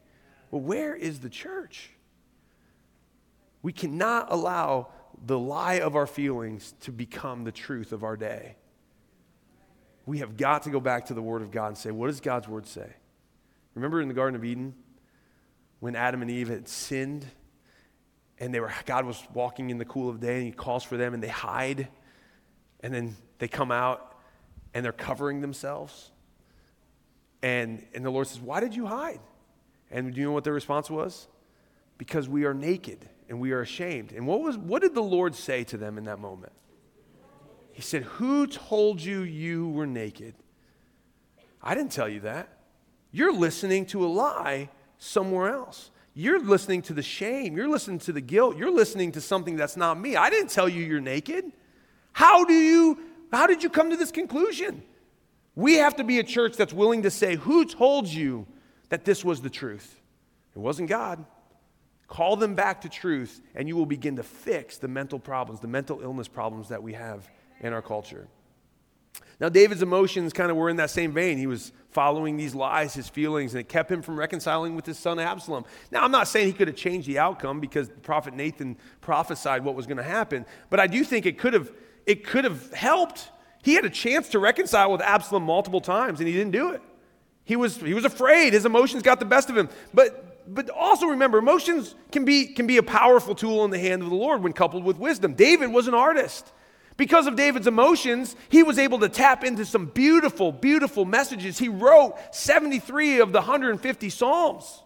Well, 0.51 0.61
where 0.61 0.95
is 0.95 1.19
the 1.19 1.29
church? 1.29 1.91
We 3.61 3.73
cannot 3.73 4.31
allow 4.31 4.89
the 5.25 5.39
lie 5.39 5.75
of 5.75 5.95
our 5.95 6.07
feelings 6.07 6.73
to 6.81 6.91
become 6.91 7.43
the 7.43 7.51
truth 7.51 7.91
of 7.91 8.03
our 8.03 8.15
day. 8.15 8.55
We 10.05 10.19
have 10.19 10.37
got 10.37 10.63
to 10.63 10.69
go 10.69 10.79
back 10.79 11.07
to 11.07 11.13
the 11.13 11.21
Word 11.21 11.41
of 11.41 11.51
God 11.51 11.67
and 11.67 11.77
say, 11.77 11.91
what 11.91 12.07
does 12.07 12.21
God's 12.21 12.47
Word 12.47 12.67
say? 12.67 12.87
Remember 13.73 14.01
in 14.01 14.07
the 14.07 14.13
Garden 14.13 14.35
of 14.35 14.45
Eden 14.45 14.73
when 15.79 15.95
Adam 15.95 16.21
and 16.21 16.31
Eve 16.31 16.49
had 16.49 16.67
sinned 16.67 17.25
and 18.39 18.53
they 18.53 18.59
were, 18.59 18.71
God 18.85 19.05
was 19.05 19.21
walking 19.33 19.69
in 19.69 19.77
the 19.77 19.85
cool 19.85 20.09
of 20.09 20.19
the 20.19 20.27
day 20.27 20.37
and 20.37 20.45
He 20.45 20.51
calls 20.51 20.83
for 20.83 20.97
them 20.97 21.13
and 21.13 21.21
they 21.21 21.27
hide 21.27 21.87
and 22.81 22.93
then 22.93 23.15
they 23.39 23.47
come 23.47 23.71
out 23.71 24.15
and 24.73 24.85
they're 24.85 24.91
covering 24.91 25.41
themselves. 25.41 26.11
And, 27.41 27.85
and 27.93 28.05
the 28.05 28.09
Lord 28.09 28.27
says, 28.27 28.39
Why 28.39 28.59
did 28.59 28.75
you 28.75 28.85
hide? 28.85 29.19
And 29.89 30.13
do 30.13 30.19
you 30.19 30.27
know 30.27 30.33
what 30.33 30.43
their 30.43 30.53
response 30.53 30.89
was? 30.89 31.27
Because 31.97 32.27
we 32.27 32.45
are 32.45 32.53
naked 32.53 33.09
and 33.29 33.39
we 33.39 33.51
are 33.51 33.61
ashamed. 33.61 34.11
And 34.11 34.27
what, 34.27 34.41
was, 34.41 34.57
what 34.57 34.81
did 34.81 34.93
the 34.93 35.03
Lord 35.03 35.35
say 35.35 35.63
to 35.65 35.77
them 35.77 35.97
in 35.97 36.05
that 36.05 36.19
moment? 36.19 36.53
He 37.71 37.81
said, 37.81 38.03
Who 38.03 38.47
told 38.47 39.01
you 39.01 39.21
you 39.21 39.69
were 39.69 39.87
naked? 39.87 40.35
I 41.61 41.75
didn't 41.75 41.91
tell 41.91 42.09
you 42.09 42.21
that. 42.21 42.49
You're 43.11 43.33
listening 43.33 43.85
to 43.87 44.05
a 44.05 44.07
lie 44.07 44.69
somewhere 44.97 45.49
else. 45.49 45.91
You're 46.19 46.39
listening 46.39 46.81
to 46.83 46.95
the 46.95 47.03
shame. 47.03 47.55
You're 47.55 47.69
listening 47.69 47.99
to 47.99 48.11
the 48.11 48.21
guilt. 48.21 48.57
You're 48.57 48.71
listening 48.71 49.11
to 49.11 49.21
something 49.21 49.55
that's 49.55 49.77
not 49.77 49.99
me. 49.99 50.15
I 50.15 50.31
didn't 50.31 50.49
tell 50.49 50.67
you 50.67 50.83
you're 50.83 50.99
naked. 50.99 51.45
How 52.11 52.43
do 52.43 52.55
you 52.55 52.99
how 53.31 53.45
did 53.45 53.61
you 53.61 53.69
come 53.69 53.91
to 53.91 53.97
this 53.97 54.09
conclusion? 54.09 54.81
We 55.53 55.75
have 55.75 55.97
to 55.97 56.03
be 56.03 56.17
a 56.17 56.23
church 56.23 56.57
that's 56.57 56.73
willing 56.73 57.03
to 57.03 57.11
say, 57.11 57.35
"Who 57.35 57.65
told 57.65 58.07
you 58.07 58.47
that 58.89 59.05
this 59.05 59.23
was 59.23 59.41
the 59.41 59.51
truth?" 59.51 60.01
It 60.55 60.59
wasn't 60.59 60.89
God. 60.89 61.23
Call 62.07 62.35
them 62.35 62.55
back 62.55 62.81
to 62.81 62.89
truth, 62.89 63.39
and 63.53 63.67
you 63.67 63.75
will 63.75 63.85
begin 63.85 64.15
to 64.15 64.23
fix 64.23 64.79
the 64.79 64.87
mental 64.87 65.19
problems, 65.19 65.59
the 65.59 65.67
mental 65.67 66.01
illness 66.01 66.27
problems 66.27 66.69
that 66.69 66.81
we 66.81 66.93
have 66.93 67.29
in 67.59 67.73
our 67.73 67.83
culture. 67.83 68.27
Now, 69.39 69.49
David's 69.49 69.83
emotions 69.83 70.33
kind 70.33 70.49
of 70.49 70.57
were 70.57 70.69
in 70.69 70.77
that 70.77 70.89
same 70.89 71.11
vein. 71.13 71.37
He 71.37 71.45
was 71.45 71.71
following 71.91 72.37
these 72.37 72.55
lies, 72.55 72.95
his 72.95 73.07
feelings, 73.07 73.53
and 73.53 73.61
it 73.61 73.69
kept 73.69 73.91
him 73.91 74.01
from 74.01 74.17
reconciling 74.17 74.75
with 74.75 74.85
his 74.85 74.97
son 74.97 75.19
Absalom. 75.19 75.65
Now, 75.91 76.03
I'm 76.03 76.11
not 76.11 76.27
saying 76.27 76.47
he 76.47 76.53
could 76.53 76.67
have 76.67 76.77
changed 76.77 77.07
the 77.07 77.19
outcome 77.19 77.59
because 77.59 77.87
the 77.87 77.95
prophet 77.95 78.33
Nathan 78.33 78.77
prophesied 79.01 79.63
what 79.63 79.75
was 79.75 79.85
going 79.85 79.97
to 79.97 80.03
happen, 80.03 80.45
but 80.69 80.79
I 80.79 80.87
do 80.87 81.03
think 81.03 81.25
it 81.25 81.37
could 81.37 81.53
have 81.53 81.71
it 82.07 82.25
could 82.25 82.45
have 82.45 82.71
helped. 82.73 83.29
He 83.63 83.73
had 83.73 83.83
a 83.83 83.89
chance 83.89 84.29
to 84.29 84.39
reconcile 84.39 84.91
with 84.91 85.01
Absalom 85.01 85.43
multiple 85.43 85.81
times, 85.81 86.19
and 86.19 86.27
he 86.27 86.33
didn't 86.33 86.53
do 86.53 86.71
it. 86.71 86.81
He 87.43 87.57
was, 87.57 87.77
he 87.77 87.93
was 87.93 88.05
afraid. 88.05 88.53
His 88.53 88.65
emotions 88.65 89.03
got 89.03 89.19
the 89.19 89.25
best 89.25 89.49
of 89.49 89.57
him. 89.57 89.67
But 89.93 90.27
but 90.47 90.69
also 90.69 91.07
remember, 91.07 91.37
emotions 91.37 91.95
can 92.11 92.23
be, 92.25 92.47
can 92.47 92.67
be 92.67 92.77
a 92.77 92.83
powerful 92.83 93.35
tool 93.35 93.65
in 93.65 93.71
the 93.71 93.79
hand 93.79 94.01
of 94.01 94.09
the 94.09 94.15
Lord 94.15 94.41
when 94.41 94.53
coupled 94.53 94.83
with 94.83 94.97
wisdom. 94.97 95.33
David 95.33 95.71
was 95.71 95.87
an 95.87 95.93
artist. 95.93 96.51
Because 96.97 97.27
of 97.27 97.35
David's 97.35 97.67
emotions, 97.67 98.35
he 98.49 98.63
was 98.63 98.79
able 98.79 98.99
to 98.99 99.09
tap 99.09 99.43
into 99.43 99.65
some 99.65 99.85
beautiful, 99.85 100.51
beautiful 100.51 101.05
messages. 101.05 101.59
He 101.59 101.69
wrote 101.69 102.15
73 102.31 103.19
of 103.19 103.31
the 103.31 103.39
150 103.39 104.09
Psalms. 104.09 104.81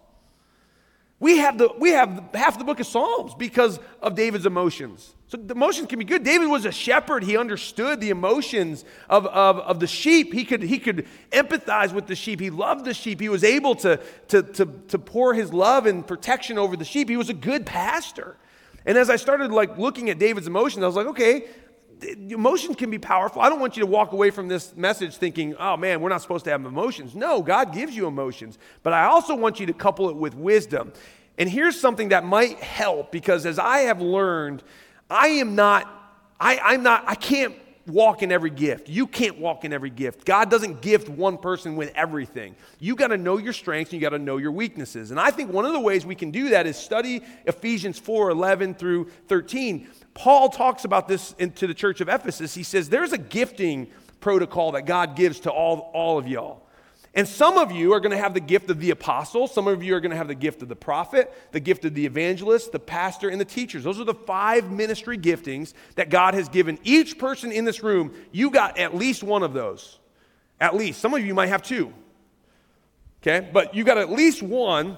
We 1.21 1.37
have, 1.37 1.57
the, 1.57 1.69
we 1.77 1.91
have 1.91 2.29
half 2.33 2.57
the 2.57 2.63
book 2.63 2.79
of 2.79 2.87
Psalms 2.87 3.33
because 3.35 3.79
of 4.01 4.15
David's 4.15 4.47
emotions. 4.47 5.13
So 5.27 5.37
the 5.37 5.53
emotions 5.53 5.87
can 5.87 5.99
be 5.99 6.03
good. 6.03 6.23
David 6.23 6.47
was 6.47 6.65
a 6.65 6.71
shepherd. 6.71 7.23
He 7.23 7.37
understood 7.37 8.01
the 8.01 8.09
emotions 8.09 8.83
of, 9.07 9.27
of, 9.27 9.59
of 9.59 9.79
the 9.79 9.87
sheep. 9.87 10.33
He 10.33 10.43
could, 10.43 10.63
he 10.63 10.79
could 10.79 11.07
empathize 11.31 11.93
with 11.93 12.07
the 12.07 12.15
sheep. 12.15 12.39
He 12.39 12.49
loved 12.49 12.85
the 12.85 12.93
sheep. 12.93 13.21
He 13.21 13.29
was 13.29 13.43
able 13.43 13.75
to, 13.75 14.01
to, 14.29 14.41
to, 14.41 14.65
to 14.65 14.99
pour 14.99 15.35
his 15.35 15.53
love 15.53 15.85
and 15.85 16.05
protection 16.05 16.57
over 16.57 16.75
the 16.75 16.83
sheep. 16.83 17.07
He 17.07 17.17
was 17.17 17.29
a 17.29 17.35
good 17.35 17.65
pastor. 17.67 18.35
And 18.85 18.97
as 18.97 19.09
I 19.09 19.15
started 19.15 19.51
like 19.51 19.77
looking 19.77 20.09
at 20.09 20.17
David's 20.17 20.47
emotions, 20.47 20.83
I 20.83 20.87
was 20.87 20.95
like, 20.95 21.07
okay, 21.07 21.45
emotions 22.01 22.75
can 22.75 22.89
be 22.89 22.97
powerful. 22.97 23.41
I 23.41 23.49
don't 23.49 23.59
want 23.59 23.77
you 23.77 23.81
to 23.81 23.87
walk 23.87 24.11
away 24.11 24.31
from 24.31 24.47
this 24.47 24.75
message 24.75 25.17
thinking, 25.17 25.55
oh 25.59 25.77
man, 25.77 26.01
we're 26.01 26.09
not 26.09 26.21
supposed 26.21 26.45
to 26.45 26.51
have 26.51 26.65
emotions. 26.65 27.15
No, 27.15 27.41
God 27.41 27.73
gives 27.73 27.95
you 27.95 28.07
emotions. 28.07 28.57
But 28.83 28.93
I 28.93 29.05
also 29.05 29.35
want 29.35 29.59
you 29.59 29.65
to 29.67 29.73
couple 29.73 30.09
it 30.09 30.15
with 30.15 30.35
wisdom. 30.35 30.93
And 31.37 31.49
here's 31.49 31.79
something 31.79 32.09
that 32.09 32.25
might 32.25 32.59
help 32.59 33.11
because 33.11 33.45
as 33.45 33.59
I 33.59 33.79
have 33.79 34.01
learned, 34.01 34.63
I 35.09 35.27
am 35.27 35.55
not, 35.55 35.87
I, 36.39 36.59
I'm 36.59 36.83
not, 36.83 37.03
I 37.07 37.15
can't 37.15 37.55
walk 37.87 38.21
in 38.21 38.31
every 38.31 38.49
gift. 38.49 38.89
You 38.89 39.07
can't 39.07 39.39
walk 39.39 39.65
in 39.65 39.73
every 39.73 39.89
gift. 39.89 40.25
God 40.25 40.49
doesn't 40.49 40.81
gift 40.81 41.09
one 41.09 41.37
person 41.37 41.75
with 41.75 41.91
everything. 41.95 42.55
You 42.79 42.95
got 42.95 43.07
to 43.07 43.17
know 43.17 43.37
your 43.37 43.53
strengths 43.53 43.91
and 43.91 44.01
you 44.01 44.07
got 44.07 44.15
to 44.15 44.23
know 44.23 44.37
your 44.37 44.51
weaknesses. 44.51 45.11
And 45.11 45.19
I 45.19 45.31
think 45.31 45.51
one 45.51 45.65
of 45.65 45.73
the 45.73 45.79
ways 45.79 46.05
we 46.05 46.15
can 46.15 46.31
do 46.31 46.49
that 46.49 46.67
is 46.67 46.77
study 46.77 47.21
Ephesians 47.45 47.97
4 47.97 48.29
11 48.29 48.75
through 48.75 49.09
13 49.27 49.87
Paul 50.13 50.49
talks 50.49 50.83
about 50.83 51.07
this 51.07 51.33
to 51.55 51.67
the 51.67 51.73
church 51.73 52.01
of 52.01 52.09
Ephesus. 52.09 52.53
He 52.53 52.63
says, 52.63 52.89
There's 52.89 53.13
a 53.13 53.17
gifting 53.17 53.87
protocol 54.19 54.73
that 54.73 54.85
God 54.85 55.15
gives 55.15 55.41
to 55.41 55.51
all, 55.51 55.91
all 55.93 56.17
of 56.17 56.27
y'all. 56.27 56.67
And 57.13 57.27
some 57.27 57.57
of 57.57 57.73
you 57.73 57.91
are 57.91 57.99
going 57.99 58.11
to 58.11 58.17
have 58.17 58.33
the 58.33 58.39
gift 58.39 58.69
of 58.69 58.79
the 58.79 58.91
apostle. 58.91 59.45
Some 59.47 59.67
of 59.67 59.83
you 59.83 59.95
are 59.95 59.99
going 59.99 60.11
to 60.11 60.17
have 60.17 60.29
the 60.29 60.35
gift 60.35 60.61
of 60.61 60.69
the 60.69 60.77
prophet, 60.77 61.33
the 61.51 61.59
gift 61.59 61.83
of 61.83 61.93
the 61.93 62.05
evangelist, 62.05 62.71
the 62.71 62.79
pastor, 62.79 63.27
and 63.27 63.41
the 63.41 63.45
teachers. 63.45 63.83
Those 63.83 63.99
are 63.99 64.05
the 64.05 64.13
five 64.13 64.71
ministry 64.71 65.17
giftings 65.17 65.73
that 65.95 66.09
God 66.09 66.35
has 66.35 66.47
given 66.47 66.79
each 66.83 67.17
person 67.17 67.51
in 67.51 67.65
this 67.65 67.83
room. 67.83 68.13
You 68.31 68.49
got 68.49 68.77
at 68.77 68.95
least 68.95 69.23
one 69.23 69.43
of 69.43 69.51
those. 69.51 69.99
At 70.61 70.75
least. 70.75 71.01
Some 71.01 71.13
of 71.13 71.25
you 71.25 71.33
might 71.33 71.47
have 71.47 71.63
two. 71.63 71.91
Okay? 73.21 73.49
But 73.51 73.75
you 73.75 73.83
got 73.83 73.97
at 73.97 74.09
least 74.09 74.41
one 74.41 74.97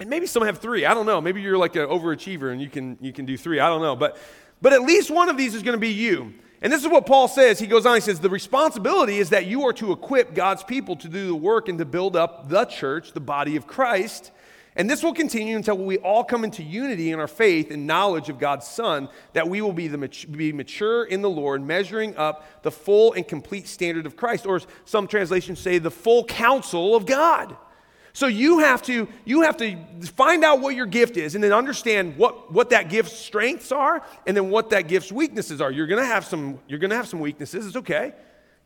and 0.00 0.08
maybe 0.08 0.26
some 0.26 0.44
have 0.44 0.58
three. 0.58 0.84
I 0.84 0.94
don't 0.94 1.06
know. 1.06 1.20
Maybe 1.20 1.40
you're 1.40 1.58
like 1.58 1.76
an 1.76 1.86
overachiever 1.86 2.52
and 2.52 2.60
you 2.60 2.68
can, 2.68 2.96
you 3.00 3.12
can 3.12 3.24
do 3.24 3.36
three. 3.36 3.60
I 3.60 3.68
don't 3.68 3.82
know. 3.82 3.96
But, 3.96 4.16
but 4.62 4.72
at 4.72 4.82
least 4.82 5.10
one 5.10 5.28
of 5.28 5.36
these 5.36 5.54
is 5.54 5.62
going 5.62 5.76
to 5.76 5.80
be 5.80 5.92
you. 5.92 6.34
And 6.60 6.72
this 6.72 6.82
is 6.82 6.88
what 6.88 7.06
Paul 7.06 7.28
says. 7.28 7.58
He 7.58 7.66
goes 7.66 7.86
on, 7.86 7.94
he 7.94 8.00
says, 8.00 8.20
The 8.20 8.30
responsibility 8.30 9.18
is 9.18 9.30
that 9.30 9.46
you 9.46 9.66
are 9.66 9.72
to 9.74 9.92
equip 9.92 10.34
God's 10.34 10.64
people 10.64 10.96
to 10.96 11.08
do 11.08 11.28
the 11.28 11.34
work 11.34 11.68
and 11.68 11.78
to 11.78 11.84
build 11.84 12.16
up 12.16 12.48
the 12.48 12.64
church, 12.64 13.12
the 13.12 13.20
body 13.20 13.56
of 13.56 13.66
Christ. 13.66 14.32
And 14.74 14.88
this 14.88 15.02
will 15.02 15.14
continue 15.14 15.56
until 15.56 15.76
we 15.76 15.98
all 15.98 16.22
come 16.22 16.44
into 16.44 16.62
unity 16.62 17.10
in 17.10 17.18
our 17.18 17.26
faith 17.26 17.72
and 17.72 17.86
knowledge 17.86 18.28
of 18.28 18.38
God's 18.38 18.66
Son, 18.66 19.08
that 19.32 19.48
we 19.48 19.60
will 19.60 19.72
be, 19.72 19.88
the, 19.88 20.08
be 20.30 20.52
mature 20.52 21.04
in 21.04 21.20
the 21.20 21.30
Lord, 21.30 21.64
measuring 21.64 22.16
up 22.16 22.62
the 22.62 22.70
full 22.70 23.12
and 23.12 23.26
complete 23.26 23.66
standard 23.66 24.06
of 24.06 24.16
Christ. 24.16 24.46
Or 24.46 24.60
some 24.84 25.08
translations 25.08 25.58
say, 25.58 25.78
the 25.78 25.90
full 25.90 26.24
counsel 26.24 26.94
of 26.94 27.06
God. 27.06 27.56
So 28.12 28.26
you 28.26 28.60
have 28.60 28.82
to 28.82 29.08
you 29.24 29.42
have 29.42 29.56
to 29.58 29.76
find 30.14 30.44
out 30.44 30.60
what 30.60 30.74
your 30.74 30.86
gift 30.86 31.16
is 31.16 31.34
and 31.34 31.44
then 31.44 31.52
understand 31.52 32.16
what 32.16 32.52
what 32.52 32.70
that 32.70 32.88
gift's 32.88 33.16
strengths 33.16 33.72
are 33.72 34.02
and 34.26 34.36
then 34.36 34.50
what 34.50 34.70
that 34.70 34.88
gift's 34.88 35.12
weaknesses 35.12 35.60
are. 35.60 35.70
You're 35.70 35.86
going 35.86 36.00
to 36.00 36.06
have 36.06 36.24
some 36.24 36.58
you're 36.66 36.78
going 36.78 36.90
to 36.90 36.96
have 36.96 37.08
some 37.08 37.20
weaknesses. 37.20 37.66
It's 37.66 37.76
okay. 37.76 38.14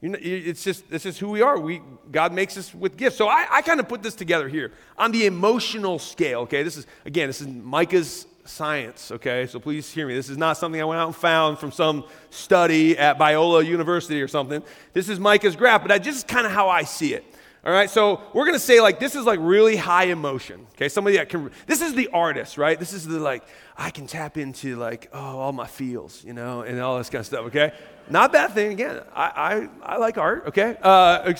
Know, 0.00 0.18
it's 0.20 0.64
just 0.64 0.90
this 0.90 1.06
is 1.06 1.16
who 1.16 1.28
we 1.28 1.42
are. 1.42 1.60
We 1.60 1.80
God 2.10 2.32
makes 2.32 2.56
us 2.56 2.74
with 2.74 2.96
gifts. 2.96 3.16
So 3.16 3.28
I, 3.28 3.46
I 3.50 3.62
kind 3.62 3.78
of 3.78 3.88
put 3.88 4.02
this 4.02 4.16
together 4.16 4.48
here 4.48 4.72
on 4.98 5.12
the 5.12 5.26
emotional 5.26 6.00
scale. 6.00 6.40
Okay, 6.40 6.64
this 6.64 6.76
is 6.76 6.86
again 7.04 7.28
this 7.28 7.40
is 7.40 7.46
Micah's 7.46 8.26
science. 8.44 9.12
Okay, 9.12 9.46
so 9.46 9.60
please 9.60 9.92
hear 9.92 10.08
me. 10.08 10.14
This 10.14 10.28
is 10.28 10.36
not 10.36 10.56
something 10.56 10.80
I 10.80 10.84
went 10.84 11.00
out 11.00 11.06
and 11.06 11.14
found 11.14 11.58
from 11.58 11.70
some 11.70 12.04
study 12.30 12.98
at 12.98 13.16
Biola 13.16 13.64
University 13.64 14.20
or 14.20 14.26
something. 14.26 14.62
This 14.92 15.08
is 15.08 15.20
Micah's 15.20 15.54
graph, 15.54 15.82
but 15.82 15.92
I 15.92 15.98
just 15.98 16.26
kind 16.26 16.46
of 16.46 16.52
how 16.52 16.68
I 16.68 16.82
see 16.82 17.14
it. 17.14 17.24
All 17.64 17.72
right, 17.72 17.88
so 17.88 18.20
we're 18.32 18.44
gonna 18.44 18.58
say 18.58 18.80
like 18.80 18.98
this 18.98 19.14
is 19.14 19.24
like 19.24 19.38
really 19.40 19.76
high 19.76 20.06
emotion. 20.06 20.66
Okay, 20.74 20.88
somebody 20.88 21.16
that 21.18 21.28
can. 21.28 21.52
This 21.68 21.80
is 21.80 21.94
the 21.94 22.08
artist, 22.08 22.58
right? 22.58 22.76
This 22.76 22.92
is 22.92 23.06
the 23.06 23.20
like 23.20 23.44
I 23.78 23.90
can 23.90 24.08
tap 24.08 24.36
into 24.36 24.74
like 24.74 25.08
oh 25.12 25.38
all 25.38 25.52
my 25.52 25.68
feels, 25.68 26.24
you 26.24 26.32
know, 26.32 26.62
and 26.62 26.80
all 26.80 26.98
this 26.98 27.08
kind 27.08 27.20
of 27.20 27.26
stuff. 27.26 27.46
Okay, 27.46 27.72
not 28.10 28.32
bad 28.32 28.50
thing. 28.50 28.72
Again, 28.72 29.02
I 29.14 29.68
I, 29.82 29.94
I 29.94 29.96
like 29.98 30.18
art. 30.18 30.48
Okay, 30.48 30.76
uh, 30.82 31.34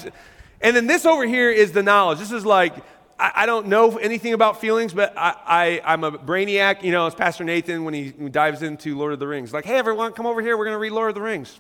and 0.61 0.77
then 0.77 0.87
this 0.87 1.07
over 1.07 1.27
here 1.27 1.51
is 1.51 1.73
the 1.73 1.83
knowledge. 1.83 2.21
This 2.21 2.31
is 2.31 2.47
like 2.47 2.77
I, 3.19 3.33
I 3.35 3.47
don't 3.47 3.67
know 3.67 3.99
anything 3.99 4.33
about 4.33 4.61
feelings, 4.61 4.95
but 4.95 5.13
I, 5.17 5.81
I 5.85 5.93
am 5.93 6.05
a 6.05 6.13
brainiac. 6.13 6.85
You 6.85 6.93
know, 6.93 7.09
it's 7.09 7.17
Pastor 7.17 7.43
Nathan 7.43 7.83
when 7.83 7.95
he, 7.95 8.11
when 8.11 8.29
he 8.29 8.31
dives 8.31 8.63
into 8.63 8.97
Lord 8.97 9.13
of 9.13 9.19
the 9.19 9.27
Rings. 9.27 9.53
Like, 9.53 9.65
hey 9.65 9.77
everyone, 9.77 10.13
come 10.13 10.27
over 10.27 10.41
here. 10.41 10.57
We're 10.57 10.67
gonna 10.67 10.79
read 10.79 10.93
Lord 10.93 11.09
of 11.09 11.17
the 11.17 11.21
Rings. 11.21 11.59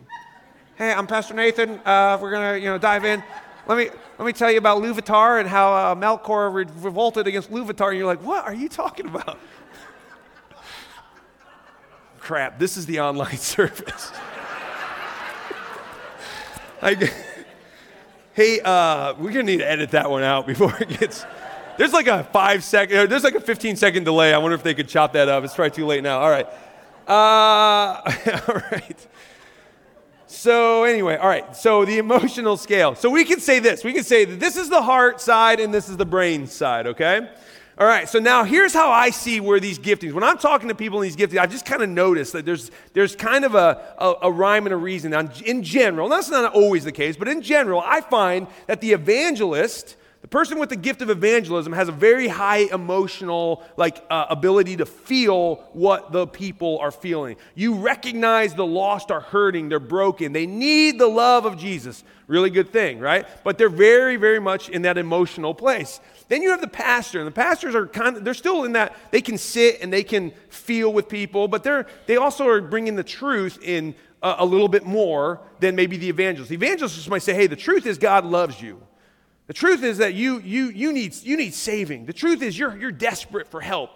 Hey, 0.76 0.92
I'm 0.92 1.08
Pastor 1.08 1.34
Nathan. 1.34 1.80
Uh, 1.84 2.16
we're 2.22 2.30
gonna 2.30 2.58
you 2.58 2.66
know 2.66 2.78
dive 2.78 3.04
in. 3.04 3.24
Let 3.66 3.78
me, 3.78 3.90
let 4.18 4.26
me 4.26 4.32
tell 4.32 4.50
you 4.50 4.58
about 4.58 4.82
Iluvatar 4.82 5.38
and 5.38 5.48
how 5.48 5.72
uh, 5.72 5.94
Melkor 5.94 6.52
re- 6.52 6.66
revolted 6.80 7.28
against 7.28 7.50
Iluvatar. 7.50 7.90
And 7.90 7.98
you're 7.98 8.06
like, 8.06 8.22
what 8.22 8.44
are 8.44 8.54
you 8.54 8.68
talking 8.68 9.06
about? 9.06 9.38
Crap, 12.18 12.58
this 12.58 12.76
is 12.76 12.86
the 12.86 13.00
online 13.00 13.36
service. 13.36 14.12
I, 16.82 16.94
hey, 18.32 18.60
uh, 18.60 19.14
we're 19.14 19.32
going 19.32 19.46
to 19.46 19.52
need 19.52 19.58
to 19.58 19.70
edit 19.70 19.92
that 19.92 20.10
one 20.10 20.24
out 20.24 20.46
before 20.46 20.76
it 20.80 20.88
gets. 20.88 21.24
There's 21.78 21.92
like 21.92 22.08
a 22.08 22.24
five 22.24 22.64
second, 22.64 23.08
there's 23.08 23.24
like 23.24 23.36
a 23.36 23.40
15 23.40 23.76
second 23.76 24.04
delay. 24.04 24.34
I 24.34 24.38
wonder 24.38 24.56
if 24.56 24.64
they 24.64 24.74
could 24.74 24.88
chop 24.88 25.12
that 25.12 25.28
up. 25.28 25.44
It's 25.44 25.54
probably 25.54 25.70
too 25.70 25.86
late 25.86 26.02
now. 26.02 26.20
All 26.20 26.30
right. 26.30 26.46
Uh, 27.06 28.00
all 28.48 28.62
right. 28.72 29.06
So, 30.32 30.84
anyway, 30.84 31.16
all 31.16 31.28
right, 31.28 31.54
so 31.54 31.84
the 31.84 31.98
emotional 31.98 32.56
scale. 32.56 32.94
So, 32.94 33.10
we 33.10 33.22
can 33.24 33.38
say 33.38 33.58
this 33.58 33.84
we 33.84 33.92
can 33.92 34.02
say 34.02 34.24
that 34.24 34.40
this 34.40 34.56
is 34.56 34.70
the 34.70 34.80
heart 34.80 35.20
side 35.20 35.60
and 35.60 35.74
this 35.74 35.90
is 35.90 35.98
the 35.98 36.06
brain 36.06 36.46
side, 36.46 36.86
okay? 36.86 37.28
All 37.76 37.86
right, 37.86 38.08
so 38.08 38.18
now 38.18 38.42
here's 38.42 38.72
how 38.72 38.90
I 38.90 39.10
see 39.10 39.40
where 39.40 39.60
these 39.60 39.78
giftings, 39.78 40.14
when 40.14 40.24
I'm 40.24 40.38
talking 40.38 40.68
to 40.68 40.74
people 40.74 41.02
in 41.02 41.02
these 41.02 41.16
giftings, 41.16 41.38
I've 41.38 41.50
just 41.50 41.66
kind 41.66 41.82
of 41.82 41.90
noticed 41.90 42.32
that 42.32 42.46
there's, 42.46 42.70
there's 42.94 43.14
kind 43.14 43.44
of 43.44 43.54
a, 43.54 43.94
a, 43.98 44.14
a 44.22 44.32
rhyme 44.32 44.64
and 44.64 44.72
a 44.72 44.76
reason. 44.76 45.10
Now, 45.10 45.28
in 45.44 45.62
general, 45.62 46.08
that's 46.08 46.30
not 46.30 46.54
always 46.54 46.84
the 46.84 46.92
case, 46.92 47.14
but 47.16 47.28
in 47.28 47.42
general, 47.42 47.82
I 47.84 48.00
find 48.00 48.46
that 48.68 48.80
the 48.80 48.92
evangelist 48.92 49.96
the 50.22 50.28
person 50.28 50.60
with 50.60 50.68
the 50.68 50.76
gift 50.76 51.02
of 51.02 51.10
evangelism 51.10 51.72
has 51.72 51.88
a 51.88 51.92
very 51.92 52.28
high 52.28 52.68
emotional 52.72 53.64
like 53.76 54.04
uh, 54.08 54.26
ability 54.30 54.76
to 54.76 54.86
feel 54.86 55.56
what 55.72 56.12
the 56.12 56.28
people 56.28 56.78
are 56.78 56.92
feeling. 56.92 57.36
You 57.56 57.74
recognize 57.74 58.54
the 58.54 58.64
lost 58.64 59.10
are 59.10 59.20
hurting, 59.20 59.68
they're 59.68 59.80
broken, 59.80 60.32
they 60.32 60.46
need 60.46 61.00
the 61.00 61.08
love 61.08 61.44
of 61.44 61.58
Jesus. 61.58 62.04
Really 62.28 62.50
good 62.50 62.72
thing, 62.72 63.00
right? 63.00 63.26
But 63.42 63.58
they're 63.58 63.68
very 63.68 64.14
very 64.14 64.38
much 64.38 64.68
in 64.68 64.82
that 64.82 64.96
emotional 64.96 65.54
place. 65.54 66.00
Then 66.28 66.40
you 66.40 66.50
have 66.50 66.60
the 66.60 66.68
pastor, 66.68 67.18
and 67.18 67.26
the 67.26 67.32
pastors 67.32 67.74
are 67.74 67.88
kind 67.88 68.16
of 68.16 68.24
they're 68.24 68.32
still 68.32 68.62
in 68.62 68.72
that 68.72 68.96
they 69.10 69.20
can 69.20 69.36
sit 69.36 69.80
and 69.82 69.92
they 69.92 70.04
can 70.04 70.30
feel 70.50 70.92
with 70.92 71.08
people, 71.08 71.48
but 71.48 71.64
they're 71.64 71.88
they 72.06 72.16
also 72.16 72.46
are 72.46 72.60
bringing 72.60 72.94
the 72.94 73.02
truth 73.02 73.58
in 73.60 73.92
a, 74.22 74.36
a 74.38 74.46
little 74.46 74.68
bit 74.68 74.84
more 74.84 75.40
than 75.58 75.74
maybe 75.74 75.96
the 75.96 76.08
evangelist. 76.08 76.48
The 76.48 76.54
evangelist 76.54 77.10
might 77.10 77.22
say, 77.22 77.34
"Hey, 77.34 77.48
the 77.48 77.56
truth 77.56 77.86
is 77.86 77.98
God 77.98 78.24
loves 78.24 78.62
you." 78.62 78.80
The 79.46 79.52
truth 79.52 79.82
is 79.82 79.98
that 79.98 80.14
you, 80.14 80.38
you, 80.40 80.68
you, 80.68 80.92
need, 80.92 81.14
you 81.22 81.36
need 81.36 81.54
saving. 81.54 82.06
The 82.06 82.12
truth 82.12 82.42
is 82.42 82.58
you're, 82.58 82.76
you're 82.76 82.92
desperate 82.92 83.48
for 83.48 83.60
help. 83.60 83.90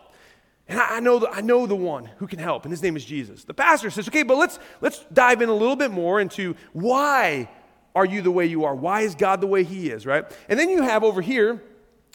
And 0.69 0.81
I, 0.81 0.97
I 0.97 1.01
know 1.01 1.19
the, 1.19 1.31
I 1.31 1.41
know 1.41 1.67
the 1.67 1.77
one 1.77 2.07
who 2.19 2.27
can 2.27 2.39
help, 2.39 2.65
and 2.65 2.73
his 2.73 2.83
name 2.83 2.97
is 2.97 3.05
Jesus. 3.05 3.45
The 3.45 3.55
pastor 3.55 3.91
says, 3.91 4.09
okay, 4.09 4.23
but 4.23 4.37
let's, 4.37 4.59
let's 4.81 5.05
dive 5.13 5.43
in 5.43 5.49
a 5.49 5.55
little 5.55 5.77
bit 5.77 5.91
more 5.91 6.21
into 6.21 6.57
why 6.73 7.49
are 7.95 8.05
you 8.05 8.21
the 8.23 8.31
way 8.31 8.47
you 8.47 8.65
are? 8.65 8.75
Why 8.75 9.03
is 9.03 9.15
God 9.15 9.41
the 9.41 9.47
way 9.47 9.63
he 9.63 9.91
is, 9.91 10.05
right? 10.05 10.25
And 10.49 10.59
then 10.59 10.69
you 10.69 10.83
have 10.83 11.05
over 11.05 11.23
here, 11.23 11.63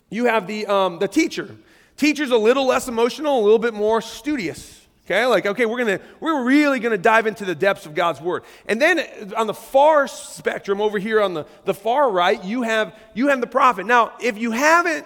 you 0.09 0.25
have 0.25 0.45
the, 0.45 0.67
um, 0.67 0.99
the 0.99 1.07
teacher. 1.07 1.55
Teacher's 1.97 2.31
a 2.31 2.37
little 2.37 2.65
less 2.65 2.87
emotional, 2.87 3.39
a 3.39 3.43
little 3.43 3.59
bit 3.59 3.73
more 3.73 4.01
studious. 4.01 4.80
Okay, 5.11 5.25
like, 5.25 5.45
okay, 5.45 5.65
we're 5.65 5.77
gonna, 5.77 5.99
we're 6.21 6.45
really 6.45 6.79
gonna 6.79 6.97
dive 6.97 7.27
into 7.27 7.43
the 7.43 7.53
depths 7.53 7.85
of 7.85 7.93
God's 7.93 8.21
word. 8.21 8.43
And 8.65 8.81
then 8.81 9.33
on 9.35 9.45
the 9.45 9.53
far 9.53 10.07
spectrum, 10.07 10.79
over 10.79 10.99
here 10.99 11.19
on 11.19 11.33
the, 11.33 11.45
the 11.65 11.73
far 11.73 12.09
right, 12.09 12.41
you 12.41 12.61
have 12.61 12.97
you 13.13 13.27
have 13.27 13.41
the 13.41 13.47
prophet. 13.47 13.85
Now, 13.85 14.13
if 14.21 14.37
you 14.37 14.51
haven't 14.51 15.05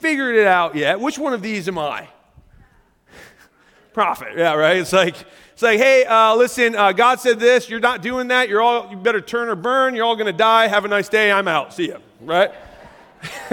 figured 0.00 0.34
it 0.34 0.48
out 0.48 0.74
yet, 0.74 0.98
which 0.98 1.16
one 1.16 1.32
of 1.32 1.42
these 1.42 1.68
am 1.68 1.78
I? 1.78 2.08
prophet, 3.92 4.30
yeah, 4.36 4.54
right? 4.54 4.78
It's 4.78 4.92
like, 4.92 5.14
it's 5.52 5.62
like, 5.62 5.78
hey, 5.78 6.04
uh, 6.04 6.34
listen, 6.34 6.74
uh, 6.74 6.90
God 6.90 7.20
said 7.20 7.38
this, 7.38 7.70
you're 7.70 7.78
not 7.78 8.02
doing 8.02 8.26
that, 8.28 8.48
you're 8.48 8.60
all 8.60 8.90
you 8.90 8.96
better 8.96 9.20
turn 9.20 9.48
or 9.48 9.54
burn, 9.54 9.94
you're 9.94 10.04
all 10.04 10.16
gonna 10.16 10.32
die, 10.32 10.66
have 10.66 10.84
a 10.84 10.88
nice 10.88 11.08
day, 11.08 11.30
I'm 11.30 11.46
out. 11.46 11.72
See 11.72 11.90
ya, 11.90 11.98
right? 12.20 12.50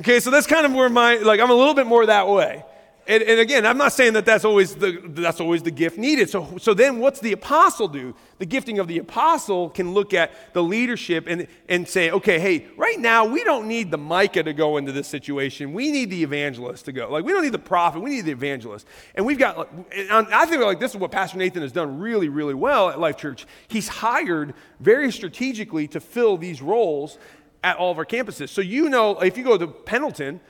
okay, 0.00 0.20
so 0.20 0.30
that's 0.30 0.46
kind 0.46 0.64
of 0.64 0.72
where 0.72 0.88
my 0.88 1.16
like 1.16 1.38
I'm 1.38 1.50
a 1.50 1.54
little 1.54 1.74
bit 1.74 1.86
more 1.86 2.06
that 2.06 2.28
way. 2.28 2.64
And, 3.04 3.20
and, 3.24 3.40
again, 3.40 3.66
I'm 3.66 3.78
not 3.78 3.92
saying 3.92 4.12
that 4.12 4.24
that's 4.24 4.44
always 4.44 4.76
the, 4.76 5.00
that's 5.08 5.40
always 5.40 5.64
the 5.64 5.72
gift 5.72 5.98
needed. 5.98 6.30
So, 6.30 6.56
so 6.58 6.72
then 6.72 7.00
what's 7.00 7.18
the 7.18 7.32
apostle 7.32 7.88
do? 7.88 8.14
The 8.38 8.46
gifting 8.46 8.78
of 8.78 8.86
the 8.86 8.98
apostle 8.98 9.70
can 9.70 9.92
look 9.92 10.14
at 10.14 10.30
the 10.52 10.62
leadership 10.62 11.24
and, 11.26 11.48
and 11.68 11.88
say, 11.88 12.12
okay, 12.12 12.38
hey, 12.38 12.68
right 12.76 13.00
now 13.00 13.24
we 13.24 13.42
don't 13.42 13.66
need 13.66 13.90
the 13.90 13.98
Micah 13.98 14.44
to 14.44 14.52
go 14.52 14.76
into 14.76 14.92
this 14.92 15.08
situation. 15.08 15.72
We 15.72 15.90
need 15.90 16.10
the 16.10 16.22
evangelist 16.22 16.84
to 16.84 16.92
go. 16.92 17.10
Like, 17.10 17.24
we 17.24 17.32
don't 17.32 17.42
need 17.42 17.52
the 17.52 17.58
prophet, 17.58 18.00
we 18.00 18.10
need 18.10 18.24
the 18.24 18.32
evangelist. 18.32 18.86
And 19.16 19.26
we've 19.26 19.38
got, 19.38 19.68
I 20.10 20.46
think 20.46 20.62
like 20.62 20.78
this 20.78 20.92
is 20.92 20.96
what 20.96 21.10
Pastor 21.10 21.38
Nathan 21.38 21.62
has 21.62 21.72
done 21.72 21.98
really, 21.98 22.28
really 22.28 22.54
well 22.54 22.88
at 22.88 23.00
Life 23.00 23.16
Church. 23.16 23.46
He's 23.66 23.88
hired 23.88 24.54
very 24.78 25.10
strategically 25.10 25.88
to 25.88 25.98
fill 26.00 26.36
these 26.36 26.62
roles 26.62 27.18
at 27.64 27.76
all 27.76 27.90
of 27.90 27.98
our 27.98 28.06
campuses. 28.06 28.48
So 28.48 28.60
you 28.60 28.88
know, 28.88 29.18
if 29.20 29.36
you 29.36 29.44
go 29.44 29.58
to 29.58 29.66
Pendleton, 29.66 30.40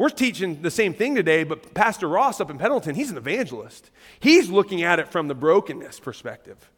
we're 0.00 0.08
teaching 0.08 0.62
the 0.62 0.70
same 0.70 0.94
thing 0.94 1.14
today, 1.14 1.44
but 1.44 1.74
Pastor 1.74 2.08
Ross 2.08 2.40
up 2.40 2.48
in 2.48 2.56
Pendleton, 2.56 2.94
he's 2.94 3.10
an 3.10 3.18
evangelist. 3.18 3.90
He's 4.18 4.48
looking 4.48 4.82
at 4.82 4.98
it 4.98 5.08
from 5.08 5.28
the 5.28 5.34
brokenness 5.34 6.00
perspective. 6.00 6.70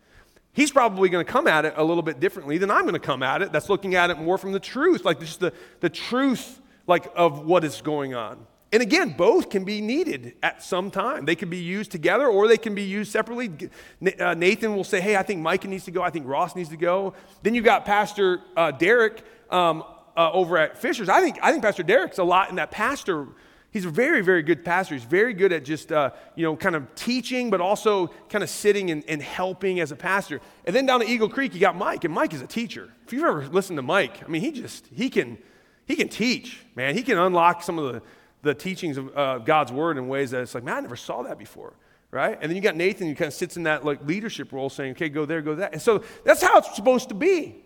He's 0.53 0.73
probably 0.73 1.09
going 1.09 1.25
to 1.25 1.31
come 1.31 1.47
at 1.47 1.65
it 1.65 1.75
a 1.77 1.85
little 1.85 2.03
bit 2.03 2.19
differently 2.19 2.59
than 2.59 2.69
I'm 2.69 2.83
going 2.83 2.95
to 2.95 2.99
come 2.99 3.23
at 3.23 3.41
it. 3.41 3.53
That's 3.53 3.69
looking 3.69 3.95
at 3.95 4.11
it 4.11 4.19
more 4.19 4.39
from 4.39 4.51
the 4.51 4.59
truth, 4.59 5.05
like 5.05 5.21
just 5.21 5.39
the, 5.39 5.53
the 5.79 5.89
truth 5.89 6.61
like 6.89 7.13
of 7.15 7.47
what 7.47 7.63
is 7.63 7.81
going 7.81 8.13
on. 8.13 8.45
And 8.73 8.83
again, 8.83 9.15
both 9.17 9.51
can 9.51 9.63
be 9.63 9.81
needed 9.81 10.35
at 10.43 10.61
some 10.61 10.91
time. 10.91 11.25
They 11.25 11.37
can 11.37 11.49
be 11.49 11.59
used 11.59 11.93
together 11.93 12.27
or 12.27 12.49
they 12.49 12.59
can 12.59 12.75
be 12.75 12.83
used 12.83 13.13
separately. 13.13 13.71
Uh, 14.19 14.35
Nathan 14.35 14.75
will 14.75 14.83
say, 14.83 15.01
Hey, 15.01 15.15
I 15.15 15.23
think 15.23 15.43
Micah 15.43 15.69
needs 15.69 15.85
to 15.85 15.93
go. 15.93 16.03
I 16.03 16.11
think 16.11 16.27
Ross 16.27 16.57
needs 16.57 16.71
to 16.71 16.77
go. 16.77 17.15
Then 17.45 17.55
you've 17.55 17.65
got 17.65 17.85
Pastor 17.85 18.41
uh, 18.57 18.73
Derek 18.73 19.23
um, 19.49 19.85
uh, 20.17 20.31
over 20.33 20.59
at 20.59 20.79
Fishers, 20.79 21.09
I 21.09 21.21
think, 21.21 21.39
I 21.43 21.51
think 21.51 21.63
Pastor 21.63 21.83
Derek's 21.83 22.19
a 22.19 22.25
lot 22.25 22.51
in 22.51 22.57
that 22.57 22.71
pastor. 22.71 23.29
He's 23.71 23.87
a 23.87 23.91
very, 23.91 24.21
very 24.21 24.43
good 24.43 24.65
pastor. 24.65 24.95
He's 24.95 25.05
very 25.05 25.33
good 25.33 25.51
at 25.53 25.65
just, 25.65 25.91
uh, 25.91 26.11
you 26.37 26.45
know, 26.45 26.55
kind 26.55 26.77
of 26.77 26.95
teaching, 26.95 27.49
but 27.49 27.61
also 27.63 28.09
kind 28.29 28.45
of 28.45 28.51
sitting 28.51 28.91
and, 28.91 29.03
and, 29.09 29.23
helping 29.23 29.81
as 29.81 29.93
a 29.93 29.97
pastor. 29.97 30.41
And 30.67 30.77
then 30.77 30.85
down 30.85 31.01
at 31.01 31.09
Eagle 31.09 31.31
Creek, 31.31 31.55
you 31.55 31.61
got 31.61 31.75
Mike, 31.75 32.05
and 32.05 32.13
Mike 32.13 32.35
is 32.35 32.43
a 32.43 32.47
teacher. 32.47 32.93
If 33.07 33.13
you've 33.15 33.25
ever 33.25 33.47
listened 33.47 33.79
to 33.79 33.83
Mike, 33.83 34.23
I 34.23 34.29
mean, 34.29 34.43
he 34.43 34.53
just, 34.53 34.87
he 34.95 35.09
can, 35.09 35.39
he 35.87 35.97
can 35.97 36.09
teach, 36.11 36.61
man. 36.77 36.95
He 36.95 37.03
can 37.03 37.17
unlock 37.17 37.63
some 37.63 37.79
of 37.79 37.95
the, 37.95 38.03
the 38.43 38.55
teachings 38.55 38.99
of 38.99 39.17
uh, 39.17 39.39
God's 39.39 39.73
word 39.73 39.97
in 39.97 40.07
ways 40.07 40.33
that 40.33 40.43
it's 40.43 40.55
like, 40.55 40.65
man, 40.65 40.77
I 40.77 40.81
never 40.81 40.97
saw 40.97 41.23
that 41.23 41.39
before 41.39 41.75
right? 42.15 42.37
And 42.43 42.51
then 42.51 42.57
you 42.57 42.61
got 42.61 42.77
Nathan 42.77 43.09
who 43.09 43.15
kind 43.15 43.29
of 43.29 43.33
sits 43.33 43.57
in 43.57 43.63
that 43.63 43.87
like 43.87 44.05
leadership 44.05 44.53
role 44.53 44.69
saying, 44.69 44.93
okay, 44.93 45.09
go 45.09 45.25
there, 45.25 45.41
go 45.41 45.55
that. 45.55 45.73
And 45.73 45.81
so 45.81 46.05
that's 46.25 46.43
how 46.43 46.59
it's 46.59 46.77
supposed 46.77 47.09
to 47.09 47.15
be 47.15 47.62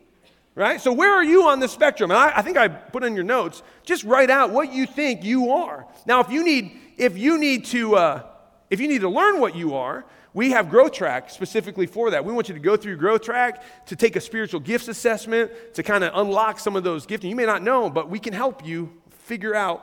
right? 0.56 0.80
So, 0.80 0.92
where 0.92 1.14
are 1.14 1.22
you 1.22 1.46
on 1.46 1.60
the 1.60 1.68
spectrum? 1.68 2.10
And 2.10 2.18
I, 2.18 2.38
I, 2.38 2.42
think 2.42 2.56
I 2.56 2.66
put 2.66 3.04
in 3.04 3.14
your 3.14 3.24
notes, 3.24 3.62
just 3.84 4.02
write 4.02 4.30
out 4.30 4.50
what 4.50 4.72
you 4.72 4.86
think 4.86 5.22
you 5.22 5.52
are. 5.52 5.86
Now, 6.06 6.20
if 6.20 6.30
you 6.30 6.42
need, 6.42 6.76
if 6.96 7.16
you 7.16 7.38
need 7.38 7.66
to, 7.66 7.94
uh, 7.94 8.22
if 8.70 8.80
you 8.80 8.88
need 8.88 9.02
to 9.02 9.08
learn 9.08 9.38
what 9.38 9.54
you 9.54 9.74
are, 9.76 10.04
we 10.34 10.50
have 10.50 10.68
Growth 10.68 10.92
Track 10.92 11.30
specifically 11.30 11.86
for 11.86 12.10
that. 12.10 12.24
We 12.24 12.32
want 12.32 12.48
you 12.48 12.54
to 12.54 12.60
go 12.60 12.76
through 12.76 12.96
Growth 12.96 13.22
Track 13.22 13.62
to 13.86 13.96
take 13.96 14.16
a 14.16 14.20
spiritual 14.20 14.60
gifts 14.60 14.88
assessment 14.88 15.52
to 15.74 15.82
kind 15.82 16.02
of 16.02 16.12
unlock 16.14 16.58
some 16.58 16.74
of 16.74 16.84
those 16.84 17.06
gifts. 17.06 17.24
You 17.24 17.36
may 17.36 17.46
not 17.46 17.62
know, 17.62 17.88
but 17.88 18.10
we 18.10 18.18
can 18.18 18.32
help 18.32 18.66
you 18.66 18.92
figure 19.10 19.54
out 19.54 19.82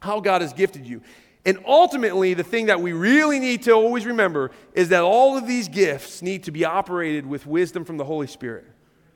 how 0.00 0.20
God 0.20 0.42
has 0.42 0.52
gifted 0.52 0.86
you. 0.86 1.02
And 1.44 1.58
ultimately, 1.64 2.34
the 2.34 2.42
thing 2.42 2.66
that 2.66 2.80
we 2.80 2.92
really 2.92 3.38
need 3.38 3.62
to 3.64 3.72
always 3.72 4.06
remember 4.06 4.50
is 4.72 4.88
that 4.88 5.02
all 5.02 5.36
of 5.36 5.46
these 5.46 5.68
gifts 5.68 6.20
need 6.20 6.44
to 6.44 6.50
be 6.50 6.64
operated 6.64 7.24
with 7.24 7.46
wisdom 7.46 7.84
from 7.84 7.96
the 7.96 8.04
Holy 8.04 8.26
Spirit, 8.26 8.64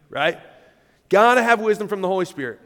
right? 0.09 0.39
Gotta 1.11 1.43
have 1.43 1.61
wisdom 1.61 1.89
from 1.89 2.01
the 2.01 2.09
Holy 2.09 2.25
Spirit. 2.25 2.61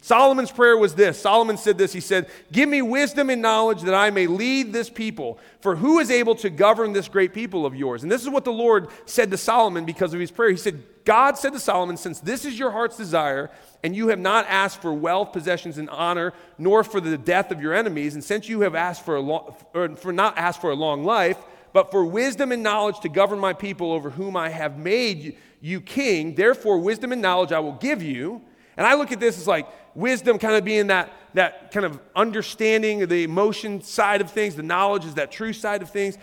Solomon's 0.00 0.52
prayer 0.52 0.76
was 0.76 0.94
this 0.94 1.20
Solomon 1.20 1.56
said 1.56 1.76
this 1.76 1.92
He 1.92 2.00
said, 2.00 2.28
Give 2.52 2.68
me 2.68 2.82
wisdom 2.82 3.30
and 3.30 3.42
knowledge 3.42 3.82
that 3.82 3.94
I 3.94 4.10
may 4.10 4.26
lead 4.26 4.72
this 4.72 4.88
people. 4.88 5.38
For 5.60 5.74
who 5.74 5.98
is 5.98 6.10
able 6.10 6.36
to 6.36 6.50
govern 6.50 6.92
this 6.92 7.08
great 7.08 7.34
people 7.34 7.66
of 7.66 7.74
yours? 7.74 8.02
And 8.02 8.12
this 8.12 8.22
is 8.22 8.28
what 8.28 8.44
the 8.44 8.52
Lord 8.52 8.88
said 9.06 9.30
to 9.32 9.36
Solomon 9.36 9.84
because 9.84 10.14
of 10.14 10.20
his 10.20 10.30
prayer. 10.30 10.50
He 10.50 10.56
said, 10.56 10.82
God 11.04 11.36
said 11.36 11.52
to 11.54 11.60
Solomon, 11.60 11.96
Since 11.96 12.20
this 12.20 12.44
is 12.44 12.58
your 12.58 12.70
heart's 12.70 12.96
desire, 12.96 13.50
and 13.82 13.96
you 13.96 14.08
have 14.08 14.18
not 14.18 14.46
asked 14.48 14.80
for 14.80 14.92
wealth, 14.92 15.32
possessions, 15.32 15.78
and 15.78 15.90
honor, 15.90 16.32
nor 16.58 16.84
for 16.84 17.00
the 17.00 17.18
death 17.18 17.50
of 17.50 17.60
your 17.60 17.74
enemies, 17.74 18.14
and 18.14 18.22
since 18.22 18.48
you 18.48 18.60
have 18.60 18.74
asked 18.74 19.04
for, 19.04 19.16
a 19.16 19.20
long, 19.20 19.56
or 19.74 19.96
for 19.96 20.12
not 20.12 20.38
asked 20.38 20.60
for 20.60 20.70
a 20.70 20.76
long 20.76 21.04
life, 21.04 21.38
but 21.72 21.90
for 21.90 22.04
wisdom 22.04 22.52
and 22.52 22.62
knowledge 22.62 23.00
to 23.00 23.08
govern 23.08 23.38
my 23.38 23.52
people 23.52 23.92
over 23.92 24.10
whom 24.10 24.36
I 24.36 24.48
have 24.48 24.78
made 24.78 25.36
you 25.60 25.80
king. 25.80 26.34
Therefore, 26.34 26.78
wisdom 26.78 27.12
and 27.12 27.22
knowledge 27.22 27.52
I 27.52 27.58
will 27.60 27.72
give 27.72 28.02
you, 28.02 28.42
And 28.76 28.86
I 28.86 28.94
look 28.94 29.10
at 29.10 29.20
this 29.20 29.38
as 29.38 29.46
like 29.46 29.68
wisdom 29.94 30.38
kind 30.38 30.54
of 30.54 30.64
being 30.64 30.86
that, 30.86 31.12
that 31.34 31.72
kind 31.72 31.84
of 31.84 31.98
understanding 32.14 33.02
of 33.02 33.08
the 33.08 33.24
emotion 33.24 33.82
side 33.82 34.20
of 34.20 34.30
things, 34.30 34.54
the 34.54 34.62
knowledge 34.62 35.04
is 35.04 35.14
that 35.14 35.32
true 35.32 35.52
side 35.52 35.82
of 35.82 35.90
things. 35.90 36.16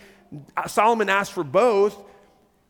Solomon 0.66 1.08
asks 1.08 1.32
for 1.32 1.44
both. 1.44 1.94
He 1.96 2.02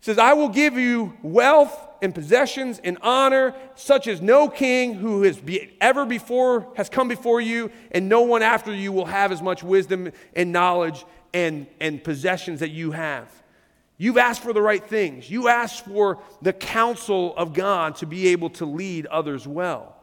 says, 0.01 0.19
I 0.19 0.35
will 0.35 0.49
give 0.49 0.75
you 0.75 1.17
wealth 1.23 1.87
and 2.03 2.15
possessions 2.15 2.81
and 2.83 2.99
honor, 3.01 3.55
such 3.75 4.07
as 4.07 4.21
no 4.21 4.49
king 4.49 4.95
who 4.95 5.23
has 5.23 5.39
be, 5.39 5.77
ever 5.81 6.05
before 6.05 6.73
has 6.77 6.89
come 6.89 7.09
before 7.09 7.41
you, 7.41 7.71
and 7.93 8.09
no 8.09 8.23
one 8.23 8.43
after 8.43 8.75
you 8.75 8.93
will 8.93 9.07
have 9.07 9.33
as 9.33 9.41
much 9.41 9.63
wisdom 9.63 10.11
and 10.35 10.53
knowledge 10.53 11.05
and, 11.33 11.67
and 11.81 12.03
possessions 12.03 12.61
that 12.61 12.71
you 12.71 12.91
have. 12.91 13.31
You've 13.99 14.19
asked 14.19 14.43
for 14.43 14.53
the 14.53 14.61
right 14.61 14.85
things. 14.85 15.31
You 15.31 15.49
asked 15.49 15.87
for 15.87 16.19
the 16.43 16.53
counsel 16.53 17.35
of 17.37 17.55
God 17.55 17.97
to 17.97 18.07
be 18.07 18.29
able 18.29 18.51
to 18.51 18.67
lead 18.67 19.07
others 19.07 19.47
well. 19.47 19.97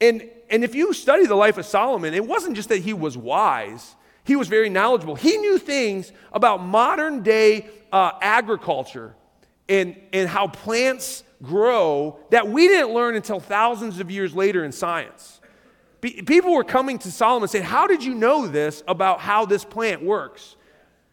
And, 0.00 0.28
and 0.50 0.64
if 0.64 0.74
you 0.74 0.92
study 0.92 1.26
the 1.26 1.34
life 1.34 1.58
of 1.58 1.66
Solomon, 1.66 2.14
it 2.14 2.26
wasn't 2.26 2.56
just 2.56 2.68
that 2.68 2.78
he 2.78 2.92
was 2.92 3.16
wise, 3.16 3.94
he 4.24 4.36
was 4.36 4.48
very 4.48 4.68
knowledgeable. 4.68 5.16
He 5.16 5.36
knew 5.36 5.58
things 5.58 6.12
about 6.32 6.62
modern 6.62 7.22
day 7.22 7.66
uh, 7.90 8.12
agriculture 8.20 9.14
and, 9.68 9.96
and 10.12 10.28
how 10.28 10.46
plants 10.46 11.24
grow 11.42 12.18
that 12.30 12.48
we 12.48 12.68
didn't 12.68 12.94
learn 12.94 13.16
until 13.16 13.40
thousands 13.40 13.98
of 13.98 14.10
years 14.10 14.34
later 14.34 14.64
in 14.64 14.70
science. 14.70 15.40
People 16.00 16.54
were 16.54 16.64
coming 16.64 16.98
to 16.98 17.12
Solomon 17.12 17.44
and 17.44 17.50
saying, 17.50 17.64
How 17.64 17.86
did 17.86 18.02
you 18.02 18.14
know 18.14 18.48
this 18.48 18.82
about 18.88 19.20
how 19.20 19.44
this 19.44 19.64
plant 19.64 20.02
works? 20.02 20.56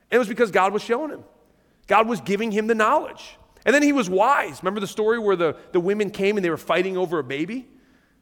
And 0.10 0.16
it 0.16 0.20
was 0.20 0.28
because 0.28 0.50
God 0.50 0.74
was 0.74 0.84
showing 0.84 1.12
him. 1.12 1.24
God 1.90 2.08
was 2.08 2.22
giving 2.22 2.52
him 2.52 2.68
the 2.68 2.76
knowledge. 2.76 3.38
And 3.66 3.76
then 3.76 3.84
he 3.84 3.92
was 3.92 4.10
wise. 4.10 4.64
Remember 4.64 4.80
the 4.80 4.88
story 4.88 5.20
where 5.20 5.36
the, 5.36 5.58
the 5.74 5.80
women 5.82 6.12
came 6.12 6.38
and 6.38 6.46
they 6.46 6.50
were 6.50 6.56
fighting 6.56 6.96
over 6.96 7.20
a 7.20 7.24
baby? 7.24 7.68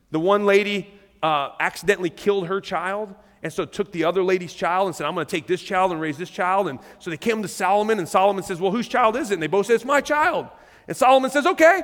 The 0.10 0.20
one 0.20 0.46
lady 0.46 0.92
uh, 1.22 1.52
accidentally 1.60 2.10
killed 2.10 2.48
her 2.48 2.60
child 2.60 3.14
and 3.44 3.54
so 3.54 3.66
took 3.66 3.92
the 3.92 4.04
other 4.06 4.24
lady's 4.24 4.54
child 4.54 4.88
and 4.88 4.96
said, 4.96 5.06
I'm 5.06 5.14
going 5.14 5.26
to 5.26 5.32
take 5.32 5.46
this 5.46 5.62
child 5.62 5.92
and 5.92 6.02
raise 6.02 6.18
this 6.18 6.30
child. 6.30 6.68
And 6.68 6.80
so 7.00 7.10
they 7.10 7.18
came 7.18 7.42
to 7.44 7.48
Solomon, 7.48 8.00
and 8.00 8.10
Solomon 8.10 8.44
says, 8.44 8.60
Well, 8.60 8.72
whose 8.72 8.88
child 8.88 9.16
is 9.16 9.30
it? 9.30 9.36
And 9.36 9.44
they 9.44 9.48
both 9.48 9.68
say, 9.68 9.76
It's 9.76 9.86
my 9.86 10.02
child. 10.02 10.48
And 10.88 10.98
Solomon 10.98 11.30
says, 11.30 11.46
Okay. 11.46 11.84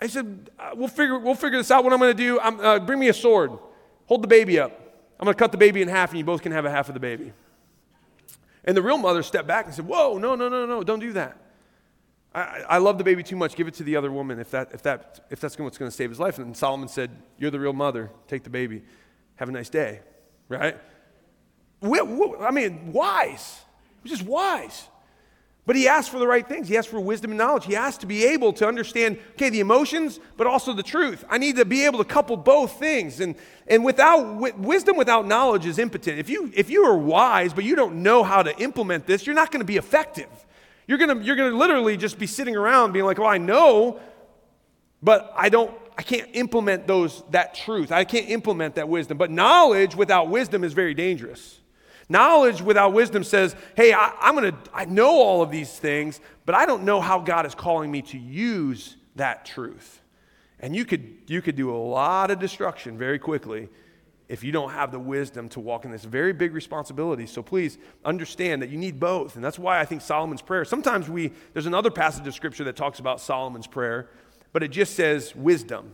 I 0.00 0.08
said, 0.08 0.50
uh, 0.58 0.70
we'll, 0.74 0.88
figure, 0.88 1.16
we'll 1.16 1.36
figure 1.36 1.58
this 1.58 1.70
out. 1.70 1.84
What 1.84 1.92
I'm 1.92 2.00
going 2.00 2.10
to 2.10 2.22
do, 2.22 2.40
uh, 2.40 2.80
bring 2.80 2.98
me 2.98 3.08
a 3.08 3.14
sword. 3.14 3.52
Hold 4.06 4.22
the 4.22 4.28
baby 4.28 4.58
up. 4.58 4.72
I'm 5.20 5.24
going 5.24 5.34
to 5.34 5.38
cut 5.38 5.52
the 5.52 5.58
baby 5.58 5.80
in 5.80 5.86
half, 5.86 6.10
and 6.10 6.18
you 6.18 6.24
both 6.24 6.42
can 6.42 6.50
have 6.50 6.64
a 6.64 6.70
half 6.70 6.88
of 6.88 6.94
the 6.94 7.00
baby. 7.00 7.32
And 8.64 8.76
the 8.76 8.82
real 8.82 8.98
mother 8.98 9.22
stepped 9.22 9.48
back 9.48 9.66
and 9.66 9.74
said, 9.74 9.86
Whoa, 9.86 10.18
no, 10.18 10.34
no, 10.34 10.48
no, 10.48 10.66
no, 10.66 10.82
don't 10.82 11.00
do 11.00 11.12
that. 11.14 11.38
I, 12.34 12.62
I 12.68 12.78
love 12.78 12.98
the 12.98 13.04
baby 13.04 13.22
too 13.22 13.36
much. 13.36 13.56
Give 13.56 13.68
it 13.68 13.74
to 13.74 13.82
the 13.82 13.96
other 13.96 14.10
woman 14.10 14.38
if, 14.38 14.50
that, 14.52 14.70
if, 14.72 14.82
that, 14.82 15.26
if 15.30 15.40
that's 15.40 15.58
what's 15.58 15.78
going 15.78 15.90
to 15.90 15.96
save 15.96 16.10
his 16.10 16.20
life. 16.20 16.38
And 16.38 16.56
Solomon 16.56 16.88
said, 16.88 17.10
You're 17.38 17.50
the 17.50 17.60
real 17.60 17.72
mother. 17.72 18.10
Take 18.28 18.44
the 18.44 18.50
baby. 18.50 18.82
Have 19.36 19.48
a 19.48 19.52
nice 19.52 19.68
day. 19.68 20.00
Right? 20.48 20.78
We, 21.80 22.00
we, 22.00 22.36
I 22.40 22.50
mean, 22.50 22.92
wise. 22.92 23.60
Just 24.04 24.22
wise. 24.22 24.88
But 25.64 25.76
he 25.76 25.86
asked 25.86 26.10
for 26.10 26.18
the 26.18 26.26
right 26.26 26.46
things. 26.46 26.66
He 26.66 26.76
asked 26.76 26.88
for 26.88 26.98
wisdom 26.98 27.30
and 27.30 27.38
knowledge. 27.38 27.66
He 27.66 27.76
asked 27.76 28.00
to 28.00 28.06
be 28.06 28.24
able 28.24 28.52
to 28.54 28.66
understand, 28.66 29.18
okay, 29.32 29.48
the 29.48 29.60
emotions, 29.60 30.18
but 30.36 30.48
also 30.48 30.72
the 30.72 30.82
truth. 30.82 31.24
I 31.30 31.38
need 31.38 31.54
to 31.56 31.64
be 31.64 31.84
able 31.84 31.98
to 31.98 32.04
couple 32.04 32.36
both 32.36 32.80
things. 32.80 33.20
And, 33.20 33.36
and 33.68 33.84
without 33.84 34.24
w- 34.24 34.54
wisdom 34.56 34.96
without 34.96 35.24
knowledge 35.24 35.64
is 35.64 35.78
impotent. 35.78 36.18
If 36.18 36.28
you, 36.28 36.50
if 36.52 36.68
you 36.68 36.82
are 36.84 36.98
wise, 36.98 37.54
but 37.54 37.62
you 37.62 37.76
don't 37.76 38.02
know 38.02 38.24
how 38.24 38.42
to 38.42 38.56
implement 38.58 39.06
this, 39.06 39.24
you're 39.24 39.36
not 39.36 39.52
going 39.52 39.60
to 39.60 39.66
be 39.66 39.76
effective. 39.76 40.28
You're 40.88 40.98
going 40.98 41.22
you're 41.22 41.36
to 41.36 41.56
literally 41.56 41.96
just 41.96 42.18
be 42.18 42.26
sitting 42.26 42.56
around 42.56 42.90
being 42.90 43.04
like, 43.04 43.18
well, 43.18 43.28
I 43.28 43.38
know, 43.38 44.00
but 45.00 45.32
I 45.36 45.48
don't, 45.48 45.72
I 45.96 46.02
can't 46.02 46.28
implement 46.32 46.88
those, 46.88 47.22
that 47.30 47.54
truth. 47.54 47.92
I 47.92 48.02
can't 48.02 48.28
implement 48.28 48.74
that 48.74 48.88
wisdom. 48.88 49.16
But 49.16 49.30
knowledge 49.30 49.94
without 49.94 50.28
wisdom 50.28 50.64
is 50.64 50.72
very 50.72 50.94
dangerous. 50.94 51.60
Knowledge 52.08 52.62
without 52.62 52.92
wisdom 52.92 53.24
says, 53.24 53.56
hey, 53.76 53.92
I, 53.92 54.12
am 54.20 54.36
to, 54.36 54.54
I 54.74 54.84
know 54.84 55.10
all 55.10 55.42
of 55.42 55.50
these 55.50 55.70
things, 55.78 56.20
but 56.44 56.54
I 56.54 56.66
don't 56.66 56.84
know 56.84 57.00
how 57.00 57.20
God 57.20 57.46
is 57.46 57.54
calling 57.54 57.90
me 57.90 58.02
to 58.02 58.18
use 58.18 58.96
that 59.16 59.44
truth. 59.44 60.00
And 60.60 60.76
you 60.76 60.84
could, 60.84 61.16
you 61.26 61.42
could 61.42 61.56
do 61.56 61.70
a 61.70 61.76
lot 61.76 62.30
of 62.30 62.38
destruction 62.38 62.96
very 62.96 63.18
quickly 63.18 63.68
if 64.28 64.42
you 64.42 64.52
don't 64.52 64.70
have 64.70 64.92
the 64.92 64.98
wisdom 64.98 65.48
to 65.50 65.60
walk 65.60 65.84
in 65.84 65.90
this 65.90 66.04
very 66.04 66.32
big 66.32 66.54
responsibility. 66.54 67.26
So 67.26 67.42
please 67.42 67.76
understand 68.04 68.62
that 68.62 68.70
you 68.70 68.78
need 68.78 68.98
both. 68.98 69.34
And 69.36 69.44
that's 69.44 69.58
why 69.58 69.78
I 69.80 69.84
think 69.84 70.00
Solomon's 70.00 70.40
prayer, 70.40 70.64
sometimes 70.64 71.08
we, 71.10 71.32
there's 71.52 71.66
another 71.66 71.90
passage 71.90 72.26
of 72.26 72.34
scripture 72.34 72.64
that 72.64 72.76
talks 72.76 72.98
about 72.98 73.20
Solomon's 73.20 73.66
prayer, 73.66 74.08
but 74.52 74.62
it 74.62 74.68
just 74.68 74.94
says 74.94 75.34
wisdom, 75.34 75.92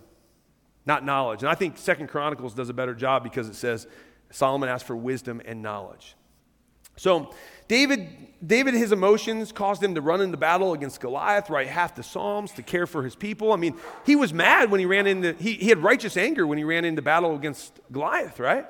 not 0.87 1.05
knowledge. 1.05 1.43
And 1.43 1.49
I 1.49 1.55
think 1.55 1.79
Second 1.79 2.09
Chronicles 2.09 2.55
does 2.55 2.69
a 2.69 2.75
better 2.75 2.95
job 2.95 3.25
because 3.25 3.49
it 3.49 3.57
says 3.57 3.89
Solomon 4.31 4.69
asked 4.69 4.87
for 4.87 4.97
wisdom 4.97 5.41
and 5.45 5.63
knowledge. 5.63 6.15
So, 6.97 7.33
David, 7.69 8.09
David, 8.45 8.75
his 8.75 8.93
emotions 8.93 9.53
caused 9.53 9.83
him 9.83 9.95
to 9.95 10.01
run 10.01 10.21
into 10.21 10.37
battle 10.37 10.73
against 10.73 11.01
Goliath, 11.01 11.49
write 11.49 11.69
half 11.69 11.95
the 11.95 12.03
Psalms 12.03 12.51
to 12.53 12.63
care 12.63 12.87
for 12.87 13.05
his 13.05 13.15
people. 13.15 13.53
I 13.53 13.57
mean, 13.57 13.77
he 14.05 14.17
was 14.17 14.33
mad 14.33 14.71
when 14.71 14.81
he 14.81 14.87
ran 14.87 15.07
into, 15.07 15.35
he, 15.35 15.55
he 15.55 15.69
had 15.69 15.79
righteous 15.79 16.17
anger 16.17 16.47
when 16.47 16.59
he 16.59 16.65
ran 16.65 16.85
into 16.85 17.03
battle 17.03 17.37
against 17.37 17.79
Goliath, 17.93 18.41
right? 18.41 18.67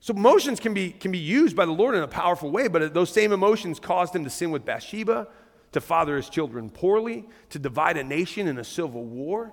So 0.00 0.14
emotions 0.14 0.60
can 0.60 0.72
be, 0.72 0.92
can 0.92 1.12
be 1.12 1.18
used 1.18 1.54
by 1.54 1.66
the 1.66 1.72
Lord 1.72 1.94
in 1.94 2.02
a 2.02 2.08
powerful 2.08 2.50
way, 2.50 2.68
but 2.68 2.94
those 2.94 3.10
same 3.10 3.32
emotions 3.32 3.78
caused 3.78 4.16
him 4.16 4.24
to 4.24 4.30
sin 4.30 4.50
with 4.50 4.64
Bathsheba, 4.64 5.28
to 5.72 5.80
father 5.80 6.16
his 6.16 6.30
children 6.30 6.70
poorly, 6.70 7.28
to 7.50 7.58
divide 7.58 7.98
a 7.98 8.04
nation 8.04 8.48
in 8.48 8.58
a 8.58 8.64
civil 8.64 9.04
war, 9.04 9.52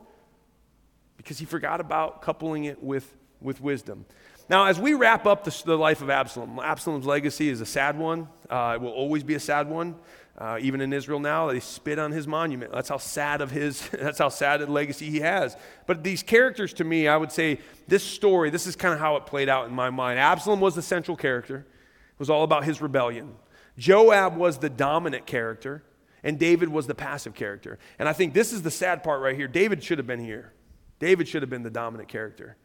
because 1.18 1.38
he 1.38 1.46
forgot 1.46 1.82
about 1.82 2.22
coupling 2.22 2.64
it 2.64 2.82
with, 2.82 3.14
with 3.42 3.60
wisdom. 3.60 4.06
Now, 4.50 4.66
as 4.66 4.80
we 4.80 4.94
wrap 4.94 5.26
up 5.26 5.44
the, 5.44 5.64
the 5.66 5.78
life 5.78 6.02
of 6.02 6.10
Absalom, 6.10 6.60
Absalom's 6.60 7.06
legacy 7.06 7.50
is 7.50 7.60
a 7.60 7.66
sad 7.66 7.98
one. 7.98 8.30
Uh, 8.50 8.74
it 8.76 8.82
will 8.82 8.92
always 8.92 9.24
be 9.24 9.36
a 9.36 9.40
sad 9.40 9.70
one. 9.70 9.96
Uh, 10.38 10.58
even 10.62 10.82
in 10.82 10.94
Israel 10.94 11.20
now, 11.20 11.48
they 11.48 11.60
spit 11.60 12.00
on 12.00 12.12
his 12.12 12.28
monument. 12.28 12.72
That's 12.72 12.90
how 12.90 12.98
sad 12.98 13.42
of 13.42 13.52
his, 13.52 13.90
that's 13.92 14.20
how 14.20 14.30
sad 14.30 14.62
a 14.62 14.68
legacy 14.68 15.10
he 15.10 15.20
has. 15.20 15.58
But 15.86 16.04
these 16.04 16.24
characters, 16.24 16.74
to 16.74 16.84
me, 16.84 17.08
I 17.08 17.18
would 17.18 17.32
say 17.32 17.60
this 17.88 18.04
story, 18.04 18.50
this 18.50 18.68
is 18.68 18.76
kind 18.76 18.94
of 18.94 19.00
how 19.00 19.18
it 19.18 19.26
played 19.26 19.50
out 19.50 19.68
in 19.68 19.74
my 19.74 19.90
mind. 19.90 20.20
Absalom 20.20 20.62
was 20.62 20.76
the 20.76 20.82
central 20.82 21.18
character. 21.18 21.58
It 21.58 22.20
was 22.20 22.30
all 22.30 22.44
about 22.44 22.64
his 22.64 22.82
rebellion. 22.82 23.36
Joab 23.78 24.38
was 24.38 24.60
the 24.60 24.70
dominant 24.70 25.26
character, 25.26 25.84
and 26.24 26.40
David 26.40 26.70
was 26.70 26.88
the 26.88 26.96
passive 26.96 27.34
character. 27.34 27.80
And 28.00 28.08
I 28.08 28.14
think 28.14 28.34
this 28.34 28.54
is 28.54 28.62
the 28.62 28.72
sad 28.72 29.04
part 29.04 29.22
right 29.22 29.36
here. 29.36 29.48
David 29.48 29.84
should 29.84 29.98
have 29.98 30.08
been 30.08 30.24
here. 30.24 30.54
David 31.00 31.28
should 31.28 31.42
have 31.42 31.50
been 31.50 31.64
the 31.64 31.70
dominant 31.70 32.10
character. 32.10 32.58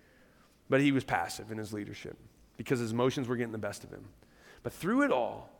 But 0.72 0.80
he 0.80 0.90
was 0.90 1.04
passive 1.04 1.50
in 1.52 1.58
his 1.58 1.74
leadership 1.74 2.16
because 2.56 2.80
his 2.80 2.92
emotions 2.92 3.28
were 3.28 3.36
getting 3.36 3.52
the 3.52 3.58
best 3.58 3.84
of 3.84 3.90
him. 3.90 4.06
But 4.62 4.72
through 4.72 5.02
it 5.02 5.12
all, 5.12 5.50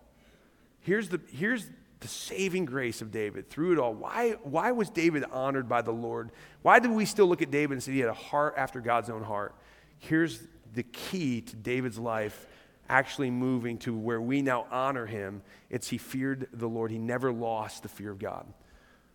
here's 0.81 1.11
the, 1.11 1.21
here's 1.31 1.69
the 2.01 2.09
saving 2.09 2.65
grace 2.65 3.03
of 3.03 3.11
David. 3.11 3.51
Through 3.51 3.73
it 3.73 3.79
all, 3.79 3.93
why, 3.93 4.37
why 4.43 4.73
was 4.73 4.89
David 4.89 5.25
honored 5.31 5.69
by 5.69 5.83
the 5.83 5.93
Lord? 5.93 6.31
Why 6.63 6.79
do 6.79 6.91
we 6.91 7.05
still 7.05 7.27
look 7.27 7.43
at 7.43 7.51
David 7.51 7.75
and 7.75 7.83
say 7.83 7.93
he 7.93 7.99
had 7.99 8.09
a 8.09 8.15
heart 8.15 8.55
after 8.57 8.81
God's 8.81 9.11
own 9.11 9.23
heart? 9.23 9.55
Here's 9.99 10.41
the 10.73 10.83
key 10.83 11.43
to 11.43 11.57
David's 11.57 11.99
life 11.99 12.47
actually 12.89 13.31
moving 13.31 13.77
to 13.81 13.95
where 13.95 14.19
we 14.19 14.41
now 14.41 14.65
honor 14.71 15.05
him. 15.05 15.43
It's 15.69 15.89
he 15.89 15.99
feared 15.99 16.49
the 16.55 16.71
Lord. 16.71 16.91
He 16.91 16.97
never 16.97 17.31
lost 17.31 17.83
the 17.83 17.91
fear 17.91 18.11
of 18.11 18.19
God. 18.19 18.47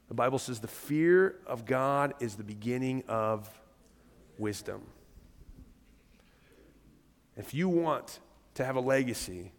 The 0.10 0.14
Bible 0.14 0.38
says 0.38 0.60
the 0.60 0.68
fear 0.68 1.38
of 1.48 1.66
God 1.66 2.14
is 2.20 2.36
the 2.36 2.43
beginning 2.43 3.04
of 3.08 3.50
wisdom. 4.38 4.84
If 7.38 7.53
you 7.53 7.69
want 7.69 8.19
to 8.55 8.65
have 8.65 8.75
a 8.75 8.81
legacy 8.81 9.51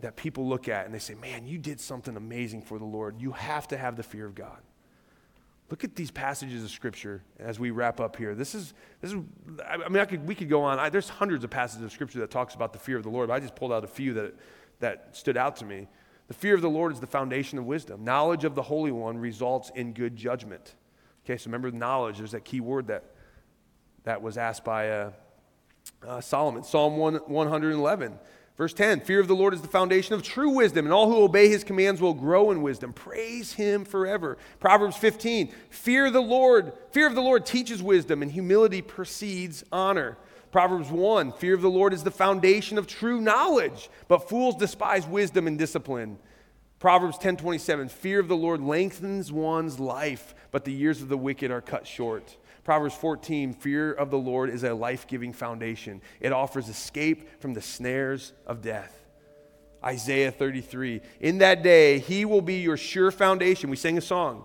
that 0.00 0.16
people 0.16 0.46
look 0.46 0.68
at 0.68 0.84
and 0.84 0.94
they 0.94 0.98
say, 0.98 1.14
man, 1.14 1.46
you 1.46 1.58
did 1.58 1.80
something 1.80 2.16
amazing 2.16 2.62
for 2.62 2.78
the 2.78 2.84
Lord, 2.84 3.20
you 3.20 3.32
have 3.32 3.68
to 3.68 3.76
have 3.76 3.96
the 3.96 4.02
fear 4.02 4.26
of 4.26 4.34
God. 4.34 4.58
Look 5.70 5.82
at 5.82 5.96
these 5.96 6.10
passages 6.10 6.62
of 6.62 6.70
Scripture 6.70 7.22
as 7.38 7.58
we 7.58 7.70
wrap 7.70 8.00
up 8.00 8.16
here. 8.16 8.34
This 8.34 8.54
is, 8.54 8.74
this 9.00 9.12
is 9.12 9.18
I 9.66 9.88
mean, 9.88 9.98
I 9.98 10.04
could, 10.04 10.26
we 10.26 10.34
could 10.34 10.48
go 10.48 10.62
on. 10.62 10.78
I, 10.78 10.90
there's 10.90 11.08
hundreds 11.08 11.42
of 11.44 11.50
passages 11.50 11.84
of 11.84 11.92
Scripture 11.92 12.20
that 12.20 12.30
talks 12.30 12.54
about 12.54 12.72
the 12.72 12.78
fear 12.78 12.96
of 12.96 13.02
the 13.02 13.08
Lord, 13.08 13.28
but 13.28 13.34
I 13.34 13.40
just 13.40 13.56
pulled 13.56 13.72
out 13.72 13.82
a 13.82 13.88
few 13.88 14.14
that, 14.14 14.34
that 14.80 15.16
stood 15.16 15.36
out 15.36 15.56
to 15.56 15.64
me. 15.64 15.88
The 16.28 16.34
fear 16.34 16.54
of 16.54 16.62
the 16.62 16.70
Lord 16.70 16.92
is 16.92 17.00
the 17.00 17.06
foundation 17.06 17.58
of 17.58 17.64
wisdom. 17.64 18.04
Knowledge 18.04 18.44
of 18.44 18.54
the 18.54 18.62
Holy 18.62 18.92
One 18.92 19.18
results 19.18 19.70
in 19.74 19.92
good 19.92 20.16
judgment. 20.16 20.74
Okay, 21.24 21.36
so 21.36 21.46
remember 21.46 21.70
knowledge. 21.72 22.18
There's 22.18 22.32
that 22.32 22.44
key 22.44 22.60
word 22.60 22.86
that, 22.88 23.04
that 24.04 24.22
was 24.22 24.38
asked 24.38 24.64
by 24.64 24.90
uh, 24.90 25.10
uh, 26.06 26.20
Solomon, 26.20 26.64
Psalm 26.64 26.96
1, 26.96 27.14
111. 27.26 28.18
Verse 28.56 28.72
10 28.72 29.00
Fear 29.00 29.20
of 29.20 29.28
the 29.28 29.36
Lord 29.36 29.54
is 29.54 29.60
the 29.60 29.68
foundation 29.68 30.14
of 30.14 30.22
true 30.22 30.50
wisdom, 30.50 30.86
and 30.86 30.92
all 30.92 31.08
who 31.08 31.22
obey 31.22 31.48
his 31.48 31.64
commands 31.64 32.00
will 32.00 32.14
grow 32.14 32.50
in 32.50 32.62
wisdom. 32.62 32.92
Praise 32.92 33.52
him 33.52 33.84
forever. 33.84 34.38
Proverbs 34.60 34.96
15 34.96 35.52
Fear 35.70 36.10
the 36.10 36.20
Lord, 36.20 36.72
fear 36.90 37.06
of 37.06 37.14
the 37.14 37.22
Lord 37.22 37.44
teaches 37.44 37.82
wisdom, 37.82 38.22
and 38.22 38.32
humility 38.32 38.82
precedes 38.82 39.64
honor. 39.70 40.16
Proverbs 40.52 40.90
1 40.90 41.32
Fear 41.32 41.54
of 41.54 41.62
the 41.62 41.70
Lord 41.70 41.92
is 41.92 42.02
the 42.02 42.10
foundation 42.10 42.78
of 42.78 42.86
true 42.86 43.20
knowledge, 43.20 43.90
but 44.08 44.28
fools 44.28 44.56
despise 44.56 45.06
wisdom 45.06 45.46
and 45.46 45.58
discipline. 45.58 46.18
Proverbs 46.78 47.18
10:27 47.18 47.90
Fear 47.90 48.20
of 48.20 48.28
the 48.28 48.36
Lord 48.36 48.62
lengthens 48.62 49.32
one's 49.32 49.78
life, 49.80 50.34
but 50.50 50.64
the 50.64 50.72
years 50.72 51.02
of 51.02 51.08
the 51.08 51.18
wicked 51.18 51.50
are 51.50 51.60
cut 51.60 51.86
short. 51.86 52.36
Proverbs 52.66 52.96
14 52.96 53.52
Fear 53.52 53.92
of 53.92 54.10
the 54.10 54.18
Lord 54.18 54.50
is 54.50 54.64
a 54.64 54.74
life 54.74 55.06
giving 55.06 55.32
foundation, 55.32 56.02
it 56.18 56.32
offers 56.32 56.68
escape 56.68 57.40
from 57.40 57.54
the 57.54 57.62
snares 57.62 58.32
of 58.44 58.60
death. 58.60 59.06
Isaiah 59.84 60.32
33 60.32 61.00
In 61.20 61.38
that 61.38 61.62
day, 61.62 62.00
he 62.00 62.24
will 62.24 62.42
be 62.42 62.56
your 62.56 62.76
sure 62.76 63.12
foundation. 63.12 63.70
We 63.70 63.76
sang 63.76 63.96
a 63.96 64.00
song 64.00 64.44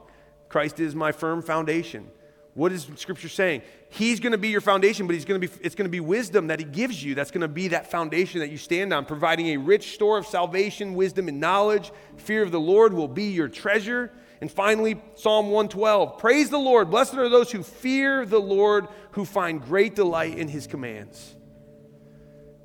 Christ 0.50 0.80
is 0.80 0.94
my 0.94 1.12
firm 1.12 1.42
foundation. 1.42 2.12
What 2.54 2.72
is 2.72 2.88
Scripture 2.96 3.28
saying? 3.28 3.64
He's 3.90 4.20
going 4.20 4.34
to 4.34 4.38
be 4.38 4.50
your 4.50 4.62
foundation, 4.62 5.08
but 5.08 5.14
he's 5.16 5.26
going 5.26 5.42
to 5.42 5.48
be, 5.48 5.54
it's 5.64 5.74
going 5.74 5.88
to 5.88 5.92
be 5.92 6.00
wisdom 6.00 6.46
that 6.48 6.60
he 6.60 6.66
gives 6.66 7.04
you. 7.04 7.16
That's 7.16 7.32
going 7.32 7.42
to 7.42 7.48
be 7.48 7.70
that 7.70 7.90
foundation 7.90 8.40
that 8.42 8.52
you 8.52 8.58
stand 8.58 8.94
on, 8.94 9.06
providing 9.06 9.48
a 9.48 9.58
rich 9.58 9.96
store 9.96 10.20
of 10.20 10.28
salvation, 10.28 10.94
wisdom, 10.94 11.28
and 11.28 11.40
knowledge. 11.40 11.92
Fear 12.18 12.44
of 12.44 12.52
the 12.52 12.60
Lord 12.60 12.94
will 12.94 13.08
be 13.08 13.32
your 13.32 13.48
treasure. 13.48 14.12
And 14.42 14.52
finally, 14.52 15.00
Psalm 15.16 15.48
112 15.48 16.18
Praise 16.18 16.50
the 16.50 16.58
Lord. 16.58 16.90
Blessed 16.90 17.16
are 17.16 17.30
those 17.30 17.52
who 17.52 17.64
fear 17.64 18.26
the 18.26 18.40
Lord, 18.40 18.88
who 19.12 19.24
find 19.24 19.62
great 19.62 19.96
delight 19.96 20.38
in 20.38 20.48
his 20.48 20.68
commands. 20.68 21.36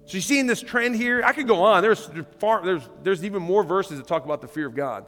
So 0.06 0.14
you 0.14 0.20
seeing 0.20 0.46
this 0.46 0.62
trend 0.62 0.96
here? 0.96 1.22
I 1.24 1.32
could 1.32 1.48
go 1.48 1.62
on. 1.62 1.82
There's, 1.82 2.08
far, 2.38 2.64
there's, 2.64 2.88
there's 3.02 3.24
even 3.24 3.42
more 3.42 3.64
verses 3.64 3.98
that 3.98 4.06
talk 4.06 4.24
about 4.24 4.40
the 4.40 4.48
fear 4.48 4.66
of 4.66 4.74
God 4.74 5.06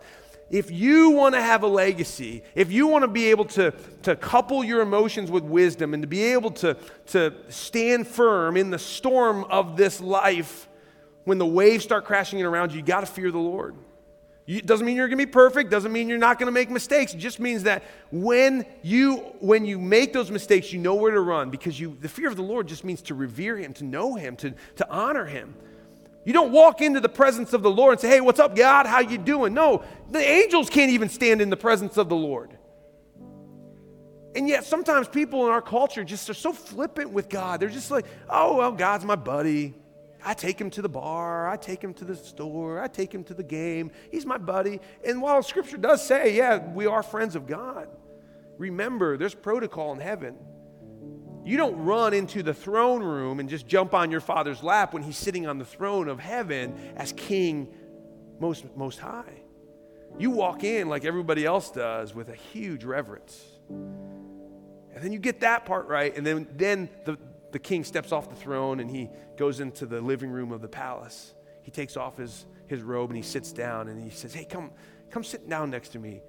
if 0.50 0.70
you 0.70 1.10
want 1.10 1.34
to 1.34 1.42
have 1.42 1.62
a 1.62 1.66
legacy, 1.66 2.42
if 2.54 2.72
you 2.72 2.86
want 2.86 3.02
to 3.02 3.08
be 3.08 3.26
able 3.26 3.44
to, 3.44 3.72
to 4.02 4.16
couple 4.16 4.64
your 4.64 4.80
emotions 4.80 5.30
with 5.30 5.44
wisdom 5.44 5.94
and 5.94 6.02
to 6.02 6.06
be 6.06 6.24
able 6.24 6.50
to, 6.50 6.76
to 7.06 7.34
stand 7.48 8.06
firm 8.06 8.56
in 8.56 8.70
the 8.70 8.78
storm 8.78 9.44
of 9.44 9.76
this 9.76 10.00
life, 10.00 10.68
when 11.24 11.38
the 11.38 11.46
waves 11.46 11.84
start 11.84 12.06
crashing 12.06 12.38
in 12.38 12.46
around 12.46 12.72
you, 12.72 12.78
you 12.78 12.84
got 12.84 13.00
to 13.00 13.06
fear 13.06 13.30
the 13.30 13.38
Lord. 13.38 13.76
It 14.48 14.64
doesn't 14.64 14.86
mean 14.86 14.96
you're 14.96 15.08
going 15.08 15.18
to 15.18 15.26
be 15.26 15.30
perfect, 15.30 15.70
doesn't 15.70 15.92
mean 15.92 16.08
you're 16.08 16.16
not 16.16 16.38
going 16.38 16.46
to 16.46 16.52
make 16.52 16.70
mistakes. 16.70 17.12
It 17.12 17.18
just 17.18 17.38
means 17.38 17.64
that 17.64 17.84
when 18.10 18.64
you 18.82 19.16
when 19.40 19.66
you 19.66 19.78
make 19.78 20.14
those 20.14 20.30
mistakes, 20.30 20.72
you 20.72 20.78
know 20.78 20.94
where 20.94 21.12
to 21.12 21.20
run 21.20 21.50
because 21.50 21.78
you 21.78 21.98
the 22.00 22.08
fear 22.08 22.28
of 22.28 22.36
the 22.36 22.42
Lord 22.42 22.66
just 22.66 22.82
means 22.82 23.02
to 23.02 23.14
revere 23.14 23.58
him, 23.58 23.74
to 23.74 23.84
know 23.84 24.14
him, 24.14 24.36
to, 24.36 24.54
to 24.76 24.90
honor 24.90 25.26
him. 25.26 25.54
You 26.24 26.32
don't 26.32 26.50
walk 26.50 26.80
into 26.80 26.98
the 26.98 27.10
presence 27.10 27.52
of 27.52 27.62
the 27.62 27.70
Lord 27.70 27.92
and 27.92 28.00
say, 28.00 28.08
"Hey, 28.08 28.22
what's 28.22 28.40
up, 28.40 28.56
God? 28.56 28.86
How 28.86 29.00
you 29.00 29.18
doing?" 29.18 29.52
No, 29.52 29.84
the 30.10 30.26
angels 30.26 30.70
can't 30.70 30.92
even 30.92 31.10
stand 31.10 31.42
in 31.42 31.50
the 31.50 31.56
presence 31.56 31.98
of 31.98 32.08
the 32.08 32.16
Lord. 32.16 32.56
And 34.34 34.48
yet, 34.48 34.64
sometimes 34.64 35.08
people 35.08 35.44
in 35.44 35.52
our 35.52 35.62
culture 35.62 36.04
just 36.04 36.30
are 36.30 36.34
so 36.34 36.54
flippant 36.54 37.10
with 37.10 37.28
God. 37.28 37.60
They're 37.60 37.68
just 37.68 37.90
like, 37.90 38.06
"Oh, 38.30 38.56
well, 38.56 38.72
God's 38.72 39.04
my 39.04 39.16
buddy. 39.16 39.74
I 40.24 40.34
take 40.34 40.60
him 40.60 40.70
to 40.70 40.82
the 40.82 40.88
bar. 40.88 41.48
I 41.48 41.56
take 41.56 41.82
him 41.82 41.94
to 41.94 42.04
the 42.04 42.16
store. 42.16 42.80
I 42.80 42.88
take 42.88 43.14
him 43.14 43.24
to 43.24 43.34
the 43.34 43.42
game. 43.42 43.90
He's 44.10 44.26
my 44.26 44.38
buddy." 44.38 44.80
And 45.04 45.22
while 45.22 45.42
Scripture 45.42 45.76
does 45.76 46.04
say, 46.04 46.34
"Yeah, 46.36 46.72
we 46.72 46.86
are 46.86 47.02
friends 47.02 47.36
of 47.36 47.46
God," 47.46 47.88
remember, 48.58 49.16
there's 49.16 49.34
protocol 49.34 49.92
in 49.92 50.00
heaven. 50.00 50.36
You 51.44 51.56
don't 51.56 51.82
run 51.84 52.12
into 52.12 52.42
the 52.42 52.52
throne 52.52 53.02
room 53.02 53.40
and 53.40 53.48
just 53.48 53.66
jump 53.66 53.94
on 53.94 54.10
your 54.10 54.20
father's 54.20 54.62
lap 54.62 54.92
when 54.92 55.02
he's 55.02 55.16
sitting 55.16 55.46
on 55.46 55.58
the 55.58 55.64
throne 55.64 56.08
of 56.08 56.20
heaven 56.20 56.74
as 56.96 57.12
king 57.12 57.72
most, 58.38 58.66
most 58.76 58.98
high. 58.98 59.42
You 60.18 60.30
walk 60.30 60.64
in 60.64 60.88
like 60.88 61.04
everybody 61.04 61.46
else 61.46 61.70
does 61.70 62.14
with 62.14 62.28
a 62.28 62.34
huge 62.34 62.84
reverence. 62.84 63.42
And 63.68 65.04
then 65.04 65.12
you 65.12 65.18
get 65.18 65.40
that 65.40 65.64
part 65.64 65.86
right, 65.86 66.14
and 66.16 66.26
then, 66.26 66.48
then 66.56 66.88
the, 67.04 67.16
the 67.52 67.58
king 67.58 67.84
steps 67.84 68.12
off 68.12 68.28
the 68.28 68.36
throne 68.36 68.80
and 68.80 68.90
he 68.90 69.10
goes 69.36 69.60
into 69.60 69.86
the 69.86 70.00
living 70.00 70.30
room 70.30 70.52
of 70.52 70.60
the 70.60 70.68
palace. 70.68 71.34
He 71.62 71.70
takes 71.70 71.96
off 71.96 72.16
his, 72.16 72.46
his 72.66 72.82
robe 72.82 73.10
and 73.10 73.16
he 73.16 73.22
sits 73.22 73.52
down 73.52 73.88
and 73.88 74.00
he 74.02 74.10
says, 74.10 74.34
Hey, 74.34 74.44
come, 74.44 74.70
come 75.10 75.24
sit 75.24 75.48
down 75.48 75.70
next 75.70 75.90
to 75.90 75.98
me. 75.98 76.22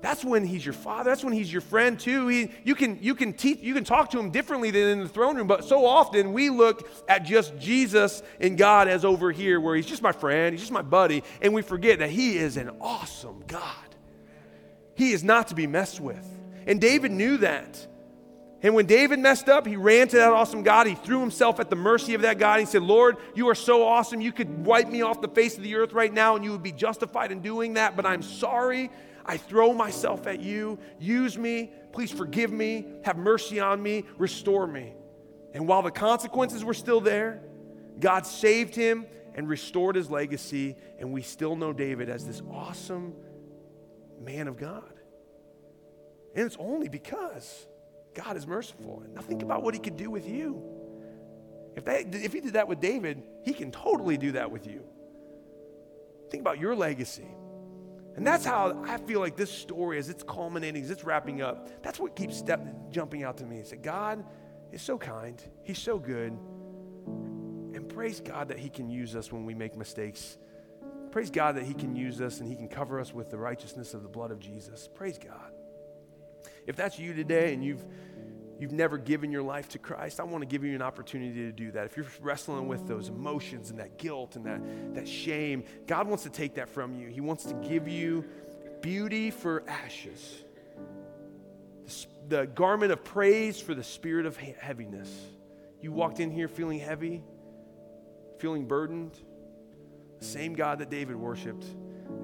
That's 0.00 0.24
when 0.24 0.46
he's 0.46 0.64
your 0.64 0.74
father. 0.74 1.10
That's 1.10 1.24
when 1.24 1.32
he's 1.32 1.52
your 1.52 1.60
friend 1.60 1.98
too. 1.98 2.28
He, 2.28 2.50
you, 2.62 2.74
can, 2.76 2.98
you, 3.02 3.14
can 3.14 3.32
teach, 3.32 3.58
you 3.58 3.74
can 3.74 3.82
talk 3.82 4.10
to 4.10 4.18
him 4.18 4.30
differently 4.30 4.70
than 4.70 4.82
in 4.82 5.00
the 5.00 5.08
throne 5.08 5.36
room, 5.36 5.48
but 5.48 5.64
so 5.64 5.84
often 5.84 6.32
we 6.32 6.50
look 6.50 6.88
at 7.08 7.24
just 7.24 7.58
Jesus 7.58 8.22
and 8.40 8.56
God 8.56 8.86
as 8.86 9.04
over 9.04 9.32
here, 9.32 9.60
where 9.60 9.74
he's 9.74 9.86
just 9.86 10.02
my 10.02 10.12
friend, 10.12 10.52
he's 10.52 10.60
just 10.60 10.72
my 10.72 10.82
buddy, 10.82 11.24
and 11.42 11.52
we 11.52 11.62
forget 11.62 11.98
that 11.98 12.10
he 12.10 12.38
is 12.38 12.56
an 12.56 12.70
awesome 12.80 13.42
God. 13.48 13.74
He 14.94 15.12
is 15.12 15.24
not 15.24 15.48
to 15.48 15.56
be 15.56 15.66
messed 15.66 16.00
with. 16.00 16.26
And 16.66 16.80
David 16.80 17.10
knew 17.10 17.38
that. 17.38 17.84
And 18.60 18.74
when 18.74 18.86
David 18.86 19.20
messed 19.20 19.48
up, 19.48 19.66
he 19.66 19.76
ran 19.76 20.08
to 20.08 20.16
that 20.16 20.32
awesome 20.32 20.64
God. 20.64 20.88
He 20.88 20.96
threw 20.96 21.20
himself 21.20 21.60
at 21.60 21.70
the 21.70 21.76
mercy 21.76 22.14
of 22.14 22.22
that 22.22 22.38
God. 22.38 22.58
He 22.58 22.66
said, 22.66 22.82
Lord, 22.82 23.16
you 23.34 23.48
are 23.48 23.54
so 23.54 23.86
awesome. 23.86 24.20
You 24.20 24.32
could 24.32 24.66
wipe 24.66 24.88
me 24.88 25.02
off 25.02 25.20
the 25.20 25.28
face 25.28 25.56
of 25.56 25.62
the 25.62 25.76
earth 25.76 25.92
right 25.92 26.12
now, 26.12 26.34
and 26.34 26.44
you 26.44 26.50
would 26.50 26.62
be 26.62 26.72
justified 26.72 27.30
in 27.30 27.40
doing 27.40 27.74
that, 27.74 27.94
but 27.94 28.04
I'm 28.04 28.22
sorry 28.22 28.90
I 29.24 29.36
throw 29.36 29.74
myself 29.74 30.26
at 30.26 30.40
you. 30.40 30.78
Use 30.98 31.36
me. 31.36 31.70
Please 31.92 32.10
forgive 32.10 32.50
me. 32.50 32.86
Have 33.04 33.16
mercy 33.16 33.60
on 33.60 33.82
me. 33.82 34.06
Restore 34.16 34.66
me. 34.66 34.94
And 35.52 35.68
while 35.68 35.82
the 35.82 35.90
consequences 35.90 36.64
were 36.64 36.74
still 36.74 37.00
there, 37.00 37.42
God 38.00 38.26
saved 38.26 38.74
him 38.74 39.06
and 39.34 39.48
restored 39.48 39.96
his 39.96 40.10
legacy. 40.10 40.76
And 40.98 41.12
we 41.12 41.22
still 41.22 41.56
know 41.56 41.72
David 41.72 42.08
as 42.08 42.26
this 42.26 42.40
awesome 42.50 43.14
man 44.20 44.48
of 44.48 44.56
God. 44.56 44.94
And 46.34 46.46
it's 46.46 46.56
only 46.58 46.88
because 46.88 47.66
God 48.18 48.36
is 48.36 48.46
merciful. 48.46 49.02
Now 49.14 49.22
think 49.22 49.42
about 49.42 49.62
what 49.62 49.74
he 49.74 49.80
could 49.80 49.96
do 49.96 50.10
with 50.10 50.28
you. 50.28 50.62
If, 51.76 51.84
that, 51.84 52.12
if 52.12 52.32
he 52.32 52.40
did 52.40 52.54
that 52.54 52.66
with 52.66 52.80
David, 52.80 53.22
he 53.44 53.52
can 53.52 53.70
totally 53.70 54.16
do 54.16 54.32
that 54.32 54.50
with 54.50 54.66
you. 54.66 54.82
Think 56.28 56.40
about 56.40 56.58
your 56.58 56.74
legacy. 56.74 57.28
And 58.16 58.26
that's 58.26 58.44
how 58.44 58.82
I 58.84 58.96
feel 58.96 59.20
like 59.20 59.36
this 59.36 59.52
story, 59.52 59.98
as 59.98 60.08
it's 60.08 60.24
culminating, 60.24 60.82
as 60.82 60.90
it's 60.90 61.04
wrapping 61.04 61.40
up, 61.40 61.68
that's 61.84 62.00
what 62.00 62.16
keeps 62.16 62.36
step, 62.36 62.60
jumping 62.90 63.22
out 63.22 63.36
to 63.36 63.46
me. 63.46 63.62
That 63.62 63.82
God 63.82 64.24
is 64.72 64.82
so 64.82 64.98
kind, 64.98 65.40
He's 65.62 65.78
so 65.78 65.98
good. 65.98 66.32
And 67.06 67.88
praise 67.88 68.20
God 68.20 68.48
that 68.48 68.58
He 68.58 68.68
can 68.68 68.90
use 68.90 69.14
us 69.14 69.30
when 69.30 69.46
we 69.46 69.54
make 69.54 69.76
mistakes. 69.76 70.38
Praise 71.12 71.30
God 71.30 71.54
that 71.56 71.64
He 71.64 71.74
can 71.74 71.94
use 71.94 72.20
us 72.20 72.40
and 72.40 72.48
He 72.48 72.56
can 72.56 72.66
cover 72.66 72.98
us 72.98 73.14
with 73.14 73.30
the 73.30 73.38
righteousness 73.38 73.94
of 73.94 74.02
the 74.02 74.08
blood 74.08 74.32
of 74.32 74.40
Jesus. 74.40 74.88
Praise 74.92 75.18
God. 75.18 75.52
If 76.68 76.76
that's 76.76 76.98
you 76.98 77.14
today 77.14 77.54
and 77.54 77.64
you've 77.64 77.82
you've 78.60 78.72
never 78.72 78.98
given 78.98 79.32
your 79.32 79.42
life 79.42 79.70
to 79.70 79.78
Christ, 79.78 80.20
I 80.20 80.24
want 80.24 80.42
to 80.42 80.46
give 80.46 80.64
you 80.64 80.74
an 80.74 80.82
opportunity 80.82 81.46
to 81.46 81.52
do 81.52 81.70
that. 81.72 81.86
If 81.86 81.96
you're 81.96 82.06
wrestling 82.20 82.68
with 82.68 82.86
those 82.86 83.08
emotions 83.08 83.70
and 83.70 83.78
that 83.78 83.98
guilt 83.98 84.36
and 84.36 84.44
that, 84.44 84.94
that 84.94 85.08
shame, 85.08 85.64
God 85.86 86.08
wants 86.08 86.24
to 86.24 86.30
take 86.30 86.56
that 86.56 86.68
from 86.68 86.94
you. 86.94 87.08
He 87.08 87.20
wants 87.20 87.44
to 87.44 87.54
give 87.54 87.88
you 87.88 88.24
beauty 88.82 89.30
for 89.30 89.62
ashes, 89.68 90.42
the, 91.86 92.36
the 92.36 92.46
garment 92.48 92.92
of 92.92 93.02
praise 93.02 93.60
for 93.60 93.74
the 93.74 93.84
spirit 93.84 94.26
of 94.26 94.36
heaviness. 94.36 95.08
You 95.80 95.92
walked 95.92 96.20
in 96.20 96.30
here 96.30 96.48
feeling 96.48 96.80
heavy, 96.80 97.22
feeling 98.38 98.66
burdened. 98.66 99.16
The 100.18 100.24
same 100.24 100.54
God 100.54 100.80
that 100.80 100.90
David 100.90 101.16
worshiped 101.16 101.64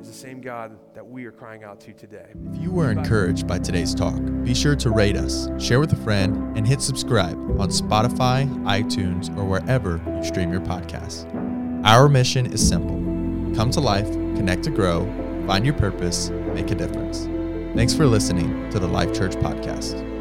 is 0.05 0.11
the 0.11 0.29
same 0.29 0.41
God 0.41 0.77
that 0.95 1.07
we 1.07 1.25
are 1.25 1.33
crying 1.33 1.65
out 1.65 1.81
to 1.81 1.93
today. 1.95 2.27
If 2.53 2.61
you 2.61 2.71
were 2.71 2.91
encouraged 2.91 3.47
by 3.47 3.59
today's 3.59 3.95
talk, 3.95 4.21
be 4.43 4.55
sure 4.55 4.77
to 4.77 4.91
rate 4.91 5.17
us, 5.17 5.49
share 5.59 5.81
with 5.81 5.93
a 5.93 5.97
friend, 5.97 6.57
and 6.59 6.67
hit 6.67 6.83
subscribe 6.83 7.37
on 7.59 7.71
Spotify, 7.71 8.47
iTunes, 8.65 9.35
or 9.37 9.45
wherever 9.45 10.03
you 10.07 10.23
stream 10.23 10.53
your 10.53 10.61
podcasts. 10.61 11.25
Our 11.87 12.09
mission 12.09 12.53
is 12.53 12.67
simple 12.67 13.01
come 13.55 13.71
to 13.71 13.81
life, 13.81 14.11
connect 14.37 14.65
to 14.65 14.71
grow, 14.71 15.05
find 15.47 15.65
your 15.65 15.75
purpose, 15.75 16.29
make 16.53 16.71
a 16.71 16.75
difference. 16.75 17.27
Thanks 17.77 17.95
for 17.95 18.05
listening 18.05 18.69
to 18.71 18.81
the 18.81 18.89
Life 18.89 19.15
Church 19.15 19.37
Podcast. 19.37 20.14